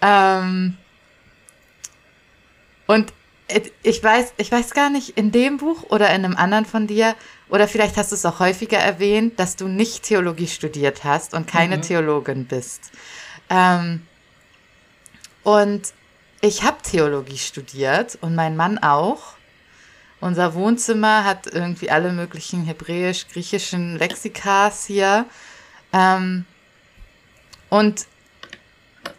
Ähm, 0.00 0.76
und 2.88 3.12
ich 3.82 4.02
weiß, 4.02 4.34
ich 4.36 4.50
weiß 4.50 4.70
gar 4.70 4.90
nicht, 4.90 5.16
in 5.16 5.32
dem 5.32 5.58
Buch 5.58 5.84
oder 5.90 6.08
in 6.14 6.24
einem 6.24 6.36
anderen 6.36 6.64
von 6.64 6.86
dir, 6.86 7.14
oder 7.48 7.68
vielleicht 7.68 7.96
hast 7.96 8.12
du 8.12 8.16
es 8.16 8.24
auch 8.24 8.40
häufiger 8.40 8.78
erwähnt, 8.78 9.38
dass 9.38 9.56
du 9.56 9.68
nicht 9.68 10.04
Theologie 10.04 10.46
studiert 10.46 11.04
hast 11.04 11.34
und 11.34 11.46
keine 11.46 11.76
mhm. 11.76 11.82
Theologin 11.82 12.46
bist. 12.46 12.90
Ähm, 13.50 14.06
und 15.42 15.92
ich 16.40 16.62
habe 16.62 16.78
Theologie 16.82 17.38
studiert 17.38 18.18
und 18.20 18.34
mein 18.34 18.56
Mann 18.56 18.78
auch. 18.78 19.34
Unser 20.20 20.54
Wohnzimmer 20.54 21.24
hat 21.24 21.46
irgendwie 21.46 21.90
alle 21.90 22.12
möglichen 22.12 22.64
hebräisch-griechischen 22.64 23.98
Lexikas 23.98 24.86
hier. 24.86 25.26
Ähm, 25.92 26.46
und 27.68 28.06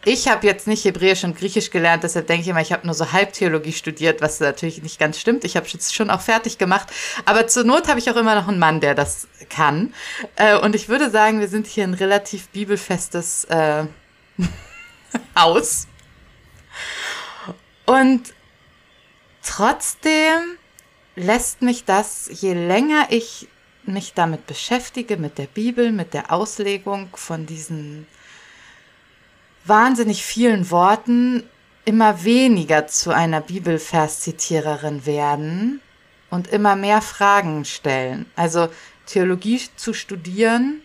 ich 0.04 0.28
habe 0.28 0.46
jetzt 0.46 0.66
nicht 0.66 0.84
Hebräisch 0.84 1.24
und 1.24 1.36
Griechisch 1.36 1.70
gelernt, 1.70 2.04
deshalb 2.04 2.26
denke 2.26 2.42
ich 2.42 2.48
immer, 2.48 2.60
ich 2.60 2.72
habe 2.72 2.86
nur 2.86 2.94
so 2.94 3.12
Halbtheologie 3.12 3.72
studiert, 3.72 4.20
was 4.20 4.40
natürlich 4.40 4.82
nicht 4.82 4.98
ganz 4.98 5.18
stimmt. 5.18 5.44
Ich 5.44 5.56
habe 5.56 5.66
jetzt 5.66 5.94
schon 5.94 6.10
auch 6.10 6.20
fertig 6.20 6.58
gemacht. 6.58 6.88
Aber 7.24 7.46
zur 7.46 7.64
Not 7.64 7.88
habe 7.88 7.98
ich 7.98 8.10
auch 8.10 8.16
immer 8.16 8.34
noch 8.34 8.48
einen 8.48 8.58
Mann, 8.58 8.80
der 8.80 8.94
das 8.94 9.28
kann. 9.48 9.94
Äh, 10.36 10.56
und 10.56 10.74
ich 10.74 10.88
würde 10.88 11.10
sagen, 11.10 11.40
wir 11.40 11.48
sind 11.48 11.66
hier 11.66 11.84
ein 11.84 11.94
relativ 11.94 12.48
bibelfestes 12.48 13.44
äh, 13.44 13.84
Haus. 15.38 15.86
Und 17.86 18.34
trotzdem 19.42 20.58
lässt 21.16 21.62
mich 21.62 21.84
das, 21.84 22.28
je 22.30 22.54
länger 22.54 23.06
ich 23.10 23.48
mich 23.84 24.14
damit 24.14 24.46
beschäftige, 24.46 25.16
mit 25.16 25.38
der 25.38 25.46
Bibel, 25.46 25.92
mit 25.92 26.14
der 26.14 26.32
Auslegung 26.32 27.08
von 27.14 27.46
diesen 27.46 28.06
wahnsinnig 29.64 30.24
vielen 30.24 30.70
Worten, 30.70 31.42
immer 31.84 32.24
weniger 32.24 32.86
zu 32.86 33.10
einer 33.10 33.40
Bibelverszitiererin 33.40 35.06
werden 35.06 35.80
und 36.30 36.48
immer 36.48 36.76
mehr 36.76 37.02
Fragen 37.02 37.64
stellen. 37.64 38.26
Also 38.36 38.68
Theologie 39.06 39.60
zu 39.76 39.92
studieren 39.92 40.80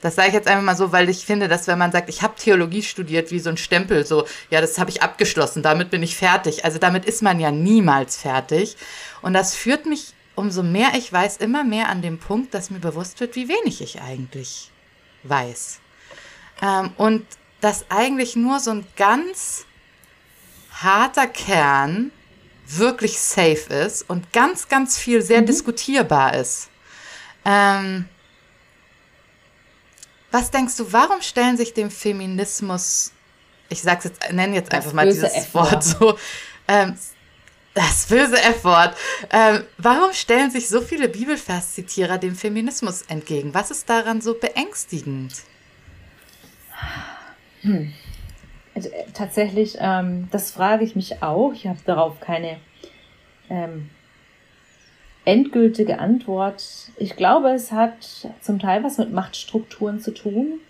das 0.00 0.14
sage 0.14 0.28
ich 0.28 0.34
jetzt 0.34 0.48
einfach 0.48 0.64
mal 0.64 0.76
so, 0.76 0.92
weil 0.92 1.08
ich 1.08 1.26
finde, 1.26 1.48
dass 1.48 1.66
wenn 1.66 1.78
man 1.78 1.92
sagt, 1.92 2.08
ich 2.08 2.22
habe 2.22 2.34
Theologie 2.36 2.82
studiert, 2.82 3.30
wie 3.30 3.38
so 3.38 3.50
ein 3.50 3.56
Stempel, 3.56 4.06
so, 4.06 4.26
ja, 4.48 4.60
das 4.60 4.78
habe 4.78 4.90
ich 4.90 5.02
abgeschlossen, 5.02 5.62
damit 5.62 5.90
bin 5.90 6.02
ich 6.02 6.16
fertig. 6.16 6.64
Also 6.64 6.78
damit 6.78 7.04
ist 7.04 7.22
man 7.22 7.38
ja 7.38 7.50
niemals 7.50 8.16
fertig. 8.16 8.76
Und 9.20 9.34
das 9.34 9.54
führt 9.54 9.86
mich, 9.86 10.14
umso 10.34 10.62
mehr 10.62 10.92
ich 10.96 11.12
weiß, 11.12 11.36
immer 11.38 11.64
mehr 11.64 11.90
an 11.90 12.00
dem 12.00 12.18
Punkt, 12.18 12.54
dass 12.54 12.70
mir 12.70 12.78
bewusst 12.78 13.20
wird, 13.20 13.36
wie 13.36 13.48
wenig 13.48 13.82
ich 13.82 14.00
eigentlich 14.00 14.70
weiß. 15.24 15.80
Ähm, 16.62 16.92
und 16.96 17.26
dass 17.60 17.90
eigentlich 17.90 18.36
nur 18.36 18.60
so 18.60 18.70
ein 18.70 18.86
ganz 18.96 19.64
harter 20.70 21.26
Kern 21.26 22.10
wirklich 22.66 23.20
safe 23.20 23.72
ist 23.74 24.08
und 24.08 24.32
ganz, 24.32 24.68
ganz 24.68 24.96
viel 24.96 25.22
sehr 25.22 25.42
mhm. 25.42 25.46
diskutierbar 25.46 26.34
ist. 26.34 26.68
Ähm, 27.44 28.08
was 30.30 30.50
denkst 30.50 30.76
du, 30.76 30.92
warum 30.92 31.22
stellen 31.22 31.56
sich 31.56 31.74
dem 31.74 31.90
Feminismus, 31.90 33.12
ich 33.68 33.82
sag's 33.82 34.04
jetzt, 34.04 34.32
nenne 34.32 34.54
jetzt 34.54 34.72
einfach 34.72 34.92
mal 34.92 35.06
dieses 35.06 35.52
Wort 35.54 35.82
so, 35.82 36.16
ähm, 36.68 36.96
das 37.74 38.06
böse 38.06 38.40
F-Wort. 38.40 38.96
Ähm, 39.30 39.64
warum 39.78 40.12
stellen 40.12 40.50
sich 40.50 40.68
so 40.68 40.80
viele 40.80 41.08
Bibelverszitierer 41.08 42.18
dem 42.18 42.34
Feminismus 42.34 43.02
entgegen? 43.02 43.54
Was 43.54 43.70
ist 43.70 43.88
daran 43.88 44.20
so 44.20 44.34
beängstigend? 44.34 45.34
Hm. 47.60 47.92
Also, 48.74 48.88
äh, 48.90 49.04
tatsächlich, 49.12 49.76
ähm, 49.80 50.28
das 50.30 50.50
frage 50.50 50.84
ich 50.84 50.96
mich 50.96 51.22
auch. 51.22 51.52
Ich 51.52 51.66
habe 51.66 51.78
darauf 51.84 52.20
keine 52.20 52.56
ähm, 53.48 53.90
endgültige 55.24 55.98
Antwort. 55.98 56.90
Ich 56.96 57.16
glaube, 57.16 57.50
es 57.50 57.72
hat 57.72 58.28
zum 58.40 58.58
Teil 58.58 58.82
was 58.84 58.98
mit 58.98 59.12
Machtstrukturen 59.12 60.00
zu 60.00 60.12
tun, 60.12 60.60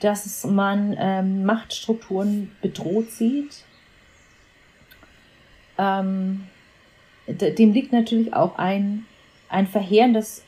dass 0.00 0.44
man 0.44 0.96
ähm, 0.98 1.44
Machtstrukturen 1.44 2.52
bedroht 2.60 3.10
sieht. 3.10 3.64
Ähm, 5.76 6.46
dem 7.26 7.72
liegt 7.72 7.92
natürlich 7.92 8.32
auch 8.32 8.58
ein, 8.58 9.06
ein 9.48 9.66
verheerendes 9.66 10.44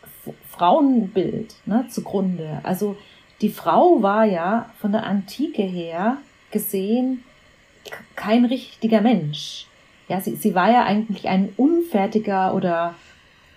Frauenbild 0.49 1.57
ne, 1.67 1.87
zugrunde. 1.89 2.61
Also 2.63 2.97
die 3.41 3.51
Frau 3.51 4.03
war 4.03 4.25
ja 4.25 4.71
von 4.81 4.93
der 4.93 5.05
Antike 5.05 5.63
her 5.63 6.19
gesehen 6.51 7.25
kein 8.15 8.45
richtiger 8.45 9.01
Mensch 9.01 9.67
ja, 10.11 10.21
sie, 10.21 10.35
sie 10.35 10.57
war 10.57 10.71
ja 10.73 10.83
eigentlich 10.83 11.29
ein 11.29 11.53
unfertiger 11.57 12.53
oder 12.53 12.95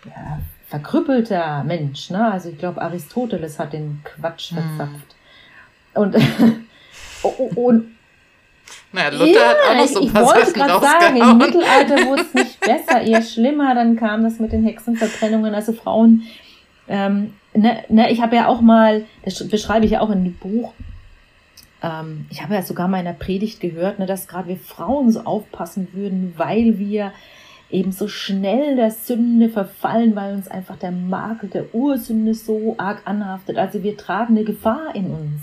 ja, 0.06 0.40
verkrüppelter 0.68 1.64
Mensch. 1.64 2.12
Ne? 2.12 2.32
Also 2.32 2.50
ich 2.50 2.60
glaube, 2.60 2.80
Aristoteles 2.80 3.58
hat 3.58 3.74
den 3.74 4.02
Quatsch 4.04 4.52
hm. 4.52 4.58
verzapft. 4.60 5.16
Hm. 5.96 6.04
Und, 6.04 6.16
und 7.58 7.96
naja, 8.92 9.10
Luther 9.10 9.26
ja, 9.26 9.50
hat 9.50 9.58
auch 9.68 9.76
noch 9.76 9.88
so 9.88 10.02
ein 10.02 10.14
paar 10.14 10.22
Ich 10.22 10.30
wollte 10.30 10.54
gerade 10.54 10.86
sagen, 10.86 11.18
im 11.18 11.38
Mittelalter 11.40 12.06
wurde 12.06 12.22
es 12.22 12.34
nicht 12.36 12.60
besser, 12.60 13.02
eher 13.02 13.24
schlimmer. 13.24 13.74
Dann 13.74 13.96
kam 13.96 14.24
das 14.24 14.38
mit 14.38 14.52
den 14.52 14.64
Hexenverbrennungen, 14.64 15.56
also 15.56 15.74
Frauen. 15.74 16.22
Ähm, 16.88 17.34
ne, 17.54 17.84
ne, 17.90 18.12
ich 18.12 18.22
habe 18.22 18.36
ja 18.36 18.48
auch 18.48 18.62
mal, 18.62 19.06
das 19.24 19.48
beschreibe 19.48 19.86
ich 19.86 19.92
ja 19.92 20.02
auch 20.02 20.10
in 20.10 20.24
dem 20.24 20.36
Buch, 20.36 20.74
ähm, 21.82 22.26
ich 22.30 22.42
habe 22.42 22.56
ja 22.56 22.62
sogar 22.62 22.88
mal 22.88 23.00
in 23.00 23.06
der 23.06 23.14
Predigt 23.14 23.60
gehört, 23.60 24.00
ne, 24.00 24.06
dass 24.06 24.28
gerade 24.28 24.48
wir 24.48 24.58
Frauen 24.58 25.12
so 25.12 25.22
aufpassen 25.22 25.90
würden, 25.94 26.34
weil 26.38 26.80
wir 26.80 27.14
eben 27.70 27.92
so 27.92 28.08
schnell 28.08 28.76
der 28.76 28.92
Sünde 28.92 29.50
verfallen, 29.50 30.16
weil 30.16 30.36
uns 30.36 30.48
einfach 30.48 30.78
der 30.78 30.92
Makel 30.92 31.50
der 31.50 31.74
Ursünde 31.74 32.34
so 32.36 32.76
arg 32.78 33.02
anhaftet. 33.06 33.58
Also 33.58 33.82
wir 33.84 33.98
tragen 33.98 34.36
eine 34.36 34.46
Gefahr 34.46 34.96
in 34.96 35.08
uns. 35.08 35.42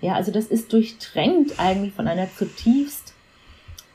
Ja, 0.00 0.14
also 0.14 0.30
das 0.30 0.46
ist 0.46 0.72
durchtränkt 0.72 1.58
eigentlich 1.58 1.94
von 1.94 2.06
einer 2.06 2.28
zutiefst, 2.30 3.14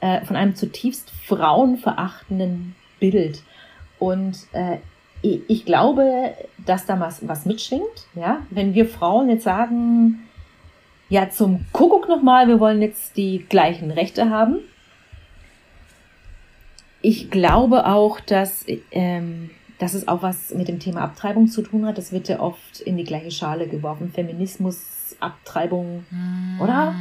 äh, 0.02 0.26
von 0.26 0.36
einem 0.36 0.56
zutiefst 0.56 1.12
frauenverachtenden 1.28 2.76
Bild. 3.00 3.44
Und 4.00 4.38
äh, 4.54 4.78
ich 5.22 5.66
glaube, 5.66 6.34
dass 6.66 6.86
da 6.86 7.00
was, 7.00 7.28
was 7.28 7.46
mitschwingt. 7.46 8.08
Ja, 8.16 8.42
wenn 8.50 8.74
wir 8.74 8.86
Frauen 8.86 9.30
jetzt 9.30 9.44
sagen, 9.44 10.28
ja, 11.10 11.30
zum 11.30 11.66
Kuckuck 11.74 12.08
nochmal, 12.08 12.48
wir 12.48 12.60
wollen 12.60 12.82
jetzt 12.82 13.18
die 13.18 13.46
gleichen 13.50 13.92
Rechte 13.92 14.30
haben. 14.30 14.60
Ich 17.02 17.32
glaube 17.32 17.86
auch, 17.88 18.20
dass, 18.20 18.66
ähm, 18.92 19.50
dass 19.80 19.94
es 19.94 20.08
auch 20.08 20.22
was 20.22 20.54
mit 20.54 20.68
dem 20.68 20.80
Thema 20.80 21.02
Abtreibung 21.02 21.48
zu 21.48 21.62
tun 21.62 21.86
hat. 21.86 21.98
Das 21.98 22.12
wird 22.12 22.28
ja 22.28 22.40
oft 22.40 22.82
in 22.82 22.98
die 22.98 23.06
gleiche 23.06 23.32
Schale 23.32 23.68
geworfen. 23.68 24.12
Feminismus, 24.14 25.16
Abtreibung, 25.20 26.06
mm. 26.12 26.62
oder? 26.62 26.94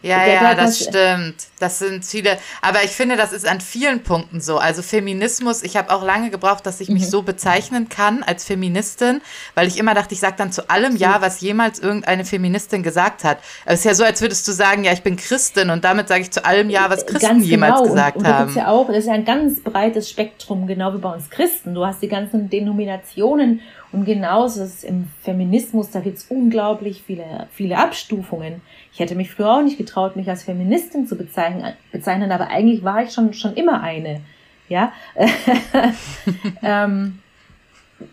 Ja, 0.00 0.24
der, 0.24 0.34
ja, 0.34 0.54
das, 0.54 0.78
das 0.78 0.88
stimmt. 0.88 1.34
Das 1.58 1.80
sind 1.80 2.04
viele. 2.04 2.38
Aber 2.62 2.84
ich 2.84 2.92
finde, 2.92 3.16
das 3.16 3.32
ist 3.32 3.48
an 3.48 3.60
vielen 3.60 4.04
Punkten 4.04 4.40
so. 4.40 4.58
Also 4.58 4.80
Feminismus, 4.80 5.64
ich 5.64 5.76
habe 5.76 5.92
auch 5.92 6.04
lange 6.04 6.30
gebraucht, 6.30 6.64
dass 6.66 6.80
ich 6.80 6.88
mich 6.88 7.02
mhm. 7.02 7.08
so 7.08 7.22
bezeichnen 7.22 7.88
kann 7.88 8.22
als 8.22 8.44
Feministin, 8.44 9.20
weil 9.56 9.66
ich 9.66 9.76
immer 9.76 9.94
dachte, 9.94 10.14
ich 10.14 10.20
sage 10.20 10.36
dann 10.38 10.52
zu 10.52 10.70
allem 10.70 10.94
Ja, 10.94 11.20
was 11.20 11.40
jemals 11.40 11.80
irgendeine 11.80 12.24
Feministin 12.24 12.84
gesagt 12.84 13.24
hat. 13.24 13.38
Es 13.64 13.80
ist 13.80 13.84
ja 13.86 13.94
so, 13.94 14.04
als 14.04 14.20
würdest 14.20 14.46
du 14.46 14.52
sagen, 14.52 14.84
ja, 14.84 14.92
ich 14.92 15.02
bin 15.02 15.16
Christin 15.16 15.70
und 15.70 15.82
damit 15.82 16.06
sage 16.06 16.20
ich 16.22 16.30
zu 16.30 16.44
allem 16.44 16.70
Ja, 16.70 16.88
was 16.90 17.04
Christen 17.04 17.26
ganz 17.26 17.46
jemals 17.46 17.80
genau. 17.80 17.90
gesagt 17.90 18.18
und, 18.18 18.24
und 18.24 18.32
haben. 18.32 18.46
Das 18.46 18.50
ist 18.50 18.56
ja 18.56 18.68
auch, 18.68 18.86
das 18.86 18.98
ist 18.98 19.06
ja 19.06 19.14
ein 19.14 19.24
ganz 19.24 19.60
breites 19.60 20.08
Spektrum, 20.08 20.68
genau 20.68 20.94
wie 20.94 20.98
bei 20.98 21.12
uns 21.12 21.28
Christen. 21.28 21.74
Du 21.74 21.84
hast 21.84 22.00
die 22.02 22.08
ganzen 22.08 22.48
Denominationen 22.48 23.62
und 23.90 24.04
genauso 24.04 24.62
ist 24.62 24.74
es 24.76 24.84
im 24.84 25.08
Feminismus, 25.22 25.90
da 25.90 26.00
gibt 26.00 26.18
es 26.18 26.26
unglaublich 26.28 27.02
viele, 27.06 27.48
viele 27.52 27.78
Abstufungen. 27.78 28.60
Ich 28.98 29.00
hätte 29.00 29.14
mich 29.14 29.30
früher 29.30 29.52
auch 29.52 29.62
nicht 29.62 29.78
getraut, 29.78 30.16
mich 30.16 30.28
als 30.28 30.42
Feministin 30.42 31.06
zu 31.06 31.16
bezeichnen, 31.16 32.32
aber 32.32 32.48
eigentlich 32.48 32.82
war 32.82 33.04
ich 33.04 33.12
schon, 33.12 33.32
schon 33.32 33.54
immer 33.54 33.80
eine. 33.80 34.22
Ja. 34.68 34.92
ähm, 36.64 37.20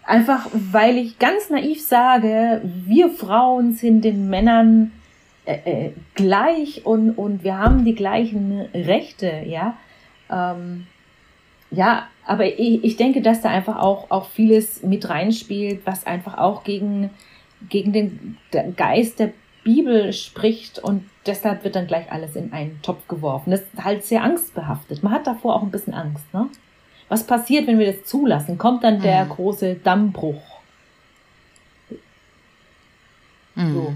einfach, 0.03 0.45
weil 0.53 0.99
ich 0.99 1.17
ganz 1.17 1.49
naiv 1.49 1.83
sage, 1.83 2.61
wir 2.63 3.09
Frauen 3.09 3.73
sind 3.73 4.05
den 4.05 4.29
Männern 4.29 4.91
äh, 5.45 5.87
äh, 5.87 5.91
gleich 6.13 6.85
und, 6.85 7.17
und 7.17 7.43
wir 7.43 7.57
haben 7.57 7.83
die 7.83 7.95
gleichen 7.95 8.67
Rechte, 8.71 9.41
ja. 9.43 9.77
Ähm, 10.29 10.85
ja, 11.71 12.09
aber 12.27 12.45
ich, 12.45 12.83
ich 12.83 12.95
denke, 12.95 13.23
dass 13.23 13.41
da 13.41 13.49
einfach 13.49 13.77
auch, 13.77 14.11
auch 14.11 14.29
vieles 14.29 14.83
mit 14.83 15.09
reinspielt, 15.09 15.81
was 15.85 16.05
einfach 16.05 16.37
auch 16.37 16.63
gegen, 16.63 17.09
gegen 17.69 17.91
den 17.91 18.37
Geist 18.75 19.17
der 19.17 19.33
Bibel 19.65 20.13
spricht 20.13 20.79
und 20.79 21.09
deshalb 21.25 21.65
wird 21.65 21.75
dann 21.75 21.87
gleich 21.87 22.09
alles 22.11 22.37
in 22.37 22.53
einen 22.53 22.81
Topf 22.81 23.05
geworfen. 23.09 23.51
Das 23.51 23.61
ist 23.61 23.83
halt 23.83 24.05
sehr 24.05 24.23
angstbehaftet. 24.23 25.03
Man 25.03 25.11
hat 25.11 25.27
davor 25.27 25.55
auch 25.55 25.63
ein 25.63 25.71
bisschen 25.71 25.93
Angst, 25.93 26.33
ne? 26.33 26.47
Was 27.09 27.27
passiert, 27.27 27.67
wenn 27.67 27.77
wir 27.77 27.91
das 27.91 28.05
zulassen? 28.05 28.57
Kommt 28.57 28.83
dann 28.83 29.01
der 29.01 29.25
mhm. 29.25 29.29
große 29.29 29.75
Dammbruch? 29.75 30.41
Mhm. 33.55 33.73
So. 33.73 33.95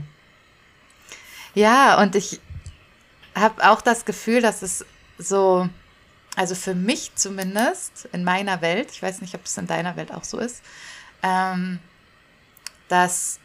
Ja, 1.55 2.01
und 2.01 2.15
ich 2.15 2.39
habe 3.33 3.69
auch 3.69 3.81
das 3.81 4.05
Gefühl, 4.05 4.41
dass 4.41 4.61
es 4.61 4.85
so 5.17 5.69
also 6.35 6.55
für 6.55 6.75
mich 6.75 7.13
zumindest 7.15 8.07
in 8.11 8.23
meiner 8.23 8.61
Welt, 8.61 8.91
ich 8.91 9.01
weiß 9.01 9.21
nicht, 9.21 9.35
ob 9.35 9.45
es 9.45 9.57
in 9.57 9.67
deiner 9.67 9.95
Welt 9.95 10.13
auch 10.13 10.23
so 10.23 10.39
ist, 10.39 10.63
ähm, 11.21 11.79
dass 12.87 13.39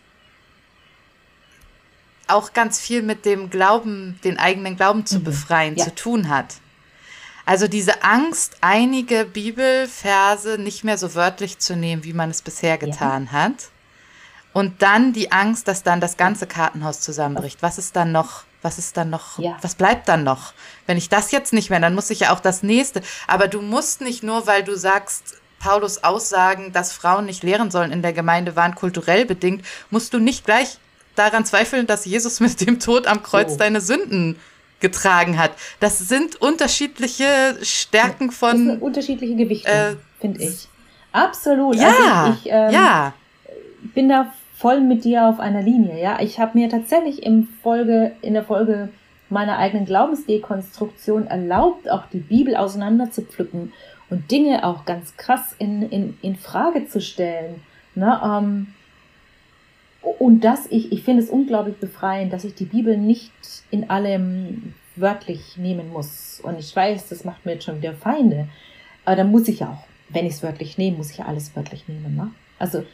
auch 2.29 2.53
ganz 2.53 2.81
viel 2.81 3.03
mit 3.03 3.25
dem 3.25 3.51
Glauben, 3.51 4.18
den 4.25 4.39
eigenen 4.39 4.77
Glauben 4.77 5.07
zu 5.07 5.18
mhm. 5.18 5.25
befreien, 5.25 5.77
ja. 5.77 5.85
zu 5.85 5.95
tun 5.95 6.29
hat. 6.29 6.57
Also 7.47 7.68
diese 7.68 8.03
Angst, 8.03 8.57
einige 8.62 9.27
Bibelverse 9.27 10.57
nicht 10.59 10.83
mehr 10.83 10.97
so 10.97 11.14
wörtlich 11.14 11.59
zu 11.59 11.77
nehmen, 11.77 12.05
wie 12.05 12.14
man 12.14 12.31
es 12.31 12.41
bisher 12.41 12.79
getan 12.79 13.27
ja. 13.27 13.33
hat. 13.33 13.68
Und 14.55 14.83
dann 14.83 15.12
die 15.12 15.33
Angst, 15.33 15.68
dass 15.68 15.83
dann 15.83 16.01
das 16.01 16.16
ganze 16.16 16.47
Kartenhaus 16.47 17.01
zusammenbricht. 17.01 17.61
Was 17.61 17.77
ist 17.77 17.97
dann 17.97 18.12
noch 18.12 18.45
was 18.64 18.79
ist 18.79 18.97
dann 18.97 19.11
noch, 19.11 19.39
ja. 19.39 19.59
was 19.61 19.75
bleibt 19.75 20.09
dann 20.09 20.25
noch? 20.25 20.55
Wenn 20.87 20.97
ich 20.97 21.11
das 21.11 21.31
jetzt 21.31 21.53
nicht 21.53 21.68
mehr, 21.68 21.81
dann 21.81 21.95
muss 21.95 22.09
ich 22.09 22.20
ja 22.20 22.33
auch 22.33 22.41
das 22.41 22.62
nächste. 22.62 23.03
Aber 23.27 23.47
du 23.47 23.61
musst 23.61 24.01
nicht 24.01 24.22
nur, 24.22 24.47
weil 24.47 24.64
du 24.64 24.75
sagst, 24.75 25.37
Paulus 25.59 26.03
Aussagen, 26.03 26.72
dass 26.72 26.93
Frauen 26.93 27.27
nicht 27.27 27.43
lehren 27.43 27.70
sollen 27.70 27.93
in 27.93 28.03
der 28.03 28.14
Gemeinde 28.14 28.57
waren 28.57 28.75
kulturell 28.75 29.27
bedingt, 29.27 29.64
musst 29.91 30.14
du 30.14 30.18
nicht 30.18 30.47
gleich 30.47 30.79
daran 31.15 31.45
zweifeln, 31.45 31.87
dass 31.87 32.05
Jesus 32.05 32.41
mit 32.41 32.61
dem 32.67 32.81
Tod 32.81 33.07
am 33.07 33.23
Kreuz 33.23 33.53
so. 33.53 33.59
deine 33.59 33.81
Sünden 33.81 34.37
getragen 34.81 35.39
hat. 35.39 35.53
Das 35.81 35.99
sind 35.99 36.37
unterschiedliche 36.37 37.57
Stärken 37.62 38.31
von. 38.31 38.51
Das 38.51 38.59
sind 38.59 38.83
unterschiedliche 38.83 39.37
Gewichte, 39.37 39.71
äh, 39.71 39.97
finde 40.21 40.43
ich. 40.43 40.69
Absolut. 41.12 41.77
Ja, 41.77 42.25
also 42.25 42.39
ich, 42.39 42.51
ähm, 42.53 42.71
ja. 42.73 43.15
bin 43.95 44.09
da 44.09 44.33
voll 44.59 44.81
mit 44.81 45.05
dir 45.05 45.27
auf 45.27 45.41
einer 45.41 45.62
Linie. 45.62 46.01
Ja, 46.01 46.21
ich 46.21 46.39
habe 46.39 46.59
mir 46.59 46.69
tatsächlich 46.69 47.23
im 47.23 47.49
Folge, 47.62 48.12
in 48.21 48.35
der 48.35 48.45
Folge 48.45 48.91
meiner 49.31 49.59
eigenen 49.59 49.87
Glaubensdekonstruktion 49.87 51.27
erlaubt, 51.27 51.89
auch 51.89 52.05
die 52.12 52.19
Bibel 52.19 52.57
auseinander 52.57 53.11
zu 53.11 53.23
pflücken 53.23 53.73
und 54.11 54.31
Dinge 54.31 54.65
auch 54.65 54.85
ganz 54.85 55.17
krass 55.17 55.55
in, 55.59 55.89
in, 55.91 56.19
in 56.21 56.37
Frage 56.37 56.89
zu 56.89 57.01
stellen. 57.01 57.62
Ne? 57.95 58.21
Ähm, 58.23 58.74
und 60.19 60.41
das, 60.41 60.67
ich, 60.71 60.93
ich 60.93 61.03
finde 61.03 61.23
es 61.23 61.31
unglaublich 61.31 61.77
befreiend, 61.77 62.33
dass 62.33 62.45
ich 62.45 62.55
die 62.55 62.67
Bibel 62.67 62.97
nicht 62.97 63.33
in 63.71 63.91
allem 63.91 64.75
wörtlich 64.97 65.57
nehmen 65.57 65.91
muss. 65.91 66.41
Und 66.43 66.59
ich 66.59 66.75
weiß, 66.75 67.09
das 67.09 67.25
macht 67.25 67.45
mir 67.45 67.53
jetzt 67.53 67.65
schon 67.65 67.79
wieder 67.79 67.95
Feinde. 67.95 68.49
Aber 69.05 69.17
dann 69.17 69.31
muss 69.31 69.49
ich 69.49 69.61
ja 69.61 69.71
auch, 69.71 69.87
wenn 70.11 70.27
ich 70.27 70.35
es 70.35 70.43
wörtlich 70.43 70.79
nehme, 70.79 70.99
muss 70.99 71.11
ich 71.11 71.19
ja 71.19 71.27
alles 71.27 71.55
wörtlich 71.57 71.89
nehmen. 71.89 72.17
Ne? 72.17 72.31
Also 72.59 72.85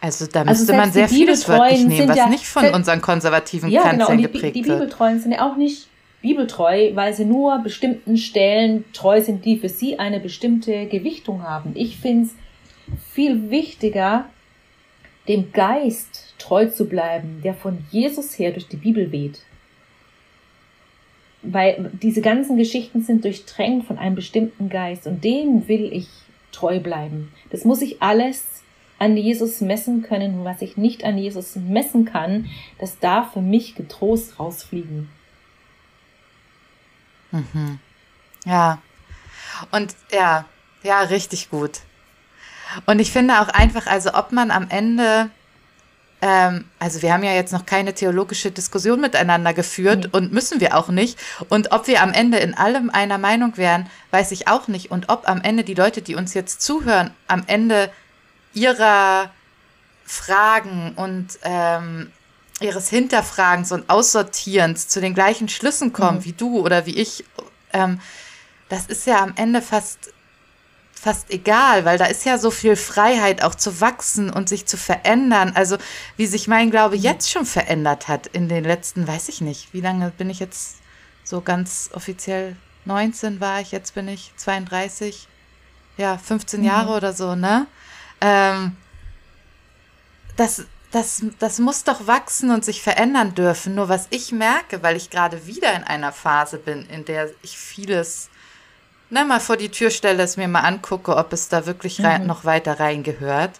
also 0.00 0.26
da 0.26 0.40
also 0.40 0.50
müsste 0.50 0.72
also 0.72 0.82
man 0.82 0.92
sehr 0.92 1.08
vieles 1.08 1.46
wörtlich 1.46 1.84
nehmen, 1.84 2.08
was 2.08 2.16
ja, 2.16 2.28
nicht 2.28 2.46
von 2.46 2.66
unseren 2.70 3.02
konservativen 3.02 3.70
ja, 3.70 3.90
genau, 3.90 4.08
und 4.08 4.16
die, 4.16 4.22
geprägt 4.22 4.56
die, 4.56 4.62
die 4.62 4.70
Bibeltreuen 4.70 5.20
sind 5.20 5.32
ja 5.32 5.46
auch 5.46 5.56
nicht 5.56 5.88
bibeltreu, 6.22 6.94
weil 6.94 7.12
sie 7.12 7.26
nur 7.26 7.58
bestimmten 7.58 8.16
Stellen 8.16 8.84
treu 8.92 9.20
sind, 9.20 9.44
die 9.44 9.58
für 9.58 9.68
sie 9.68 9.98
eine 9.98 10.20
bestimmte 10.20 10.86
Gewichtung 10.86 11.42
haben. 11.42 11.72
Ich 11.74 11.98
finde 11.98 12.28
es 12.28 12.34
viel 13.12 13.50
wichtiger, 13.50 14.26
dem 15.28 15.52
Geist 15.52 16.34
treu 16.38 16.66
zu 16.66 16.86
bleiben, 16.86 17.40
der 17.42 17.54
von 17.54 17.84
Jesus 17.90 18.38
her 18.38 18.52
durch 18.52 18.68
die 18.68 18.76
Bibel 18.76 19.12
weht. 19.12 19.40
Weil 21.42 21.90
diese 22.02 22.20
ganzen 22.20 22.56
Geschichten 22.56 23.02
sind 23.02 23.24
durchtränkt 23.24 23.86
von 23.86 23.98
einem 23.98 24.14
bestimmten 24.14 24.68
Geist 24.68 25.06
und 25.06 25.24
dem 25.24 25.68
will 25.68 25.90
ich 25.92 26.08
treu 26.52 26.80
bleiben. 26.80 27.32
Das 27.50 27.64
muss 27.64 27.80
ich 27.80 28.02
alles 28.02 28.62
an 28.98 29.16
Jesus 29.16 29.62
messen 29.62 30.02
können 30.02 30.40
und 30.40 30.44
was 30.44 30.60
ich 30.60 30.76
nicht 30.76 31.04
an 31.04 31.16
Jesus 31.16 31.56
messen 31.56 32.04
kann, 32.04 32.50
das 32.78 32.98
darf 32.98 33.32
für 33.32 33.40
mich 33.40 33.74
getrost 33.74 34.38
rausfliegen. 34.38 35.08
Mhm. 37.32 37.78
Ja. 38.44 38.82
Und 39.70 39.94
ja, 40.12 40.44
ja, 40.82 41.00
richtig 41.02 41.50
gut. 41.50 41.80
Und 42.86 42.98
ich 42.98 43.12
finde 43.12 43.40
auch 43.40 43.48
einfach, 43.48 43.86
also 43.86 44.14
ob 44.14 44.32
man 44.32 44.50
am 44.50 44.68
Ende, 44.68 45.30
ähm, 46.22 46.64
also 46.78 47.02
wir 47.02 47.12
haben 47.12 47.24
ja 47.24 47.32
jetzt 47.32 47.52
noch 47.52 47.66
keine 47.66 47.94
theologische 47.94 48.50
Diskussion 48.50 49.00
miteinander 49.00 49.54
geführt 49.54 50.06
mhm. 50.06 50.10
und 50.12 50.32
müssen 50.32 50.60
wir 50.60 50.76
auch 50.76 50.88
nicht. 50.88 51.18
Und 51.48 51.72
ob 51.72 51.86
wir 51.86 52.02
am 52.02 52.12
Ende 52.12 52.38
in 52.38 52.54
allem 52.54 52.90
einer 52.90 53.18
Meinung 53.18 53.56
wären, 53.56 53.88
weiß 54.10 54.32
ich 54.32 54.48
auch 54.48 54.68
nicht. 54.68 54.90
Und 54.90 55.08
ob 55.08 55.28
am 55.28 55.40
Ende 55.40 55.64
die 55.64 55.74
Leute, 55.74 56.02
die 56.02 56.14
uns 56.14 56.34
jetzt 56.34 56.60
zuhören, 56.60 57.12
am 57.26 57.44
Ende 57.46 57.90
ihrer 58.52 59.30
Fragen 60.04 60.94
und 60.96 61.38
ähm, 61.42 62.10
ihres 62.60 62.90
Hinterfragens 62.90 63.72
und 63.72 63.88
Aussortierens 63.88 64.88
zu 64.88 65.00
den 65.00 65.14
gleichen 65.14 65.48
Schlüssen 65.48 65.92
kommen 65.92 66.18
mhm. 66.18 66.24
wie 66.24 66.32
du 66.32 66.60
oder 66.60 66.86
wie 66.86 66.96
ich, 66.96 67.24
ähm, 67.72 68.00
das 68.68 68.86
ist 68.86 69.06
ja 69.06 69.22
am 69.22 69.32
Ende 69.36 69.62
fast 69.62 70.12
fast 71.00 71.30
egal, 71.30 71.86
weil 71.86 71.96
da 71.96 72.04
ist 72.04 72.26
ja 72.26 72.36
so 72.36 72.50
viel 72.50 72.76
Freiheit 72.76 73.42
auch 73.42 73.54
zu 73.54 73.80
wachsen 73.80 74.30
und 74.30 74.50
sich 74.50 74.66
zu 74.66 74.76
verändern. 74.76 75.52
Also 75.54 75.78
wie 76.18 76.26
sich 76.26 76.46
mein 76.46 76.70
Glaube 76.70 76.96
mhm. 76.96 77.02
jetzt 77.02 77.30
schon 77.30 77.46
verändert 77.46 78.06
hat 78.08 78.26
in 78.26 78.48
den 78.48 78.64
letzten, 78.64 79.08
weiß 79.08 79.30
ich 79.30 79.40
nicht, 79.40 79.72
wie 79.72 79.80
lange 79.80 80.10
bin 80.10 80.28
ich 80.28 80.40
jetzt 80.40 80.76
so 81.24 81.40
ganz 81.40 81.88
offiziell 81.94 82.56
19 82.84 83.40
war 83.40 83.60
ich, 83.60 83.72
jetzt 83.72 83.94
bin 83.94 84.08
ich 84.08 84.32
32, 84.36 85.26
ja, 85.96 86.18
15 86.18 86.60
mhm. 86.60 86.66
Jahre 86.66 86.96
oder 86.96 87.12
so, 87.12 87.34
ne? 87.34 87.66
Ähm, 88.20 88.76
das, 90.36 90.64
das, 90.90 91.22
das 91.38 91.58
muss 91.58 91.84
doch 91.84 92.06
wachsen 92.06 92.50
und 92.50 92.64
sich 92.64 92.82
verändern 92.82 93.34
dürfen. 93.34 93.74
Nur 93.74 93.88
was 93.88 94.06
ich 94.10 94.32
merke, 94.32 94.82
weil 94.82 94.96
ich 94.96 95.10
gerade 95.10 95.46
wieder 95.46 95.74
in 95.74 95.84
einer 95.84 96.12
Phase 96.12 96.58
bin, 96.58 96.86
in 96.88 97.04
der 97.04 97.30
ich 97.42 97.58
vieles 97.58 98.29
na, 99.10 99.24
mal 99.24 99.40
vor 99.40 99.56
die 99.56 99.70
Tür 99.70 99.90
stelle, 99.90 100.22
es 100.22 100.36
mir 100.36 100.48
mal 100.48 100.60
angucke, 100.60 101.16
ob 101.16 101.32
es 101.32 101.48
da 101.48 101.66
wirklich 101.66 101.98
mhm. 101.98 102.26
noch 102.26 102.44
weiter 102.44 102.80
reingehört, 102.80 103.52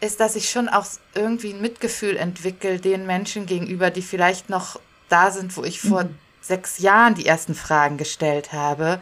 ist, 0.00 0.20
dass 0.20 0.36
ich 0.36 0.50
schon 0.50 0.68
auch 0.68 0.86
irgendwie 1.14 1.52
ein 1.52 1.60
Mitgefühl 1.60 2.16
entwickle 2.16 2.78
den 2.78 3.06
Menschen 3.06 3.46
gegenüber, 3.46 3.90
die 3.90 4.02
vielleicht 4.02 4.50
noch 4.50 4.80
da 5.08 5.30
sind, 5.30 5.56
wo 5.56 5.64
ich 5.64 5.82
mhm. 5.84 5.88
vor 5.88 6.04
sechs 6.40 6.78
Jahren 6.78 7.14
die 7.14 7.26
ersten 7.26 7.54
Fragen 7.54 7.96
gestellt 7.96 8.52
habe 8.52 9.00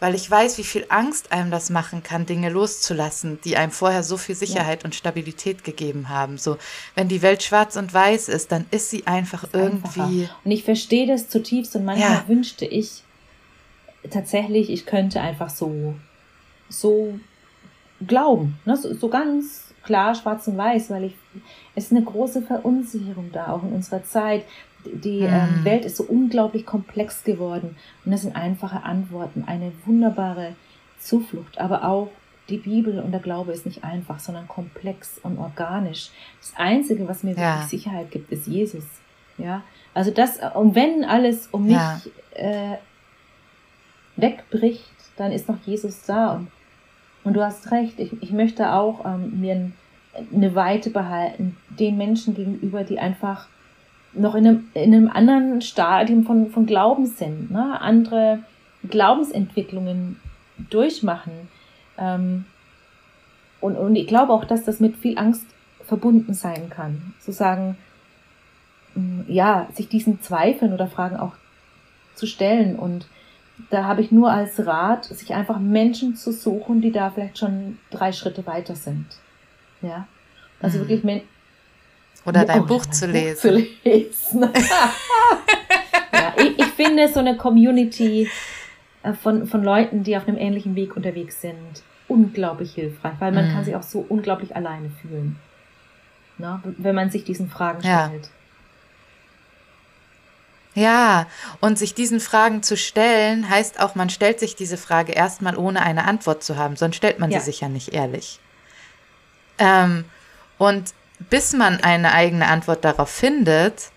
weil 0.00 0.14
ich 0.14 0.30
weiß, 0.30 0.58
wie 0.58 0.64
viel 0.64 0.84
Angst 0.88 1.32
einem 1.32 1.50
das 1.50 1.70
machen 1.70 2.02
kann, 2.02 2.26
Dinge 2.26 2.50
loszulassen, 2.50 3.38
die 3.42 3.56
einem 3.56 3.72
vorher 3.72 4.02
so 4.02 4.16
viel 4.18 4.34
Sicherheit 4.34 4.82
ja. 4.82 4.84
und 4.84 4.94
Stabilität 4.94 5.64
gegeben 5.64 6.08
haben. 6.08 6.36
So, 6.36 6.58
wenn 6.94 7.08
die 7.08 7.22
Welt 7.22 7.42
schwarz 7.42 7.76
und 7.76 7.94
weiß 7.94 8.28
ist, 8.28 8.52
dann 8.52 8.66
ist 8.70 8.90
sie 8.90 9.06
einfach 9.06 9.44
ist 9.44 9.54
irgendwie. 9.54 10.00
Einfacher. 10.00 10.36
Und 10.44 10.50
ich 10.50 10.64
verstehe 10.64 11.06
das 11.06 11.30
zutiefst 11.30 11.74
und 11.76 11.84
manchmal 11.86 12.10
ja. 12.10 12.24
wünschte 12.28 12.66
ich 12.66 13.03
tatsächlich, 14.10 14.70
ich 14.70 14.86
könnte 14.86 15.20
einfach 15.20 15.50
so, 15.50 15.94
so 16.68 17.18
glauben, 18.06 18.58
ne? 18.64 18.76
so, 18.76 18.94
so 18.94 19.08
ganz 19.08 19.74
klar 19.82 20.14
schwarz 20.14 20.48
und 20.48 20.56
weiß, 20.56 20.90
weil 20.90 21.04
ich, 21.04 21.14
es 21.74 21.86
ist 21.86 21.92
eine 21.92 22.02
große 22.02 22.42
Verunsicherung 22.42 23.30
da, 23.32 23.48
auch 23.48 23.62
in 23.62 23.72
unserer 23.72 24.04
Zeit. 24.04 24.44
Die 24.84 25.20
ähm, 25.20 25.64
Welt 25.64 25.84
ist 25.86 25.96
so 25.96 26.04
unglaublich 26.04 26.66
komplex 26.66 27.24
geworden 27.24 27.76
und 28.04 28.12
das 28.12 28.22
sind 28.22 28.36
einfache 28.36 28.82
Antworten, 28.82 29.44
eine 29.46 29.72
wunderbare 29.86 30.56
Zuflucht, 31.00 31.58
aber 31.58 31.84
auch 31.84 32.10
die 32.50 32.58
Bibel 32.58 32.98
und 32.98 33.12
der 33.12 33.20
Glaube 33.20 33.52
ist 33.52 33.64
nicht 33.64 33.84
einfach, 33.84 34.18
sondern 34.18 34.46
komplex 34.46 35.18
und 35.22 35.38
organisch. 35.38 36.10
Das 36.40 36.52
Einzige, 36.56 37.08
was 37.08 37.22
mir 37.22 37.34
ja. 37.34 37.54
wirklich 37.54 37.70
Sicherheit 37.70 38.10
gibt, 38.10 38.30
ist 38.30 38.46
Jesus. 38.46 38.84
Ja, 39.38 39.62
also 39.94 40.10
das, 40.10 40.38
und 40.54 40.74
wenn 40.74 41.04
alles 41.04 41.48
um 41.50 41.64
mich 41.64 41.74
ja. 41.74 42.00
äh, 42.34 42.76
wegbricht, 44.16 44.84
dann 45.16 45.32
ist 45.32 45.48
noch 45.48 45.58
Jesus 45.64 46.04
da. 46.04 46.32
Und, 46.32 46.48
und 47.24 47.34
du 47.34 47.44
hast 47.44 47.70
recht, 47.70 47.98
ich, 47.98 48.22
ich 48.22 48.32
möchte 48.32 48.72
auch 48.72 49.04
ähm, 49.04 49.40
mir 49.40 49.72
eine 50.32 50.54
Weite 50.54 50.90
behalten, 50.90 51.56
den 51.70 51.96
Menschen 51.96 52.34
gegenüber, 52.34 52.84
die 52.84 52.98
einfach 52.98 53.48
noch 54.12 54.34
in 54.34 54.46
einem, 54.46 54.68
in 54.74 54.94
einem 54.94 55.08
anderen 55.08 55.60
Stadium 55.60 56.24
von, 56.24 56.50
von 56.50 56.66
Glauben 56.66 57.06
sind, 57.06 57.50
ne? 57.50 57.80
andere 57.80 58.40
Glaubensentwicklungen 58.88 60.20
durchmachen. 60.70 61.32
Ähm, 61.98 62.44
und, 63.60 63.76
und 63.76 63.96
ich 63.96 64.06
glaube 64.06 64.32
auch, 64.32 64.44
dass 64.44 64.64
das 64.64 64.78
mit 64.78 64.96
viel 64.96 65.18
Angst 65.18 65.46
verbunden 65.84 66.34
sein 66.34 66.70
kann. 66.70 67.14
Zu 67.20 67.32
sagen, 67.32 67.76
ja, 69.26 69.68
sich 69.74 69.88
diesen 69.88 70.20
Zweifeln 70.22 70.72
oder 70.72 70.86
Fragen 70.86 71.16
auch 71.16 71.32
zu 72.14 72.26
stellen. 72.26 72.76
Und 72.76 73.06
da 73.70 73.84
habe 73.84 74.00
ich 74.00 74.10
nur 74.10 74.30
als 74.30 74.66
Rat, 74.66 75.04
sich 75.04 75.34
einfach 75.34 75.58
Menschen 75.58 76.16
zu 76.16 76.32
suchen, 76.32 76.80
die 76.80 76.92
da 76.92 77.10
vielleicht 77.10 77.38
schon 77.38 77.78
drei 77.90 78.12
Schritte 78.12 78.46
weiter 78.46 78.74
sind. 78.74 79.06
Ja. 79.80 80.06
Also 80.60 80.78
mhm. 80.78 80.82
wirklich 80.82 81.04
Men 81.04 81.20
Oder 82.26 82.44
dein 82.44 82.62
oh, 82.62 82.66
Buch, 82.66 82.86
zu, 82.86 83.06
Buch 83.06 83.12
lesen. 83.12 83.36
zu 83.36 83.50
lesen. 83.84 84.42
ja, 86.12 86.34
ich, 86.36 86.58
ich 86.58 86.66
finde 86.66 87.08
so 87.08 87.20
eine 87.20 87.36
Community 87.36 88.28
äh, 89.02 89.12
von, 89.12 89.46
von 89.46 89.62
Leuten, 89.62 90.02
die 90.02 90.16
auf 90.16 90.26
einem 90.26 90.38
ähnlichen 90.38 90.74
Weg 90.74 90.96
unterwegs 90.96 91.40
sind, 91.40 91.82
unglaublich 92.08 92.74
hilfreich, 92.74 93.14
weil 93.20 93.32
man 93.32 93.48
mhm. 93.48 93.52
kann 93.52 93.64
sich 93.64 93.76
auch 93.76 93.82
so 93.82 94.04
unglaublich 94.08 94.56
alleine 94.56 94.90
fühlen. 94.90 95.36
Na, 96.36 96.60
wenn 96.64 96.96
man 96.96 97.10
sich 97.10 97.22
diesen 97.22 97.48
Fragen 97.48 97.80
stellt. 97.80 98.24
Ja, 98.24 98.30
und 101.60 101.78
sich 101.78 101.94
diesen 101.94 102.20
Fragen 102.20 102.62
zu 102.62 102.76
stellen, 102.76 103.48
heißt 103.48 103.80
auch, 103.80 103.94
man 103.94 104.10
stellt 104.10 104.40
sich 104.40 104.56
diese 104.56 104.76
Frage 104.76 105.12
erstmal 105.12 105.56
ohne 105.56 105.82
eine 105.82 106.04
Antwort 106.04 106.42
zu 106.42 106.56
haben, 106.56 106.76
sonst 106.76 106.96
stellt 106.96 107.20
man 107.20 107.30
ja. 107.30 107.38
sie 107.38 107.46
sich 107.46 107.60
ja 107.60 107.68
nicht 107.68 107.94
ehrlich. 107.94 108.40
Ähm, 109.58 110.04
und 110.58 110.92
bis 111.30 111.52
man 111.52 111.80
eine 111.80 112.12
eigene 112.12 112.48
Antwort 112.48 112.84
darauf 112.84 113.08
findet, 113.08 113.90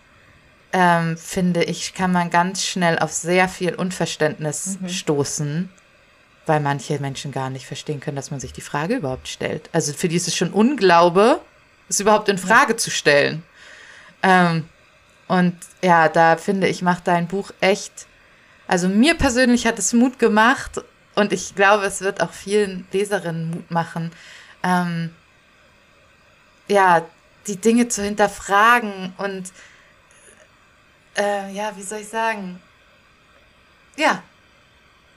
ähm, 0.74 1.18
finde 1.18 1.64
ich, 1.64 1.94
kann 1.94 2.12
man 2.12 2.30
ganz 2.30 2.66
schnell 2.66 3.00
auf 3.00 3.12
sehr 3.12 3.50
viel 3.50 3.74
Unverständnis 3.74 4.78
mhm. 4.80 4.90
stoßen, 4.90 5.70
weil 6.46 6.60
manche 6.60 7.00
Menschen 7.00 7.32
gar 7.32 7.50
nicht 7.50 7.66
verstehen 7.66 8.00
können, 8.00 8.16
dass 8.16 8.32
man 8.32 8.40
sich 8.40 8.54
die 8.54 8.62
Frage 8.62 8.98
überhaupt 8.98 9.28
stellt. 9.28 9.70
Also 9.74 9.94
für 9.94 10.08
die 10.08 10.16
ist 10.16 10.28
es 10.28 10.36
schon 10.36 10.52
Unglaube, 10.52 11.42
es 11.90 12.00
überhaupt 12.00 12.30
in 12.30 12.38
Frage 12.38 12.74
ja. 12.74 12.78
zu 12.78 12.92
stellen. 12.92 13.44
Ähm, 14.22 14.68
und 15.28 15.58
ja, 15.82 16.10
da 16.10 16.38
finde 16.38 16.68
ich, 16.68 16.82
macht 16.82 17.08
dein 17.08 17.28
Buch 17.28 17.52
echt, 17.60 18.08
also 18.68 18.88
mir 18.88 19.16
persönlich 19.16 19.68
hat 19.68 19.80
es 19.80 19.94
Mut 19.94 20.20
gemacht 20.20 20.82
und 21.16 21.34
ich 21.34 21.56
glaube, 21.56 21.86
es 21.86 22.02
wird 22.02 22.22
auch 22.22 22.32
vielen 22.32 22.88
Leserinnen 22.92 23.50
Mut 23.52 23.72
machen, 23.72 24.12
ähm, 24.64 25.14
ja, 26.68 27.06
die 27.48 27.58
Dinge 27.58 27.88
zu 27.88 28.04
hinterfragen 28.04 29.14
und 29.18 29.52
äh, 31.18 31.52
ja, 31.54 31.76
wie 31.76 31.84
soll 31.84 32.00
ich 32.00 32.10
sagen? 32.10 32.62
Ja, 33.96 34.22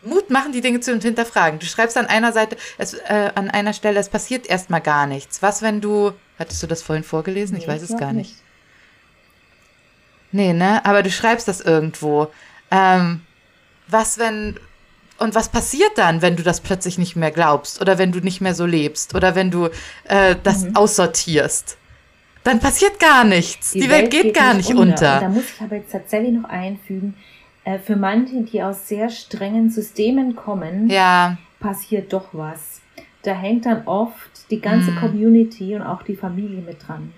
Mut 0.03 0.31
machen, 0.31 0.53
die 0.53 0.61
Dinge 0.61 0.81
zu 0.81 0.97
hinterfragen. 0.99 1.59
Du 1.59 1.67
schreibst 1.67 1.97
an 1.97 2.07
einer 2.07 2.33
Seite, 2.33 2.57
es, 2.79 2.95
äh, 2.95 3.31
an 3.35 3.51
einer 3.51 3.75
Stelle, 3.75 4.01
es 4.01 4.09
passiert 4.09 4.47
erstmal 4.47 4.81
gar 4.81 5.07
nichts. 5.07 5.43
Was, 5.43 5.61
wenn 5.61 5.81
du, 5.81 6.13
hattest 6.39 6.63
du 6.63 6.67
das 6.67 6.83
vorhin 6.83 7.05
vorgelesen? 7.05 7.57
Nee, 7.57 7.63
ich 7.63 7.69
weiß 7.69 7.83
es 7.83 7.97
gar 7.97 8.13
nicht. 8.13 8.31
nicht. 8.31 8.50
Nee, 10.33 10.53
ne? 10.53 10.85
Aber 10.85 11.03
du 11.03 11.11
schreibst 11.11 11.49
das 11.49 11.61
irgendwo. 11.61 12.29
Ähm, 12.71 13.23
was, 13.89 14.19
wenn, 14.19 14.59
und 15.19 15.35
was 15.35 15.49
passiert 15.49 15.93
dann, 15.97 16.23
wenn 16.23 16.37
du 16.37 16.43
das 16.43 16.61
plötzlich 16.61 16.99
nicht 16.99 17.17
mehr 17.17 17.31
glaubst 17.31 17.81
oder 17.81 17.99
wenn 17.99 18.13
du 18.13 18.21
nicht 18.21 18.41
mehr 18.41 18.55
so 18.55 18.67
lebst 18.67 19.15
oder 19.15 19.35
wenn 19.35 19.51
du 19.51 19.69
äh, 20.05 20.37
das 20.43 20.65
mhm. 20.65 20.77
aussortierst? 20.77 21.77
Dann 22.45 22.59
passiert 22.61 22.99
gar 22.99 23.25
nichts. 23.25 23.73
Die, 23.73 23.81
Die 23.81 23.91
Welt, 23.91 24.03
Welt, 24.03 24.11
geht, 24.11 24.23
geht 24.23 24.35
gar 24.35 24.55
nicht 24.55 24.71
unter. 24.71 24.83
unter. 24.83 25.21
da 25.21 25.29
muss 25.29 25.45
ich 25.55 25.61
aber 25.61 25.77
jetzt 25.77 25.93
tatsächlich 25.93 26.33
noch 26.33 26.49
einfügen, 26.49 27.15
äh, 27.65 27.79
für 27.79 27.97
manche, 27.97 28.43
die 28.43 28.63
aus 28.63 28.89
sehr 28.89 29.11
strengen 29.11 29.71
Systemen 29.71 30.37
kommen, 30.37 30.89
ja. 30.89 31.37
passiert 31.59 32.13
doch 32.13 32.29
was. 32.33 32.81
Da 33.23 33.33
hängt 33.33 33.67
dann 33.67 33.87
oft 33.87 34.51
die 34.51 34.61
ganze 34.61 34.93
mhm. 34.93 34.97
Community 34.97 35.75
und 35.75 35.83
auch 35.83 36.03
die 36.03 36.17
Familie 36.17 36.63
mit 36.63 36.87
dran. 36.87 37.13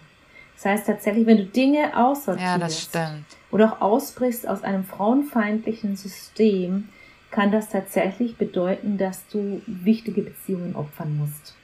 Das 0.62 0.72
heißt 0.72 0.86
tatsächlich, 0.86 1.26
wenn 1.26 1.38
du 1.38 1.44
Dinge 1.44 1.96
aussortierst 1.96 2.94
ja, 2.94 3.14
oder 3.50 3.72
auch 3.72 3.80
ausbrichst 3.80 4.46
aus 4.46 4.62
einem 4.62 4.84
frauenfeindlichen 4.84 5.96
System, 5.96 6.88
kann 7.32 7.50
das 7.50 7.70
tatsächlich 7.70 8.36
bedeuten, 8.36 8.96
dass 8.96 9.26
du 9.28 9.60
wichtige 9.66 10.22
Beziehungen 10.22 10.76
opfern 10.76 11.16
musst. 11.16 11.54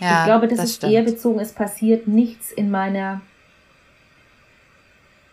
Ja, 0.00 0.20
ich 0.20 0.24
glaube, 0.24 0.48
das, 0.48 0.56
das 0.56 0.70
ist 0.70 0.76
stimmt. 0.76 0.92
eher 0.94 1.02
bezogen, 1.02 1.38
es 1.38 1.52
passiert 1.52 2.08
nichts 2.08 2.50
in 2.50 2.70
meiner, 2.70 3.20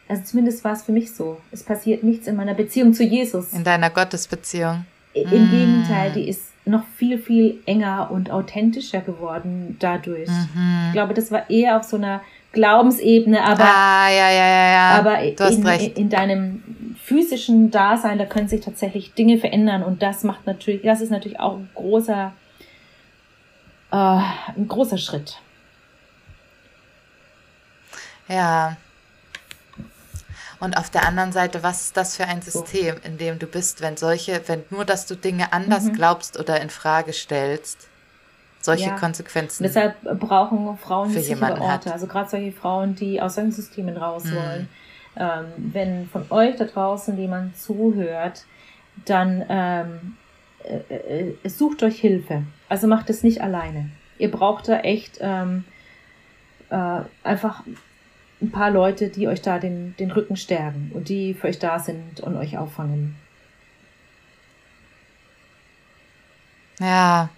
also 0.08 0.24
zumindest 0.26 0.64
war 0.64 0.74
es 0.74 0.84
für 0.84 0.92
mich 0.92 1.12
so, 1.12 1.42
es 1.52 1.64
passiert 1.64 2.04
nichts 2.04 2.28
in 2.28 2.36
meiner 2.36 2.54
Beziehung 2.54 2.94
zu 2.94 3.04
Jesus. 3.04 3.54
In 3.54 3.64
deiner 3.64 3.90
Gottesbeziehung. 3.90 4.86
Im 5.14 5.48
mm. 5.48 5.50
Gegenteil, 5.50 6.12
die 6.12 6.28
ist 6.30 6.44
noch 6.68 6.84
viel, 6.96 7.18
viel 7.18 7.60
enger 7.66 8.10
und 8.12 8.32
authentischer 8.32 9.02
geworden 9.02 9.78
dadurch. 9.80 10.30
Mhm. 10.30 10.86
Ich 10.88 10.94
glaube, 10.94 11.14
das 11.14 11.32
war 11.32 11.50
eher 11.50 11.78
auf 11.78 11.84
so 11.84 11.98
einer 11.98 12.22
Glaubensebene, 12.54 13.44
aber, 13.44 13.64
ah, 13.64 14.10
ja, 14.10 14.32
ja, 14.32 14.72
ja, 14.72 14.90
aber 15.00 15.20
in, 15.20 15.66
in, 15.96 16.10
deinem 16.10 16.64
physischen 17.04 17.72
Dasein, 17.72 18.18
da 18.18 18.26
können 18.26 18.48
sich 18.48 18.62
tatsächlich 18.62 19.14
Dinge 19.14 19.38
verändern 19.38 19.84
und 19.84 20.02
das 20.02 20.24
macht 20.24 20.48
natürlich, 20.48 20.82
das 20.82 21.02
ist 21.02 21.12
natürlich 21.12 21.40
auch 21.40 21.58
ein 21.58 21.70
großer, 21.76 22.32
äh, 23.92 23.96
ein 23.96 24.68
großer 24.68 24.98
Schritt. 24.98 25.40
Ja. 28.28 28.78
Und 30.60 30.78
auf 30.78 30.90
der 30.90 31.06
anderen 31.06 31.32
Seite, 31.32 31.62
was 31.64 31.86
ist 31.86 31.98
das 31.98 32.16
für 32.16 32.26
ein 32.26 32.42
System, 32.42 32.96
in 33.04 33.18
dem 33.18 33.38
du 33.40 33.46
bist, 33.46 33.82
wenn 33.82 33.96
solche, 33.96 34.42
wenn 34.48 34.64
nur, 34.70 34.86
dass 34.86 35.06
du 35.06 35.16
Dinge 35.16 35.54
anders 35.54 35.86
mhm. 35.86 35.94
glaubst 35.94 36.40
oder 36.40 36.60
in 36.62 36.70
Frage 36.70 37.14
stellst, 37.14 37.88
solche 38.62 38.90
ja. 38.90 38.96
Konsequenzen. 38.98 39.64
Und 39.64 39.74
deshalb 39.74 40.02
brauchen 40.20 40.78
Frauen 40.78 41.12
für 41.12 41.22
sichere 41.22 41.62
Orte. 41.62 41.90
Hat. 41.90 41.94
Also 41.94 42.08
gerade 42.08 42.30
solche 42.30 42.52
Frauen, 42.52 42.96
die 42.96 43.22
aus 43.22 43.36
solchen 43.36 43.52
Systemen 43.52 43.98
raus 43.98 44.24
mhm. 44.24 44.36
wollen 44.36 44.70
ähm, 45.20 45.46
wenn 45.58 46.08
von 46.08 46.26
euch 46.30 46.56
da 46.58 46.66
draußen 46.66 47.18
jemand 47.18 47.58
zuhört, 47.58 48.46
dann 49.06 49.44
ähm, 49.50 50.16
äh, 50.64 51.32
äh, 51.44 51.50
sucht 51.50 51.84
euch 51.84 52.00
Hilfe. 52.00 52.44
Also 52.70 52.88
macht 52.88 53.10
es 53.10 53.24
nicht 53.24 53.42
alleine. 53.42 53.90
Ihr 54.18 54.32
braucht 54.32 54.68
da 54.68 54.80
echt 54.80 55.18
ähm, 55.22 55.64
äh, 56.70 57.02
einfach 57.24 57.64
ein 58.42 58.52
paar 58.52 58.70
Leute, 58.70 59.10
die 59.10 59.28
euch 59.28 59.42
da 59.42 59.60
den, 59.60 59.96
den 59.98 60.12
Rücken 60.12 60.36
stärken 60.36 60.92
und 60.94 61.10
die 61.10 61.34
für 61.34 61.48
euch 61.48 61.60
da 61.60 61.80
sind 61.80 62.20
und 62.20 62.36
euch 62.36 62.58
auffangen. 62.58 63.16
Ja. 66.80 67.30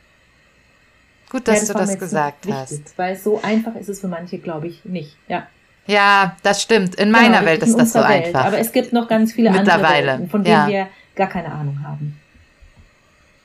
Gut, 1.30 1.48
dass 1.48 1.68
ja, 1.68 1.74
das 1.74 1.88
du 1.88 1.94
das 1.94 2.00
gesagt 2.00 2.48
hast. 2.52 2.98
Weil 2.98 3.16
so 3.16 3.40
einfach 3.42 3.76
ist 3.76 3.88
es 3.88 4.02
für 4.02 4.08
manche, 4.08 4.40
glaube 4.40 4.68
ich, 4.68 4.84
nicht. 4.84 5.16
Ja. 5.28 5.48
Ja, 5.86 6.36
das 6.44 6.62
stimmt. 6.62 6.96
In 6.96 7.10
meiner 7.10 7.40
genau, 7.40 7.46
Welt 7.46 7.64
ist 7.64 7.78
das 7.78 7.94
so 7.94 8.00
Welt. 8.00 8.26
einfach. 8.26 8.46
Aber 8.46 8.60
es 8.60 8.72
gibt 8.72 8.94
noch 8.94 9.08
ganz 9.08 9.34
viele 9.34 9.52
andere 9.52 9.82
Welten, 9.82 10.30
von 10.30 10.44
denen 10.44 10.56
ja. 10.56 10.68
wir 10.68 10.88
gar 11.16 11.28
keine 11.28 11.52
Ahnung 11.52 11.82
haben. 11.84 12.20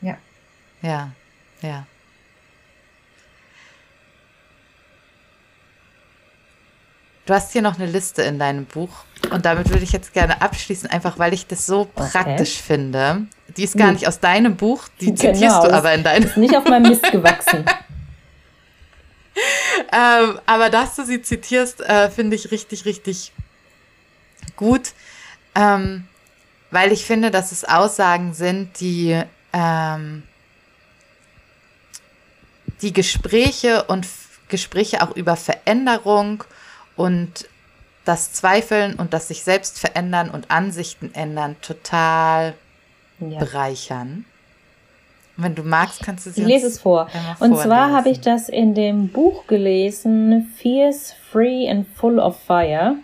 Ja. 0.02 0.16
Ja, 0.82 1.12
ja. 1.62 1.86
Du 7.26 7.32
hast 7.32 7.52
hier 7.52 7.62
noch 7.62 7.78
eine 7.78 7.86
Liste 7.86 8.22
in 8.22 8.38
deinem 8.38 8.66
Buch 8.66 8.90
und 9.30 9.46
damit 9.46 9.70
würde 9.70 9.82
ich 9.82 9.92
jetzt 9.92 10.12
gerne 10.12 10.42
abschließen, 10.42 10.90
einfach 10.90 11.18
weil 11.18 11.32
ich 11.32 11.46
das 11.46 11.64
so 11.64 11.88
okay. 11.94 12.08
praktisch 12.12 12.60
finde. 12.60 13.26
Die 13.56 13.64
ist 13.64 13.78
gar 13.78 13.92
nicht 13.92 14.06
aus 14.06 14.20
deinem 14.20 14.56
Buch, 14.56 14.88
die 15.00 15.06
genau, 15.06 15.32
zitierst 15.32 15.64
du 15.64 15.72
aber 15.72 15.94
in 15.94 16.04
deinem. 16.04 16.24
Ist 16.24 16.36
nicht 16.36 16.54
auf 16.54 16.64
meinem 16.64 16.90
Mist 16.90 17.10
gewachsen. 17.10 17.64
ähm, 19.92 20.38
aber 20.44 20.68
dass 20.68 20.96
du 20.96 21.04
sie 21.04 21.22
zitierst, 21.22 21.80
äh, 21.80 22.10
finde 22.10 22.36
ich 22.36 22.50
richtig, 22.50 22.84
richtig 22.84 23.32
gut, 24.56 24.92
ähm, 25.54 26.06
weil 26.70 26.92
ich 26.92 27.06
finde, 27.06 27.30
dass 27.30 27.52
es 27.52 27.64
Aussagen 27.64 28.34
sind, 28.34 28.80
die 28.80 29.22
ähm, 29.54 30.24
die 32.82 32.92
Gespräche 32.92 33.84
und 33.84 34.06
Gespräche 34.48 35.02
auch 35.02 35.16
über 35.16 35.36
Veränderung 35.36 36.44
und 36.96 37.48
das 38.04 38.32
Zweifeln 38.32 38.94
und 38.94 39.14
das 39.14 39.28
sich 39.28 39.42
selbst 39.42 39.78
verändern 39.78 40.30
und 40.30 40.50
Ansichten 40.50 41.10
ändern 41.14 41.56
total 41.62 42.54
ja. 43.18 43.38
bereichern. 43.38 44.26
Wenn 45.36 45.54
du 45.54 45.64
magst, 45.64 46.02
kannst 46.02 46.26
du 46.26 46.30
sie 46.30 46.42
Ich 46.42 46.46
lese 46.46 46.68
es 46.68 46.80
vor. 46.80 47.08
Und 47.40 47.56
zwar 47.58 47.90
habe 47.90 48.08
ich 48.08 48.20
das 48.20 48.48
in 48.48 48.74
dem 48.74 49.08
Buch 49.08 49.46
gelesen, 49.48 50.52
Fierce, 50.56 51.14
Free 51.32 51.68
and 51.68 51.88
Full 51.96 52.20
of 52.20 52.38
Fire 52.38 52.96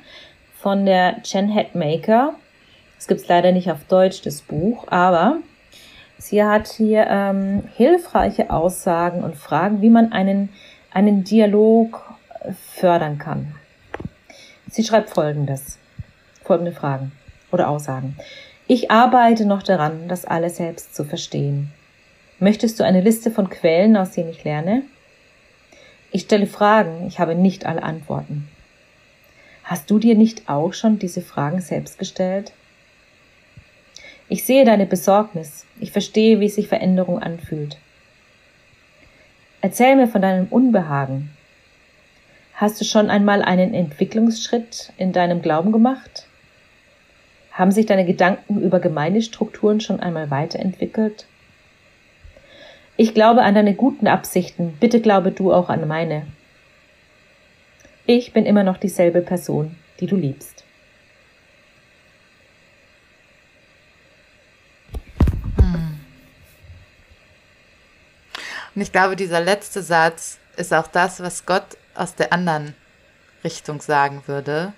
von 0.60 0.86
der 0.86 1.16
Jen 1.24 1.48
Headmaker. 1.48 2.34
Es 2.98 3.08
gibt 3.08 3.22
es 3.22 3.28
leider 3.28 3.50
nicht 3.50 3.70
auf 3.72 3.84
Deutsch, 3.88 4.22
das 4.22 4.42
Buch, 4.42 4.86
aber 4.88 5.38
sie 6.18 6.44
hat 6.44 6.68
hier 6.68 7.06
ähm, 7.08 7.64
hilfreiche 7.74 8.50
Aussagen 8.50 9.24
und 9.24 9.36
Fragen, 9.36 9.82
wie 9.82 9.90
man 9.90 10.12
einen, 10.12 10.50
einen 10.92 11.24
Dialog 11.24 12.14
fördern 12.76 13.18
kann. 13.18 13.54
Sie 14.70 14.84
schreibt 14.84 15.10
folgendes, 15.10 15.78
folgende 16.44 16.70
Fragen 16.70 17.10
oder 17.50 17.68
Aussagen. 17.68 18.16
Ich 18.68 18.88
arbeite 18.88 19.44
noch 19.44 19.64
daran, 19.64 20.06
das 20.06 20.24
alles 20.24 20.58
selbst 20.58 20.94
zu 20.94 21.04
verstehen. 21.04 21.72
Möchtest 22.38 22.78
du 22.78 22.84
eine 22.84 23.00
Liste 23.00 23.32
von 23.32 23.50
Quellen, 23.50 23.96
aus 23.96 24.12
denen 24.12 24.30
ich 24.30 24.44
lerne? 24.44 24.84
Ich 26.12 26.22
stelle 26.22 26.46
Fragen, 26.46 27.08
ich 27.08 27.18
habe 27.18 27.34
nicht 27.34 27.66
alle 27.66 27.82
Antworten. 27.82 28.48
Hast 29.64 29.90
du 29.90 29.98
dir 29.98 30.14
nicht 30.14 30.48
auch 30.48 30.72
schon 30.72 31.00
diese 31.00 31.20
Fragen 31.20 31.60
selbst 31.60 31.98
gestellt? 31.98 32.52
Ich 34.28 34.44
sehe 34.44 34.64
deine 34.64 34.86
Besorgnis, 34.86 35.66
ich 35.80 35.90
verstehe, 35.90 36.38
wie 36.38 36.48
sich 36.48 36.68
Veränderung 36.68 37.18
anfühlt. 37.18 37.76
Erzähl 39.62 39.96
mir 39.96 40.06
von 40.06 40.22
deinem 40.22 40.46
Unbehagen, 40.46 41.30
Hast 42.60 42.78
du 42.78 42.84
schon 42.84 43.08
einmal 43.08 43.40
einen 43.40 43.72
Entwicklungsschritt 43.72 44.92
in 44.98 45.14
deinem 45.14 45.40
Glauben 45.40 45.72
gemacht? 45.72 46.26
Haben 47.52 47.72
sich 47.72 47.86
deine 47.86 48.04
Gedanken 48.04 48.60
über 48.60 48.80
Gemeindestrukturen 48.80 49.80
schon 49.80 50.00
einmal 50.00 50.30
weiterentwickelt? 50.30 51.24
Ich 52.98 53.14
glaube 53.14 53.44
an 53.44 53.54
deine 53.54 53.74
guten 53.74 54.06
Absichten, 54.06 54.76
bitte 54.78 55.00
glaube 55.00 55.32
du 55.32 55.54
auch 55.54 55.70
an 55.70 55.88
meine. 55.88 56.26
Ich 58.04 58.34
bin 58.34 58.44
immer 58.44 58.62
noch 58.62 58.76
dieselbe 58.76 59.22
Person, 59.22 59.74
die 59.98 60.06
du 60.06 60.16
liebst. 60.16 60.64
Hm. 65.56 65.98
Und 68.74 68.82
ich 68.82 68.92
glaube, 68.92 69.16
dieser 69.16 69.40
letzte 69.40 69.82
Satz 69.82 70.38
ist 70.58 70.74
auch 70.74 70.88
das, 70.88 71.20
was 71.20 71.46
Gott 71.46 71.78
aus 72.00 72.14
der 72.14 72.32
anderen 72.32 72.74
Richtung 73.44 73.80
sagen 73.80 74.22
würde, 74.26 74.72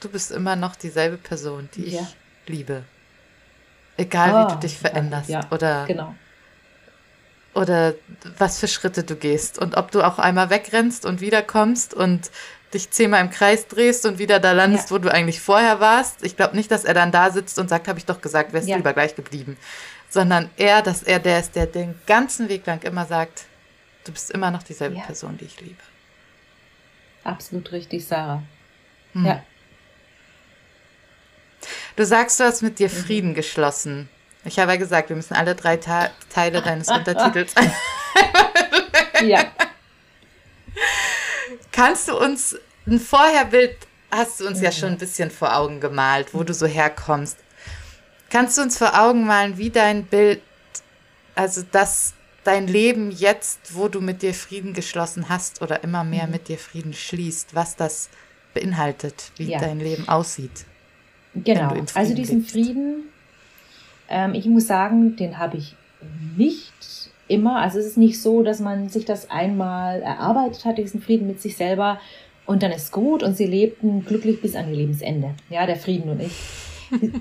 du 0.00 0.08
bist 0.08 0.30
immer 0.32 0.56
noch 0.56 0.76
dieselbe 0.76 1.16
Person, 1.16 1.68
die 1.74 1.90
ja. 1.90 2.02
ich 2.02 2.16
liebe. 2.46 2.84
Egal 3.96 4.30
oh, 4.30 4.38
wie 4.38 4.48
du 4.48 4.54
ah, 4.54 4.60
dich 4.60 4.78
veränderst 4.78 5.28
ja, 5.28 5.40
oder, 5.50 5.86
genau. 5.86 6.14
oder 7.54 7.94
was 8.36 8.58
für 8.58 8.68
Schritte 8.68 9.04
du 9.04 9.16
gehst 9.16 9.58
und 9.58 9.76
ob 9.76 9.90
du 9.90 10.02
auch 10.02 10.18
einmal 10.18 10.50
wegrennst 10.50 11.04
und 11.04 11.20
wiederkommst 11.20 11.94
und 11.94 12.30
dich 12.74 12.90
zehnmal 12.90 13.22
im 13.22 13.30
Kreis 13.30 13.66
drehst 13.66 14.04
und 14.04 14.18
wieder 14.18 14.40
da 14.40 14.52
landest, 14.52 14.90
ja. 14.90 14.96
wo 14.96 14.98
du 14.98 15.12
eigentlich 15.12 15.40
vorher 15.40 15.80
warst. 15.80 16.22
Ich 16.22 16.36
glaube 16.36 16.56
nicht, 16.56 16.70
dass 16.70 16.84
er 16.84 16.94
dann 16.94 17.12
da 17.12 17.30
sitzt 17.30 17.58
und 17.58 17.68
sagt, 17.68 17.88
habe 17.88 17.98
ich 17.98 18.04
doch 18.04 18.20
gesagt, 18.20 18.52
wärst 18.52 18.68
du 18.68 18.74
lieber 18.74 18.92
gleich 18.92 19.14
geblieben. 19.14 19.56
Sondern 20.10 20.50
er, 20.56 20.82
dass 20.82 21.02
er 21.02 21.18
der 21.18 21.40
ist, 21.40 21.56
der 21.56 21.66
den 21.66 21.94
ganzen 22.06 22.48
Weg 22.48 22.66
lang 22.66 22.82
immer 22.82 23.06
sagt, 23.06 23.46
Du 24.08 24.12
bist 24.12 24.30
immer 24.30 24.50
noch 24.50 24.62
dieselbe 24.62 24.96
ja. 24.96 25.02
Person, 25.02 25.36
die 25.36 25.44
ich 25.44 25.60
liebe. 25.60 25.82
Absolut 27.24 27.72
richtig, 27.72 28.06
Sarah. 28.06 28.42
Hm. 29.12 29.26
Ja. 29.26 29.44
Du 31.94 32.06
sagst, 32.06 32.40
du 32.40 32.44
hast 32.44 32.62
mit 32.62 32.78
dir 32.78 32.88
mhm. 32.88 32.92
Frieden 32.92 33.30
mhm. 33.32 33.34
geschlossen. 33.34 34.08
Ich 34.46 34.58
habe 34.58 34.72
ja 34.72 34.78
gesagt, 34.78 35.10
wir 35.10 35.16
müssen 35.16 35.34
alle 35.34 35.54
drei 35.54 35.76
Ta 35.76 36.08
Teile 36.32 36.62
deines 36.62 36.88
Untertitels. 36.88 37.52
ja. 39.22 39.44
Kannst 41.70 42.08
du 42.08 42.18
uns 42.18 42.56
ein 42.86 43.00
Vorherbild, 43.00 43.76
hast 44.10 44.40
du 44.40 44.46
uns 44.46 44.60
mhm. 44.60 44.64
ja 44.64 44.72
schon 44.72 44.92
ein 44.92 44.98
bisschen 44.98 45.30
vor 45.30 45.54
Augen 45.54 45.80
gemalt, 45.80 46.32
wo 46.32 46.44
du 46.44 46.54
so 46.54 46.64
herkommst. 46.64 47.36
Kannst 48.30 48.56
du 48.56 48.62
uns 48.62 48.78
vor 48.78 48.98
Augen 48.98 49.26
malen, 49.26 49.58
wie 49.58 49.68
dein 49.68 50.06
Bild, 50.06 50.40
also 51.34 51.62
das 51.70 52.14
dein 52.48 52.66
Leben 52.66 53.10
jetzt, 53.10 53.76
wo 53.76 53.88
du 53.88 54.00
mit 54.00 54.22
dir 54.22 54.32
Frieden 54.32 54.72
geschlossen 54.72 55.28
hast 55.28 55.60
oder 55.60 55.84
immer 55.84 56.02
mehr 56.02 56.24
mhm. 56.26 56.32
mit 56.32 56.48
dir 56.48 56.56
Frieden 56.56 56.94
schließt, 56.94 57.54
was 57.54 57.76
das 57.76 58.08
beinhaltet, 58.54 59.32
wie 59.36 59.50
ja. 59.50 59.58
dein 59.58 59.78
Leben 59.78 60.08
aussieht. 60.08 60.64
Genau, 61.34 61.74
also 61.94 62.14
diesen 62.14 62.38
lebst. 62.38 62.52
Frieden, 62.52 63.02
ähm, 64.08 64.32
ich 64.32 64.46
muss 64.46 64.66
sagen, 64.66 65.14
den 65.16 65.38
habe 65.38 65.58
ich 65.58 65.76
nicht 66.38 66.72
immer. 67.28 67.56
Also 67.60 67.78
es 67.78 67.84
ist 67.84 67.98
nicht 67.98 68.20
so, 68.20 68.42
dass 68.42 68.60
man 68.60 68.88
sich 68.88 69.04
das 69.04 69.30
einmal 69.30 70.00
erarbeitet 70.00 70.64
hat, 70.64 70.78
diesen 70.78 71.02
Frieden 71.02 71.26
mit 71.26 71.42
sich 71.42 71.54
selber 71.54 72.00
und 72.46 72.62
dann 72.62 72.72
ist 72.72 72.92
gut 72.92 73.22
und 73.22 73.36
sie 73.36 73.46
lebten 73.46 74.06
glücklich 74.06 74.40
bis 74.40 74.56
an 74.56 74.70
ihr 74.70 74.76
Lebensende. 74.76 75.34
Ja, 75.50 75.66
der 75.66 75.76
Frieden 75.76 76.08
und 76.08 76.20
ich. 76.20 76.32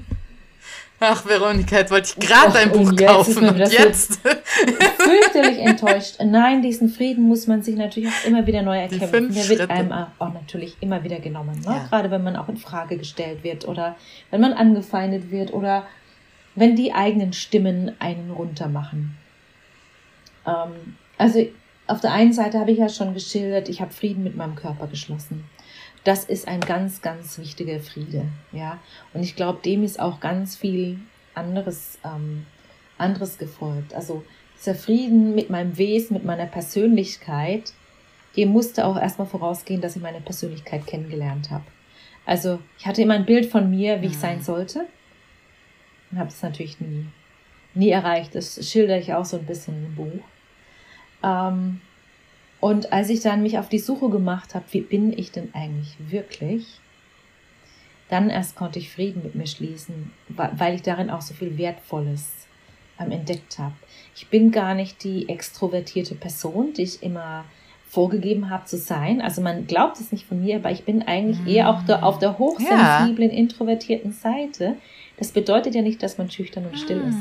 Ach, 1.00 1.26
Veronika, 1.26 1.78
jetzt 1.78 1.92
wollte 1.92 2.14
ich 2.18 2.28
gerade 2.28 2.54
dein 2.54 2.72
Buch 2.72 2.96
kaufen. 2.96 3.48
und 3.50 3.58
jetzt? 3.58 4.20
fürchterlich 4.98 5.60
enttäuscht. 5.60 6.16
Nein, 6.24 6.64
diesen 6.64 6.90
Frieden 6.90 7.28
muss 7.28 7.46
man 7.46 7.62
sich 7.62 7.76
natürlich 7.76 8.10
auch 8.10 8.26
immer 8.26 8.48
wieder 8.48 8.64
neu 8.64 8.80
erkämpfen. 8.80 9.32
Der 9.32 9.48
wird 9.50 9.70
einem 9.70 9.92
auch 9.92 10.34
natürlich 10.34 10.76
immer 10.82 11.04
wieder 11.04 11.20
genommen. 11.20 11.60
Ne? 11.60 11.68
Ja. 11.68 11.88
Gerade 11.88 12.10
wenn 12.10 12.24
man 12.24 12.36
auch 12.36 12.50
in 12.50 12.58
Frage 12.58 12.98
gestellt 12.98 13.44
wird 13.44 13.68
oder 13.68 13.96
wenn 14.32 14.42
man 14.42 14.54
angefeindet 14.54 15.30
wird 15.30 15.54
oder 15.54 15.86
wenn 16.56 16.76
die 16.76 16.92
eigenen 16.94 17.34
Stimmen 17.34 17.96
einen 18.00 18.32
runtermachen. 18.32 19.16
Ähm, 20.48 20.96
also 21.20 21.46
auf 21.86 22.02
der 22.02 22.12
einen 22.12 22.34
Seite 22.34 22.60
habe 22.60 22.72
ich 22.72 22.80
ja 22.80 22.90
schon 22.90 23.14
geschildert, 23.14 23.70
ich 23.70 23.82
habe 23.82 23.94
Frieden 23.94 24.24
mit 24.24 24.36
meinem 24.36 24.56
Körper 24.56 24.88
geschlossen. 24.88 25.46
Das 26.08 26.24
ist 26.24 26.48
ein 26.48 26.62
ganz, 26.62 27.02
ganz 27.02 27.38
wichtiger 27.38 27.82
Friede, 27.82 28.30
ja. 28.54 28.80
Und 29.14 29.24
ich 29.24 29.36
glaube, 29.36 29.60
dem 29.62 29.84
ist 29.84 30.00
auch 30.00 30.22
ganz 30.22 30.56
viel 30.56 31.02
anderes, 31.34 32.00
ähm, 32.06 32.46
anderes 32.98 33.38
gefolgt. 33.38 33.94
Also 33.94 34.24
dieser 34.58 34.74
Frieden 34.74 35.36
mit 35.36 35.50
meinem 35.50 35.78
Wesen, 35.78 36.14
mit 36.14 36.24
meiner 36.24 36.46
Persönlichkeit, 36.46 37.74
dem 38.38 38.54
musste 38.54 38.86
auch 38.86 38.96
erstmal 38.96 39.28
vorausgehen, 39.28 39.82
dass 39.82 39.98
ich 39.98 40.02
meine 40.02 40.22
Persönlichkeit 40.22 40.88
kennengelernt 40.88 41.52
habe. 41.52 41.66
Also 42.26 42.60
ich 42.80 42.88
hatte 42.88 43.02
immer 43.02 43.16
ein 43.16 43.26
Bild 43.26 43.48
von 43.48 43.70
mir, 43.70 44.02
wie 44.02 44.08
ich 44.08 44.18
sein 44.18 44.38
mhm. 44.38 44.44
sollte, 44.44 44.86
und 46.12 46.20
habe 46.20 46.30
es 46.30 46.42
natürlich 46.42 46.80
nie, 46.80 47.06
nie 47.74 47.90
erreicht. 47.90 48.34
Das 48.34 48.66
schildere 48.66 49.00
ich 49.00 49.14
auch 49.14 49.26
so 49.26 49.40
ein 49.40 49.46
bisschen 49.46 49.86
im 49.88 49.96
Buch. 49.96 50.24
Ähm, 51.22 51.82
und 52.60 52.92
als 52.92 53.10
ich 53.10 53.22
dann 53.22 53.44
mich 53.44 53.60
auf 53.60 53.70
die 53.70 53.80
Suche 53.80 54.10
gemacht 54.10 54.56
habe, 54.56 54.66
wie 54.72 54.82
bin 54.82 55.18
ich 55.18 55.32
denn 55.32 55.54
eigentlich 55.54 55.96
wirklich, 56.00 56.80
dann 58.10 58.30
erst 58.30 58.56
konnte 58.56 58.80
ich 58.80 58.92
Frieden 58.92 59.22
mit 59.24 59.36
mir 59.36 59.48
schließen, 59.48 60.12
weil 60.30 60.76
ich 60.76 60.82
darin 60.82 61.10
auch 61.10 61.22
so 61.22 61.34
viel 61.34 61.58
Wertvolles 61.58 62.48
ähm, 63.00 63.12
entdeckt 63.12 63.60
habe. 63.60 63.76
Ich 64.16 64.28
bin 64.30 64.52
gar 64.52 64.74
nicht 64.74 65.04
die 65.04 65.30
extrovertierte 65.30 66.16
Person, 66.16 66.74
die 66.74 66.84
ich 66.84 67.04
immer 67.04 67.46
vorgegeben 67.90 68.50
habe 68.50 68.66
zu 68.66 68.78
sein. 68.78 69.22
Also 69.22 69.42
man 69.42 69.68
glaubt 69.68 70.00
es 70.00 70.12
nicht 70.12 70.26
von 70.26 70.42
mir, 70.42 70.58
aber 70.58 70.72
ich 70.72 70.84
bin 70.84 71.04
eigentlich 71.04 71.40
mm. 71.42 71.48
eher 71.48 71.70
auch 71.70 71.84
der, 71.84 72.04
auf 72.04 72.20
der 72.20 72.38
hochsensiblen, 72.38 73.32
ja. 73.32 73.38
introvertierten 73.38 74.12
Seite. 74.12 74.76
Das 75.18 75.32
bedeutet 75.32 75.76
ja 75.76 75.82
nicht, 75.82 76.04
dass 76.04 76.18
man 76.18 76.30
schüchtern 76.30 76.66
und 76.66 76.78
still 76.78 77.04
mm. 77.04 77.10
ist. 77.10 77.18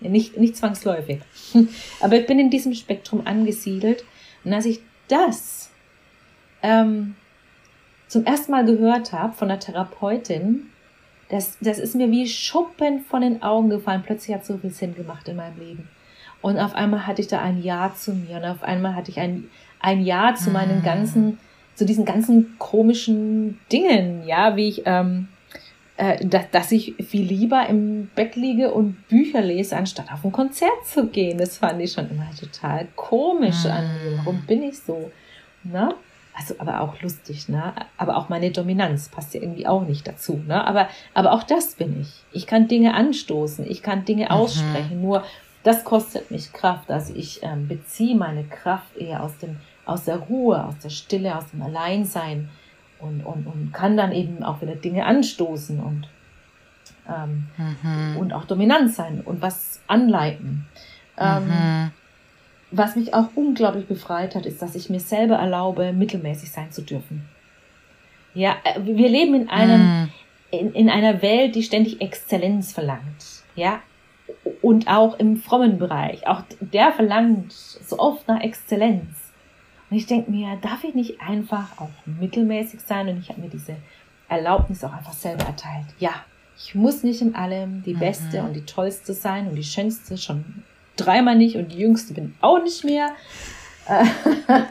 Nicht, 0.00 0.36
nicht 0.36 0.56
zwangsläufig. 0.56 1.20
aber 2.00 2.20
ich 2.20 2.26
bin 2.26 2.38
in 2.38 2.50
diesem 2.50 2.74
Spektrum 2.74 3.22
angesiedelt 3.26 4.04
und 4.46 4.54
als 4.54 4.64
ich 4.64 4.80
das 5.08 5.70
ähm, 6.62 7.16
zum 8.06 8.24
ersten 8.24 8.52
Mal 8.52 8.64
gehört 8.64 9.12
habe 9.12 9.32
von 9.34 9.48
der 9.48 9.58
Therapeutin, 9.58 10.70
das, 11.28 11.58
das 11.60 11.80
ist 11.80 11.96
mir 11.96 12.12
wie 12.12 12.28
Schuppen 12.28 13.00
von 13.00 13.22
den 13.22 13.42
Augen 13.42 13.68
gefallen. 13.68 14.04
Plötzlich 14.06 14.36
hat 14.36 14.46
so 14.46 14.56
viel 14.58 14.70
Sinn 14.70 14.94
gemacht 14.94 15.26
in 15.26 15.36
meinem 15.36 15.58
Leben. 15.58 15.88
Und 16.42 16.58
auf 16.58 16.76
einmal 16.76 17.08
hatte 17.08 17.22
ich 17.22 17.26
da 17.26 17.40
ein 17.40 17.60
Ja 17.60 17.92
zu 17.96 18.12
mir 18.12 18.36
und 18.36 18.44
auf 18.44 18.62
einmal 18.62 18.94
hatte 18.94 19.10
ich 19.10 19.18
ein, 19.18 19.50
ein 19.80 20.04
Ja 20.04 20.36
zu 20.36 20.50
meinen 20.50 20.82
ah. 20.82 20.84
ganzen, 20.84 21.38
zu 21.74 21.84
diesen 21.84 22.04
ganzen 22.04 22.56
komischen 22.60 23.58
Dingen, 23.72 24.24
ja, 24.24 24.54
wie 24.54 24.68
ich 24.68 24.82
ähm, 24.84 25.26
äh, 25.96 26.24
dass, 26.26 26.50
dass 26.50 26.72
ich 26.72 26.94
viel 26.96 27.26
lieber 27.26 27.66
im 27.68 28.08
Bett 28.14 28.36
liege 28.36 28.72
und 28.72 29.08
Bücher 29.08 29.40
lese, 29.40 29.76
anstatt 29.76 30.12
auf 30.12 30.24
ein 30.24 30.32
Konzert 30.32 30.86
zu 30.86 31.06
gehen. 31.06 31.38
Das 31.38 31.58
fand 31.58 31.80
ich 31.80 31.92
schon 31.92 32.10
immer 32.10 32.28
total 32.38 32.88
komisch 32.96 33.64
mm. 33.64 33.68
an 33.68 33.84
mir. 33.84 34.18
Warum 34.18 34.42
bin 34.42 34.62
ich 34.62 34.78
so? 34.78 35.10
Ne? 35.64 35.94
Also, 36.38 36.54
aber 36.58 36.82
auch 36.82 37.00
lustig, 37.00 37.48
ne? 37.48 37.72
Aber 37.96 38.18
auch 38.18 38.28
meine 38.28 38.50
Dominanz 38.50 39.08
passt 39.08 39.32
ja 39.32 39.40
irgendwie 39.40 39.66
auch 39.66 39.86
nicht 39.86 40.06
dazu, 40.06 40.38
ne? 40.46 40.66
Aber, 40.66 40.88
aber 41.14 41.32
auch 41.32 41.42
das 41.42 41.76
bin 41.76 41.98
ich. 42.02 42.24
Ich 42.30 42.46
kann 42.46 42.68
Dinge 42.68 42.92
anstoßen, 42.92 43.64
ich 43.66 43.82
kann 43.82 44.04
Dinge 44.04 44.26
mhm. 44.26 44.30
aussprechen, 44.32 45.00
nur 45.00 45.24
das 45.62 45.82
kostet 45.82 46.30
mich 46.30 46.52
Kraft. 46.52 46.90
Also 46.90 47.14
ich 47.16 47.42
ähm, 47.42 47.68
beziehe 47.68 48.14
meine 48.14 48.44
Kraft 48.44 48.96
eher 48.98 49.22
aus 49.22 49.38
dem, 49.38 49.56
aus 49.86 50.04
der 50.04 50.18
Ruhe, 50.18 50.62
aus 50.62 50.78
der 50.82 50.90
Stille, 50.90 51.36
aus 51.36 51.50
dem 51.52 51.62
Alleinsein 51.62 52.50
und, 52.98 53.20
und, 53.24 53.46
und 53.46 53.72
kann 53.72 53.96
dann 53.96 54.12
eben 54.12 54.42
auch 54.42 54.60
wieder 54.62 54.74
Dinge 54.74 55.04
anstoßen 55.04 55.80
und, 55.80 56.08
ähm, 57.08 57.46
mhm. 57.56 58.16
und 58.16 58.32
auch 58.32 58.44
dominant 58.44 58.92
sein 58.92 59.20
und 59.24 59.42
was 59.42 59.80
anleiten. 59.86 60.66
Ähm, 61.18 61.48
mhm. 61.48 61.90
Was 62.70 62.96
mich 62.96 63.14
auch 63.14 63.28
unglaublich 63.34 63.86
befreit 63.86 64.34
hat, 64.34 64.44
ist, 64.46 64.60
dass 64.60 64.74
ich 64.74 64.90
mir 64.90 65.00
selber 65.00 65.36
erlaube, 65.36 65.92
mittelmäßig 65.92 66.50
sein 66.50 66.72
zu 66.72 66.82
dürfen. 66.82 67.26
Ja, 68.34 68.56
äh, 68.64 68.80
wir 68.82 69.08
leben 69.08 69.34
in 69.34 69.48
einem, 69.48 69.80
mhm. 69.80 70.08
in, 70.50 70.72
in 70.72 70.90
einer 70.90 71.22
Welt, 71.22 71.54
die 71.54 71.62
ständig 71.62 72.00
Exzellenz 72.00 72.72
verlangt. 72.72 73.42
Ja, 73.54 73.80
und 74.62 74.88
auch 74.88 75.18
im 75.18 75.36
frommen 75.36 75.78
Bereich. 75.78 76.26
Auch 76.26 76.42
der 76.60 76.92
verlangt 76.92 77.52
so 77.52 77.98
oft 77.98 78.26
nach 78.28 78.40
Exzellenz. 78.40 79.25
Und 79.90 79.96
ich 79.96 80.06
denke 80.06 80.30
mir, 80.30 80.56
darf 80.60 80.84
ich 80.84 80.94
nicht 80.94 81.20
einfach 81.20 81.78
auch 81.78 81.90
mittelmäßig 82.04 82.80
sein? 82.80 83.08
Und 83.08 83.20
ich 83.20 83.28
habe 83.28 83.40
mir 83.40 83.48
diese 83.48 83.76
Erlaubnis 84.28 84.82
auch 84.82 84.92
einfach 84.92 85.12
selber 85.12 85.44
erteilt. 85.44 85.86
Ja, 85.98 86.24
ich 86.58 86.74
muss 86.74 87.02
nicht 87.02 87.20
in 87.22 87.34
allem 87.34 87.82
die 87.84 87.94
mhm. 87.94 88.00
Beste 88.00 88.42
und 88.42 88.54
die 88.54 88.64
Tollste 88.64 89.12
sein 89.12 89.48
und 89.48 89.56
die 89.56 89.64
Schönste 89.64 90.16
schon 90.16 90.64
dreimal 90.96 91.36
nicht 91.36 91.56
und 91.56 91.72
die 91.72 91.78
Jüngste 91.78 92.14
bin 92.14 92.34
auch 92.40 92.62
nicht 92.62 92.84
mehr. 92.84 93.10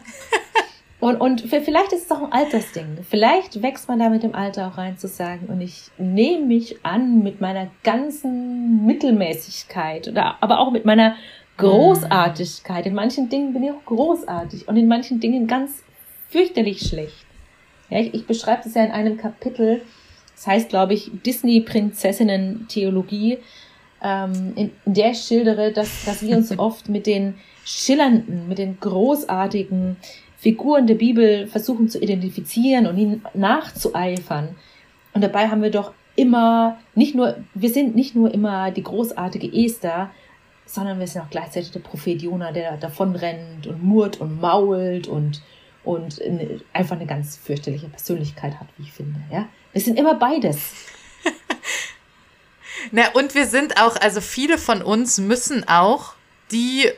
und, 1.00 1.22
und 1.22 1.42
vielleicht 1.42 1.94
ist 1.94 2.06
es 2.06 2.12
auch 2.12 2.24
ein 2.24 2.34
Altersding. 2.34 2.98
Vielleicht 3.08 3.62
wächst 3.62 3.88
man 3.88 4.00
da 4.00 4.10
mit 4.10 4.24
dem 4.24 4.36
Alter 4.36 4.68
auch 4.68 4.78
rein 4.78 4.98
zu 4.98 5.08
sagen, 5.08 5.46
und 5.48 5.62
ich 5.62 5.90
nehme 5.98 6.46
mich 6.46 6.84
an 6.84 7.24
mit 7.24 7.40
meiner 7.40 7.68
ganzen 7.84 8.86
Mittelmäßigkeit 8.86 10.08
oder 10.08 10.38
aber 10.42 10.60
auch 10.60 10.72
mit 10.72 10.84
meiner 10.86 11.16
Großartigkeit. 11.58 12.86
In 12.86 12.94
manchen 12.94 13.30
Dingen 13.30 13.54
bin 13.54 13.64
ich 13.64 13.72
auch 13.72 13.84
großartig 13.86 14.68
und 14.68 14.78
in 14.78 14.88
manchen 14.88 15.20
Dingen 15.20 15.48
ganz 15.48 15.84
fürchterlich 16.30 16.82
schlecht. 16.82 17.26
Ja, 17.90 18.00
ich, 18.00 18.14
ich 18.14 18.28
beschreibe 18.28 18.64
das 18.64 18.74
ja 18.74 18.84
in 18.84 18.92
einem 18.92 19.18
Kapitel. 19.18 19.82
Das 20.36 20.48
heißt, 20.48 20.70
glaube 20.70 20.94
ich, 20.94 21.12
Disney-Prinzessinnen-Theologie, 21.26 23.38
ähm, 24.04 24.54
in, 24.56 24.72
in 24.86 24.94
der 24.94 25.12
ich 25.12 25.20
schildere, 25.20 25.72
dass, 25.72 26.06
dass 26.06 26.22
wir 26.22 26.36
uns 26.36 26.58
oft 26.60 26.90
mit 26.90 27.08
den 27.08 27.36
schillernden, 27.64 28.48
mit 28.48 28.58
den 28.58 28.80
großartigen 28.80 29.98
Figuren 30.38 30.88
der 30.88 30.96
Bibel 30.96 31.48
versuchen 31.48 31.90
zu 31.90 32.00
identifizieren 32.00 32.86
und 32.86 32.98
ihnen 32.98 33.24
nachzueifern. 33.34 34.56
Und 35.14 35.24
dabei 35.24 35.48
haben 35.48 35.62
wir 35.62 35.72
doch 35.72 35.94
immer 36.16 36.78
nicht 36.94 37.16
nur, 37.16 37.38
wir 37.54 37.70
sind 37.70 37.96
nicht 37.96 38.16
nur 38.16 38.34
immer 38.34 38.72
die 38.72 38.84
großartige 38.84 39.52
Esther, 39.54 40.12
sondern 40.66 41.00
wir 41.00 41.08
sind 41.08 41.22
auch 41.22 41.30
gleichzeitig 41.30 41.72
der 41.72 41.80
Prophet 41.80 42.22
Jona, 42.22 42.52
der 42.52 42.78
davonrennt 42.78 43.68
und 43.68 43.84
murrt 43.84 44.20
und 44.20 44.40
mault 44.42 45.08
und, 45.08 45.42
und 45.84 46.22
einfach 46.74 46.96
eine 46.96 47.06
ganz 47.06 47.38
fürchterliche 47.38 47.88
Persönlichkeit 47.88 48.60
hat, 48.60 48.68
wie 48.78 48.84
ich 48.84 48.92
finde. 48.92 49.20
Ja? 49.32 49.48
Wir 49.74 49.82
sind 49.82 50.00
immer 50.00 50.16
beides. 50.16 50.72
Na, 52.92 53.04
und 53.14 53.36
wir 53.36 53.48
sind 53.48 53.82
auch, 53.82 53.96
also 53.98 54.22
viele 54.22 54.58
von 54.58 54.82
uns 54.82 55.18
müssen 55.18 55.68
auch 55.68 56.14
die 56.52 56.90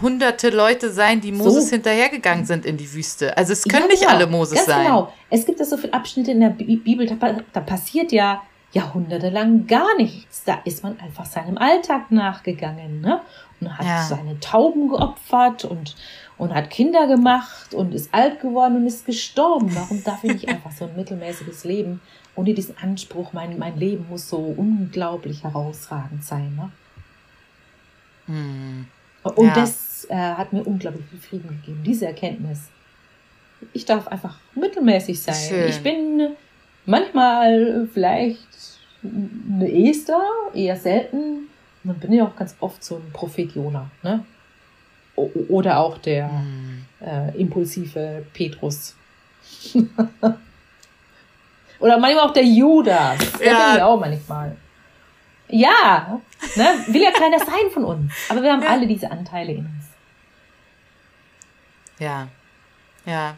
hunderte 0.00 0.50
Leute 0.50 0.90
sein, 0.90 1.20
die 1.20 1.32
Moses 1.32 1.66
so. 1.66 1.72
hinterhergegangen 1.72 2.46
sind 2.46 2.64
in 2.64 2.76
die 2.76 2.92
Wüste. 2.92 3.36
Also 3.36 3.52
es 3.52 3.64
können 3.64 3.82
ja, 3.82 3.88
nicht 3.88 4.00
genau. 4.00 4.14
alle 4.14 4.26
Moses 4.26 4.54
Ganz 4.54 4.66
sein. 4.66 4.86
Genau. 4.86 5.12
Es 5.30 5.44
gibt 5.44 5.58
ja 5.58 5.66
so 5.66 5.76
viele 5.76 5.92
Abschnitte 5.92 6.30
in 6.30 6.40
der 6.40 6.50
Bibel, 6.50 7.06
da, 7.06 7.36
da 7.52 7.60
passiert 7.60 8.12
ja 8.12 8.42
jahrhundertelang 8.72 9.66
gar 9.66 9.96
nichts. 9.96 10.44
Da 10.44 10.60
ist 10.64 10.82
man 10.82 10.98
einfach 11.00 11.26
seinem 11.26 11.58
Alltag 11.58 12.10
nachgegangen, 12.10 13.00
ne? 13.00 13.20
Und 13.60 13.78
hat 13.78 13.86
ja. 13.86 14.02
seine 14.02 14.40
Tauben 14.40 14.88
geopfert 14.88 15.64
und, 15.64 15.94
und 16.36 16.52
hat 16.52 16.70
Kinder 16.70 17.06
gemacht 17.06 17.74
und 17.74 17.94
ist 17.94 18.12
alt 18.12 18.40
geworden 18.40 18.76
und 18.76 18.86
ist 18.86 19.06
gestorben. 19.06 19.74
Warum 19.74 20.02
darf 20.02 20.24
ich 20.24 20.32
nicht 20.32 20.48
einfach 20.48 20.72
so 20.72 20.86
ein 20.86 20.96
mittelmäßiges 20.96 21.64
Leben 21.64 22.00
ohne 22.34 22.54
diesen 22.54 22.76
Anspruch, 22.78 23.32
mein, 23.32 23.58
mein 23.58 23.78
Leben 23.78 24.06
muss 24.08 24.28
so 24.28 24.38
unglaublich 24.38 25.44
herausragend 25.44 26.24
sein, 26.24 26.54
ne? 26.56 26.70
Hm. 28.26 28.86
Und 29.22 29.46
ja. 29.46 29.54
das 29.54 30.06
äh, 30.08 30.14
hat 30.14 30.52
mir 30.52 30.64
unglaublich 30.64 31.04
viel 31.06 31.20
Frieden 31.20 31.48
gegeben, 31.48 31.82
diese 31.84 32.06
Erkenntnis. 32.06 32.68
Ich 33.72 33.84
darf 33.84 34.08
einfach 34.08 34.38
mittelmäßig 34.54 35.20
sein. 35.20 35.34
Schön. 35.34 35.68
Ich 35.68 35.82
bin 35.82 36.30
manchmal 36.86 37.88
vielleicht 37.92 38.48
eine 39.02 39.88
Esther, 39.88 40.22
eher 40.54 40.76
selten. 40.76 41.48
Und 41.84 41.90
dann 41.90 41.98
bin 41.98 42.12
ich 42.12 42.22
auch 42.22 42.36
ganz 42.36 42.54
oft 42.60 42.82
so 42.84 42.96
ein 42.96 43.12
Prophet 43.12 43.54
Jona. 43.54 43.90
Ne? 44.02 44.24
Oder 45.16 45.78
auch 45.78 45.98
der 45.98 46.28
mm. 46.28 46.86
äh, 47.00 47.36
impulsive 47.36 48.24
Petrus. 48.32 48.94
Oder 51.80 51.98
manchmal 51.98 52.28
auch 52.28 52.32
der 52.32 52.44
Judas. 52.44 53.18
Der 53.38 53.52
ja. 53.52 53.66
bin 53.66 53.76
ich 53.76 53.82
auch 53.82 53.98
manchmal. 54.00 54.56
Ja, 55.48 56.20
ne? 56.56 56.64
will 56.86 57.02
ja 57.02 57.10
keiner 57.10 57.38
sein 57.38 57.70
von 57.72 57.84
uns. 57.84 58.12
Aber 58.28 58.42
wir 58.42 58.52
haben 58.52 58.62
ja. 58.62 58.68
alle 58.68 58.86
diese 58.86 59.10
Anteile 59.10 59.52
in 59.52 59.66
uns. 59.66 59.84
Ja, 61.98 62.28
ja. 63.04 63.36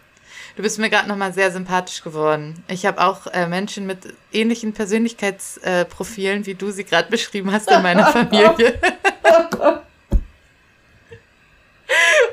Du 0.56 0.62
bist 0.62 0.78
mir 0.78 0.88
gerade 0.88 1.08
nochmal 1.08 1.32
sehr 1.32 1.50
sympathisch 1.50 2.02
geworden. 2.02 2.62
Ich 2.68 2.86
habe 2.86 3.02
auch 3.02 3.26
äh, 3.26 3.48
Menschen 3.48 3.86
mit 3.86 4.14
ähnlichen 4.32 4.72
Persönlichkeitsprofilen, 4.72 6.42
äh, 6.42 6.46
wie 6.46 6.54
du 6.54 6.70
sie 6.70 6.84
gerade 6.84 7.10
beschrieben 7.10 7.50
hast, 7.50 7.68
in 7.70 7.82
meiner 7.82 8.06
Familie. 8.12 8.78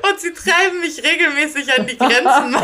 Und 0.02 0.20
sie 0.20 0.32
treiben 0.32 0.80
mich 0.80 1.02
regelmäßig 1.02 1.72
an 1.78 1.86
die 1.86 1.98
Grenzen. 1.98 2.54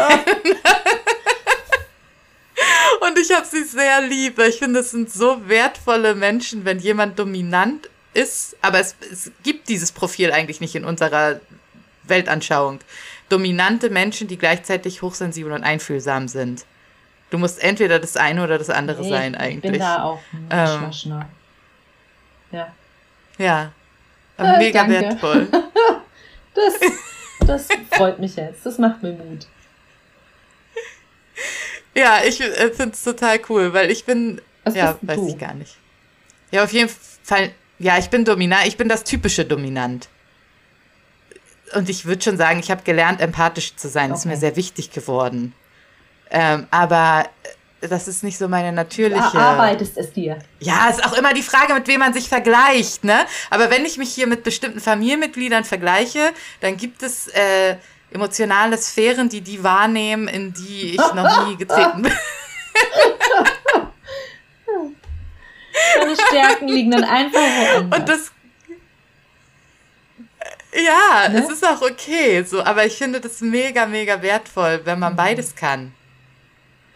Und 3.00 3.18
ich 3.18 3.32
habe 3.34 3.46
sie 3.46 3.64
sehr 3.64 4.00
lieb. 4.02 4.38
Ich 4.38 4.58
finde, 4.58 4.80
es 4.80 4.92
sind 4.92 5.12
so 5.12 5.48
wertvolle 5.48 6.14
Menschen, 6.14 6.64
wenn 6.64 6.78
jemand 6.78 7.18
dominant 7.18 7.88
ist. 8.14 8.56
Aber 8.62 8.78
es, 8.78 8.94
es 9.10 9.32
gibt 9.42 9.68
dieses 9.68 9.90
Profil 9.92 10.30
eigentlich 10.32 10.60
nicht 10.60 10.74
in 10.76 10.84
unserer 10.84 11.40
Weltanschauung 12.08 12.80
dominante 13.28 13.90
Menschen, 13.90 14.28
die 14.28 14.38
gleichzeitig 14.38 15.02
hochsensibel 15.02 15.52
und 15.52 15.62
einfühlsam 15.62 16.28
sind. 16.28 16.64
Du 17.30 17.38
musst 17.38 17.62
entweder 17.62 17.98
das 17.98 18.16
eine 18.16 18.42
oder 18.42 18.58
das 18.58 18.70
andere 18.70 19.02
nee, 19.02 19.10
sein 19.10 19.34
eigentlich. 19.34 19.64
Ich 19.64 19.72
bin 19.72 19.80
da 19.80 20.02
auch 20.02 20.20
ähm, 20.50 20.90
Ja. 22.50 22.72
Ja. 23.36 23.72
Äh, 24.38 24.58
mega 24.58 24.80
danke. 24.80 25.00
wertvoll. 25.00 25.48
das, 26.54 26.74
das 27.46 27.68
freut 27.90 28.18
mich 28.18 28.36
jetzt. 28.36 28.64
Das 28.64 28.78
macht 28.78 29.02
mir 29.02 29.12
Mut. 29.12 29.46
Ja, 31.94 32.20
ich 32.24 32.40
äh, 32.40 32.70
finde 32.70 32.94
es 32.94 33.02
total 33.02 33.40
cool, 33.48 33.74
weil 33.74 33.90
ich 33.90 34.04
bin. 34.04 34.40
Was 34.64 34.74
ja, 34.74 34.96
weiß 35.02 35.16
du? 35.16 35.28
ich 35.28 35.38
gar 35.38 35.54
nicht. 35.54 35.76
Ja, 36.50 36.64
auf 36.64 36.72
jeden 36.72 36.90
Fall. 37.22 37.50
Ja, 37.78 37.98
ich 37.98 38.08
bin 38.08 38.24
dominant. 38.24 38.66
Ich 38.66 38.76
bin 38.76 38.88
das 38.88 39.04
typische 39.04 39.44
Dominant 39.44 40.08
und 41.74 41.88
ich 41.88 42.04
würde 42.04 42.22
schon 42.22 42.36
sagen, 42.36 42.60
ich 42.60 42.70
habe 42.70 42.82
gelernt, 42.82 43.20
empathisch 43.20 43.76
zu 43.76 43.88
sein. 43.88 44.04
Okay. 44.04 44.12
Das 44.12 44.20
ist 44.20 44.26
mir 44.26 44.36
sehr 44.36 44.56
wichtig 44.56 44.90
geworden. 44.90 45.54
Ähm, 46.30 46.66
aber 46.70 47.26
äh, 47.80 47.88
das 47.88 48.08
ist 48.08 48.24
nicht 48.24 48.38
so 48.38 48.48
meine 48.48 48.72
natürliche. 48.72 49.30
Du 49.32 49.38
arbeitest 49.38 49.96
es 49.96 50.12
dir. 50.12 50.38
Ja, 50.58 50.88
ist 50.88 51.04
auch 51.04 51.12
immer 51.12 51.32
die 51.32 51.42
Frage, 51.42 51.74
mit 51.74 51.86
wem 51.86 52.00
man 52.00 52.12
sich 52.12 52.28
vergleicht, 52.28 53.04
ne? 53.04 53.24
Aber 53.50 53.70
wenn 53.70 53.84
ich 53.84 53.98
mich 53.98 54.12
hier 54.12 54.26
mit 54.26 54.42
bestimmten 54.42 54.80
Familienmitgliedern 54.80 55.64
vergleiche, 55.64 56.32
dann 56.60 56.76
gibt 56.76 57.02
es 57.02 57.28
äh, 57.28 57.76
emotionale 58.10 58.76
Sphären, 58.78 59.28
die 59.28 59.40
die 59.40 59.62
wahrnehmen, 59.62 60.28
in 60.28 60.52
die 60.52 60.96
ich 60.96 61.14
noch 61.14 61.48
nie 61.48 61.56
getreten 61.58 62.02
bin. 62.02 62.12
Meine 65.98 66.16
Stärken 66.16 66.68
liegen 66.68 66.90
dann 66.90 67.04
einfach 67.04 67.38
woanders. 67.38 67.98
Und 67.98 68.08
das 68.08 68.32
ja, 70.74 71.28
ne? 71.28 71.38
es 71.38 71.50
ist 71.50 71.66
auch 71.66 71.82
okay, 71.82 72.42
so, 72.42 72.62
aber 72.62 72.84
ich 72.84 72.96
finde 72.96 73.20
das 73.20 73.40
mega, 73.40 73.86
mega 73.86 74.20
wertvoll, 74.20 74.80
wenn 74.84 74.98
man 74.98 75.12
mhm. 75.12 75.16
beides 75.16 75.54
kann. 75.54 75.92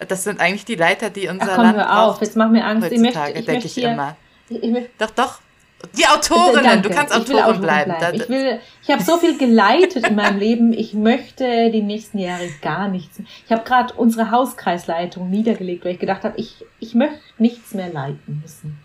Das 0.09 0.25
sind 0.25 0.41
eigentlich 0.41 0.64
die 0.64 0.75
Leiter, 0.75 1.11
die 1.11 1.29
unser 1.29 1.47
Ach, 1.51 1.57
komm, 1.57 1.64
Land 1.64 1.77
hör 1.79 2.03
auf, 2.03 2.20
jetzt 2.20 2.37
mach 2.37 2.49
mir 2.49 2.64
Angst. 2.64 2.91
Heutzutage, 2.91 3.39
ich 3.39 3.47
denke 3.47 3.66
ich 3.66 3.75
hier, 3.75 3.93
immer. 3.93 4.16
Ich, 4.49 4.62
ich 4.62 4.89
doch, 4.99 5.11
doch. 5.11 5.41
Die 5.97 6.07
Autorinnen, 6.07 6.62
Danke. 6.62 6.89
du 6.89 6.95
kannst 6.95 7.14
Autorin, 7.14 7.43
Autorin 7.43 7.61
bleiben. 7.61 7.95
bleiben. 7.99 8.20
Ich, 8.20 8.29
will, 8.29 8.61
ich 8.83 8.91
habe 8.91 9.03
so 9.03 9.18
viel 9.18 9.37
geleitet 9.37 10.07
in 10.07 10.14
meinem 10.14 10.39
Leben. 10.39 10.73
Ich 10.73 10.95
möchte 10.95 11.70
die 11.70 11.83
nächsten 11.83 12.18
Jahre 12.18 12.49
gar 12.61 12.89
nichts. 12.89 13.20
Ich 13.45 13.51
habe 13.51 13.64
gerade 13.64 13.93
unsere 13.95 14.31
Hauskreisleitung 14.31 15.29
niedergelegt, 15.29 15.85
weil 15.85 15.95
ich 15.95 15.99
gedacht 15.99 16.23
habe, 16.23 16.39
ich, 16.39 16.64
ich 16.79 16.95
möchte 16.95 17.18
nichts 17.39 17.75
mehr 17.75 17.89
leiten 17.93 18.41
müssen. 18.43 18.79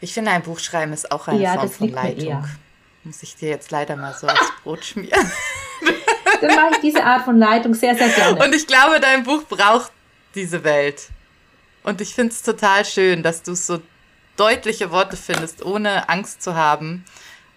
Ich 0.00 0.14
finde, 0.14 0.30
ein 0.30 0.42
Buch 0.42 0.58
schreiben 0.58 0.92
ist 0.92 1.10
auch 1.10 1.28
eine 1.28 1.40
ja, 1.40 1.54
Form 1.54 1.70
von 1.70 1.88
Leitung. 1.90 2.44
Muss 3.04 3.22
ich 3.22 3.36
dir 3.36 3.50
jetzt 3.50 3.70
leider 3.70 3.96
mal 3.96 4.14
so 4.14 4.26
als 4.26 4.40
Brot 4.62 4.84
schmieren. 4.84 5.30
Dann 6.40 6.54
mache 6.54 6.74
ich 6.74 6.80
diese 6.80 7.04
Art 7.04 7.24
von 7.24 7.38
Leitung 7.38 7.74
sehr, 7.74 7.94
sehr 7.94 8.08
gerne. 8.08 8.42
Und 8.42 8.54
ich 8.54 8.66
glaube, 8.66 9.00
dein 9.00 9.24
Buch 9.24 9.44
braucht 9.44 9.92
diese 10.34 10.64
Welt. 10.64 11.08
Und 11.82 12.00
ich 12.00 12.14
finde 12.14 12.32
es 12.32 12.42
total 12.42 12.84
schön, 12.84 13.22
dass 13.22 13.42
du 13.42 13.54
so 13.54 13.80
deutliche 14.36 14.90
Worte 14.90 15.16
findest, 15.16 15.64
ohne 15.64 16.08
Angst 16.08 16.42
zu 16.42 16.54
haben 16.54 17.04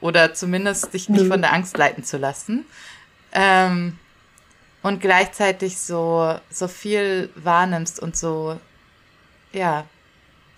oder 0.02 0.34
zumindest 0.34 0.94
dich 0.94 1.08
nicht 1.08 1.28
von 1.28 1.42
der 1.42 1.54
Angst 1.54 1.78
leiten 1.78 2.04
zu 2.04 2.18
lassen. 2.18 2.66
Ähm, 3.32 3.98
und 4.82 5.00
gleichzeitig 5.00 5.78
so, 5.78 6.38
so 6.50 6.68
viel 6.68 7.30
wahrnimmst 7.36 8.02
und 8.02 8.18
so, 8.18 8.60
ja, 9.54 9.86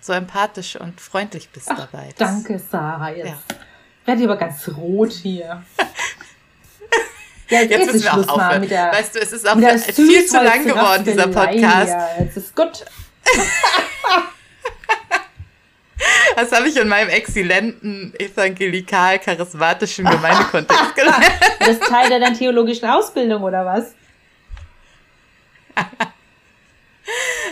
so 0.00 0.12
empathisch 0.12 0.76
und 0.76 1.00
freundlich 1.00 1.48
bist 1.50 1.68
Ach, 1.70 1.76
dabei. 1.78 2.10
Das, 2.16 2.30
danke, 2.30 2.58
Sarah. 2.58 3.10
Jetzt 3.10 3.28
ja. 3.28 3.38
werde 4.04 4.20
ich 4.20 4.28
aber 4.28 4.36
ganz 4.36 4.68
rot 4.68 5.12
hier. 5.12 5.62
Ja, 7.48 7.60
jetzt, 7.60 7.70
jetzt 7.70 7.92
müssen 7.92 8.02
wir 8.02 8.12
auch 8.12 8.28
aufhören. 8.28 8.60
Mit 8.60 8.70
der, 8.72 8.90
weißt 8.90 9.14
du, 9.14 9.20
es 9.20 9.32
ist 9.32 9.48
auch 9.48 9.56
viel 9.56 10.26
zu 10.26 10.42
lang 10.42 10.64
geworden, 10.64 11.04
dieser 11.04 11.28
Podcast. 11.28 11.92
Ja, 11.92 12.08
jetzt 12.18 12.36
ist 12.36 12.56
gut. 12.56 12.84
Das 16.36 16.52
habe 16.52 16.68
ich 16.68 16.76
in 16.76 16.86
meinem 16.86 17.08
exzellenten, 17.08 18.12
evangelikal-charismatischen 18.18 20.04
Gemeindekontext 20.04 20.94
gelernt. 20.94 21.24
Das 21.58 21.68
ist 21.68 21.82
Teil 21.84 22.10
deiner 22.10 22.34
theologischen 22.34 22.86
Ausbildung, 22.88 23.42
oder 23.42 23.64
was? 23.64 23.94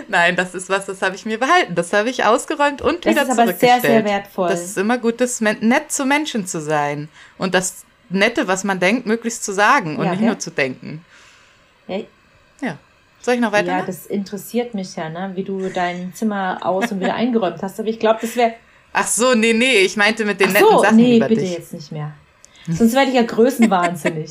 Nein, 0.09 0.37
das 0.37 0.55
ist 0.55 0.69
was, 0.69 0.87
das 0.87 1.03
habe 1.03 1.15
ich 1.15 1.25
mir 1.27 1.39
behalten. 1.39 1.75
Das 1.75 1.93
habe 1.93 2.11
ich 2.11 2.25
ausgeräumt 2.25 2.83
und 2.83 3.05
das 3.05 3.13
wieder 3.13 3.25
zurückgestellt. 3.25 3.49
Das 3.49 3.57
ist 3.57 3.63
aber 3.63 3.81
sehr, 3.83 3.91
sehr 3.91 4.05
wertvoll. 4.05 4.49
Das 4.49 4.65
ist 4.65 4.79
immer 4.79 4.99
gut, 4.99 5.21
das 5.21 5.41
nett 5.41 5.91
zu 5.91 6.07
Menschen 6.07 6.47
zu 6.47 6.61
sein. 6.61 7.09
Und 7.39 7.55
das 7.55 7.85
Nette, 8.09 8.49
was 8.49 8.65
man 8.65 8.81
denkt, 8.81 9.07
möglichst 9.07 9.45
zu 9.45 9.53
sagen 9.53 9.97
und 9.97 10.05
ja, 10.05 10.13
nicht 10.13 10.21
ja. 10.21 10.27
nur 10.29 10.39
zu 10.39 10.51
denken. 10.51 11.05
Hey. 11.87 12.07
Ja. 12.61 12.79
Soll 13.21 13.35
ich 13.35 13.41
noch 13.41 13.53
weiter? 13.53 13.69
Ja, 13.69 13.83
das 13.83 14.07
interessiert 14.07 14.75
mich 14.75 14.97
ja, 14.97 15.09
ne? 15.09 15.33
wie 15.35 15.45
du 15.45 15.69
dein 15.71 16.13
Zimmer 16.15 16.59
aus 16.63 16.93
und 16.93 17.01
wieder 17.01 17.15
eingeräumt 17.15 17.63
hast. 17.63 17.81
Aber 17.81 17.89
ich 17.89 17.99
glaube, 17.99 18.19
das 18.21 18.37
wäre. 18.37 18.55
Ach 18.93 19.07
so, 19.07 19.35
nee, 19.35 19.53
nee, 19.53 19.79
ich 19.79 19.97
meinte 19.97 20.25
mit 20.25 20.41
den 20.41 20.49
Ach 20.49 20.53
netten 20.53 20.69
so, 20.71 20.79
Sachen 20.83 20.97
nee, 20.97 21.17
über 21.17 21.29
bitte 21.29 21.41
dich. 21.41 21.53
jetzt 21.53 21.73
nicht 21.73 21.91
mehr. 21.91 22.13
Sonst 22.69 22.95
werde 22.95 23.11
ich 23.11 23.17
ja 23.17 23.23
größenwahnsinnig. 23.23 24.31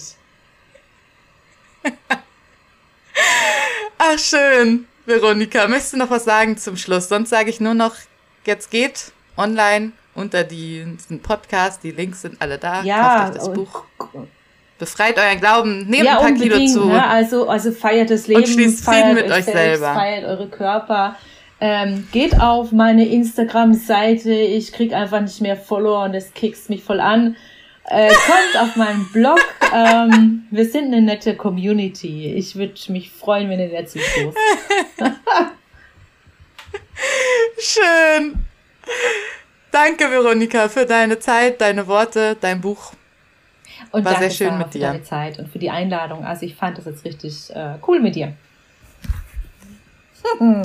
Ach, 3.97 4.19
schön. 4.19 4.87
Veronika, 5.05 5.67
möchtest 5.67 5.93
du 5.93 5.97
noch 5.97 6.09
was 6.09 6.23
sagen 6.23 6.57
zum 6.57 6.77
Schluss? 6.77 7.09
Sonst 7.09 7.29
sage 7.29 7.49
ich 7.49 7.59
nur 7.59 7.73
noch, 7.73 7.95
jetzt 8.45 8.71
geht 8.71 9.11
online 9.35 9.91
unter 10.15 10.43
diesen 10.43 11.19
Podcast, 11.21 11.83
die 11.83 11.91
Links 11.91 12.21
sind 12.21 12.41
alle 12.41 12.57
da. 12.57 12.83
Ja, 12.83 13.25
Kauft 13.25 13.31
euch 13.31 13.37
das 13.37 13.53
Buch. 13.53 13.83
Befreit 14.79 15.17
euren 15.17 15.39
Glauben, 15.39 15.87
nehmt 15.87 16.05
ja, 16.05 16.19
ein 16.19 16.35
paar 16.35 16.41
Kilo 16.41 16.65
zu. 16.65 16.85
Ne? 16.85 17.05
Also, 17.05 17.47
also 17.47 17.71
feiert 17.71 18.09
das 18.09 18.27
Leben, 18.27 18.41
und 18.41 18.47
schließt 18.47 18.83
Frieden 18.83 19.15
mit 19.15 19.25
euch, 19.25 19.45
selbst, 19.45 19.53
selber. 19.53 19.93
Feiert 19.93 20.25
eure 20.25 20.47
Körper. 20.47 21.15
Ähm, 21.59 22.07
geht 22.11 22.39
auf 22.41 22.71
meine 22.71 23.07
Instagram-Seite. 23.07 24.31
Ich 24.31 24.73
krieg 24.73 24.93
einfach 24.93 25.21
nicht 25.21 25.39
mehr 25.41 25.55
Follower 25.55 26.03
und 26.03 26.13
es 26.13 26.33
kickst 26.33 26.69
mich 26.69 26.83
voll 26.83 26.99
an. 26.99 27.35
Äh, 27.85 28.07
kommt 28.07 28.57
auf 28.61 28.75
meinen 28.75 29.05
Blog. 29.11 29.39
Ähm, 29.73 30.47
wir 30.51 30.65
sind 30.65 30.85
eine 30.85 31.01
nette 31.01 31.35
Community. 31.35 32.33
Ich 32.33 32.55
würde 32.55 32.73
mich 32.89 33.11
freuen, 33.11 33.49
wenn 33.49 33.59
ihr 33.59 33.69
dazu 33.69 33.99
stoßt. 33.99 34.37
Schön. 37.59 38.45
Danke, 39.71 40.09
Veronika, 40.09 40.69
für 40.69 40.85
deine 40.85 41.19
Zeit, 41.19 41.59
deine 41.59 41.87
Worte, 41.87 42.37
dein 42.39 42.61
Buch. 42.61 42.93
Und 43.91 44.05
War 44.05 44.17
sehr 44.17 44.29
schön 44.29 44.47
Sarah, 44.49 44.57
mit 44.59 44.73
dir. 44.73 44.79
Für 44.79 44.85
deine 44.93 45.03
Zeit 45.03 45.39
und 45.39 45.49
für 45.49 45.59
die 45.59 45.69
Einladung. 45.69 46.23
Also 46.25 46.45
ich 46.45 46.55
fand 46.55 46.77
das 46.77 46.85
jetzt 46.85 47.03
richtig 47.05 47.49
äh, 47.55 47.75
cool 47.87 47.99
mit 47.99 48.15
dir. 48.15 48.33
Schön. 50.39 50.63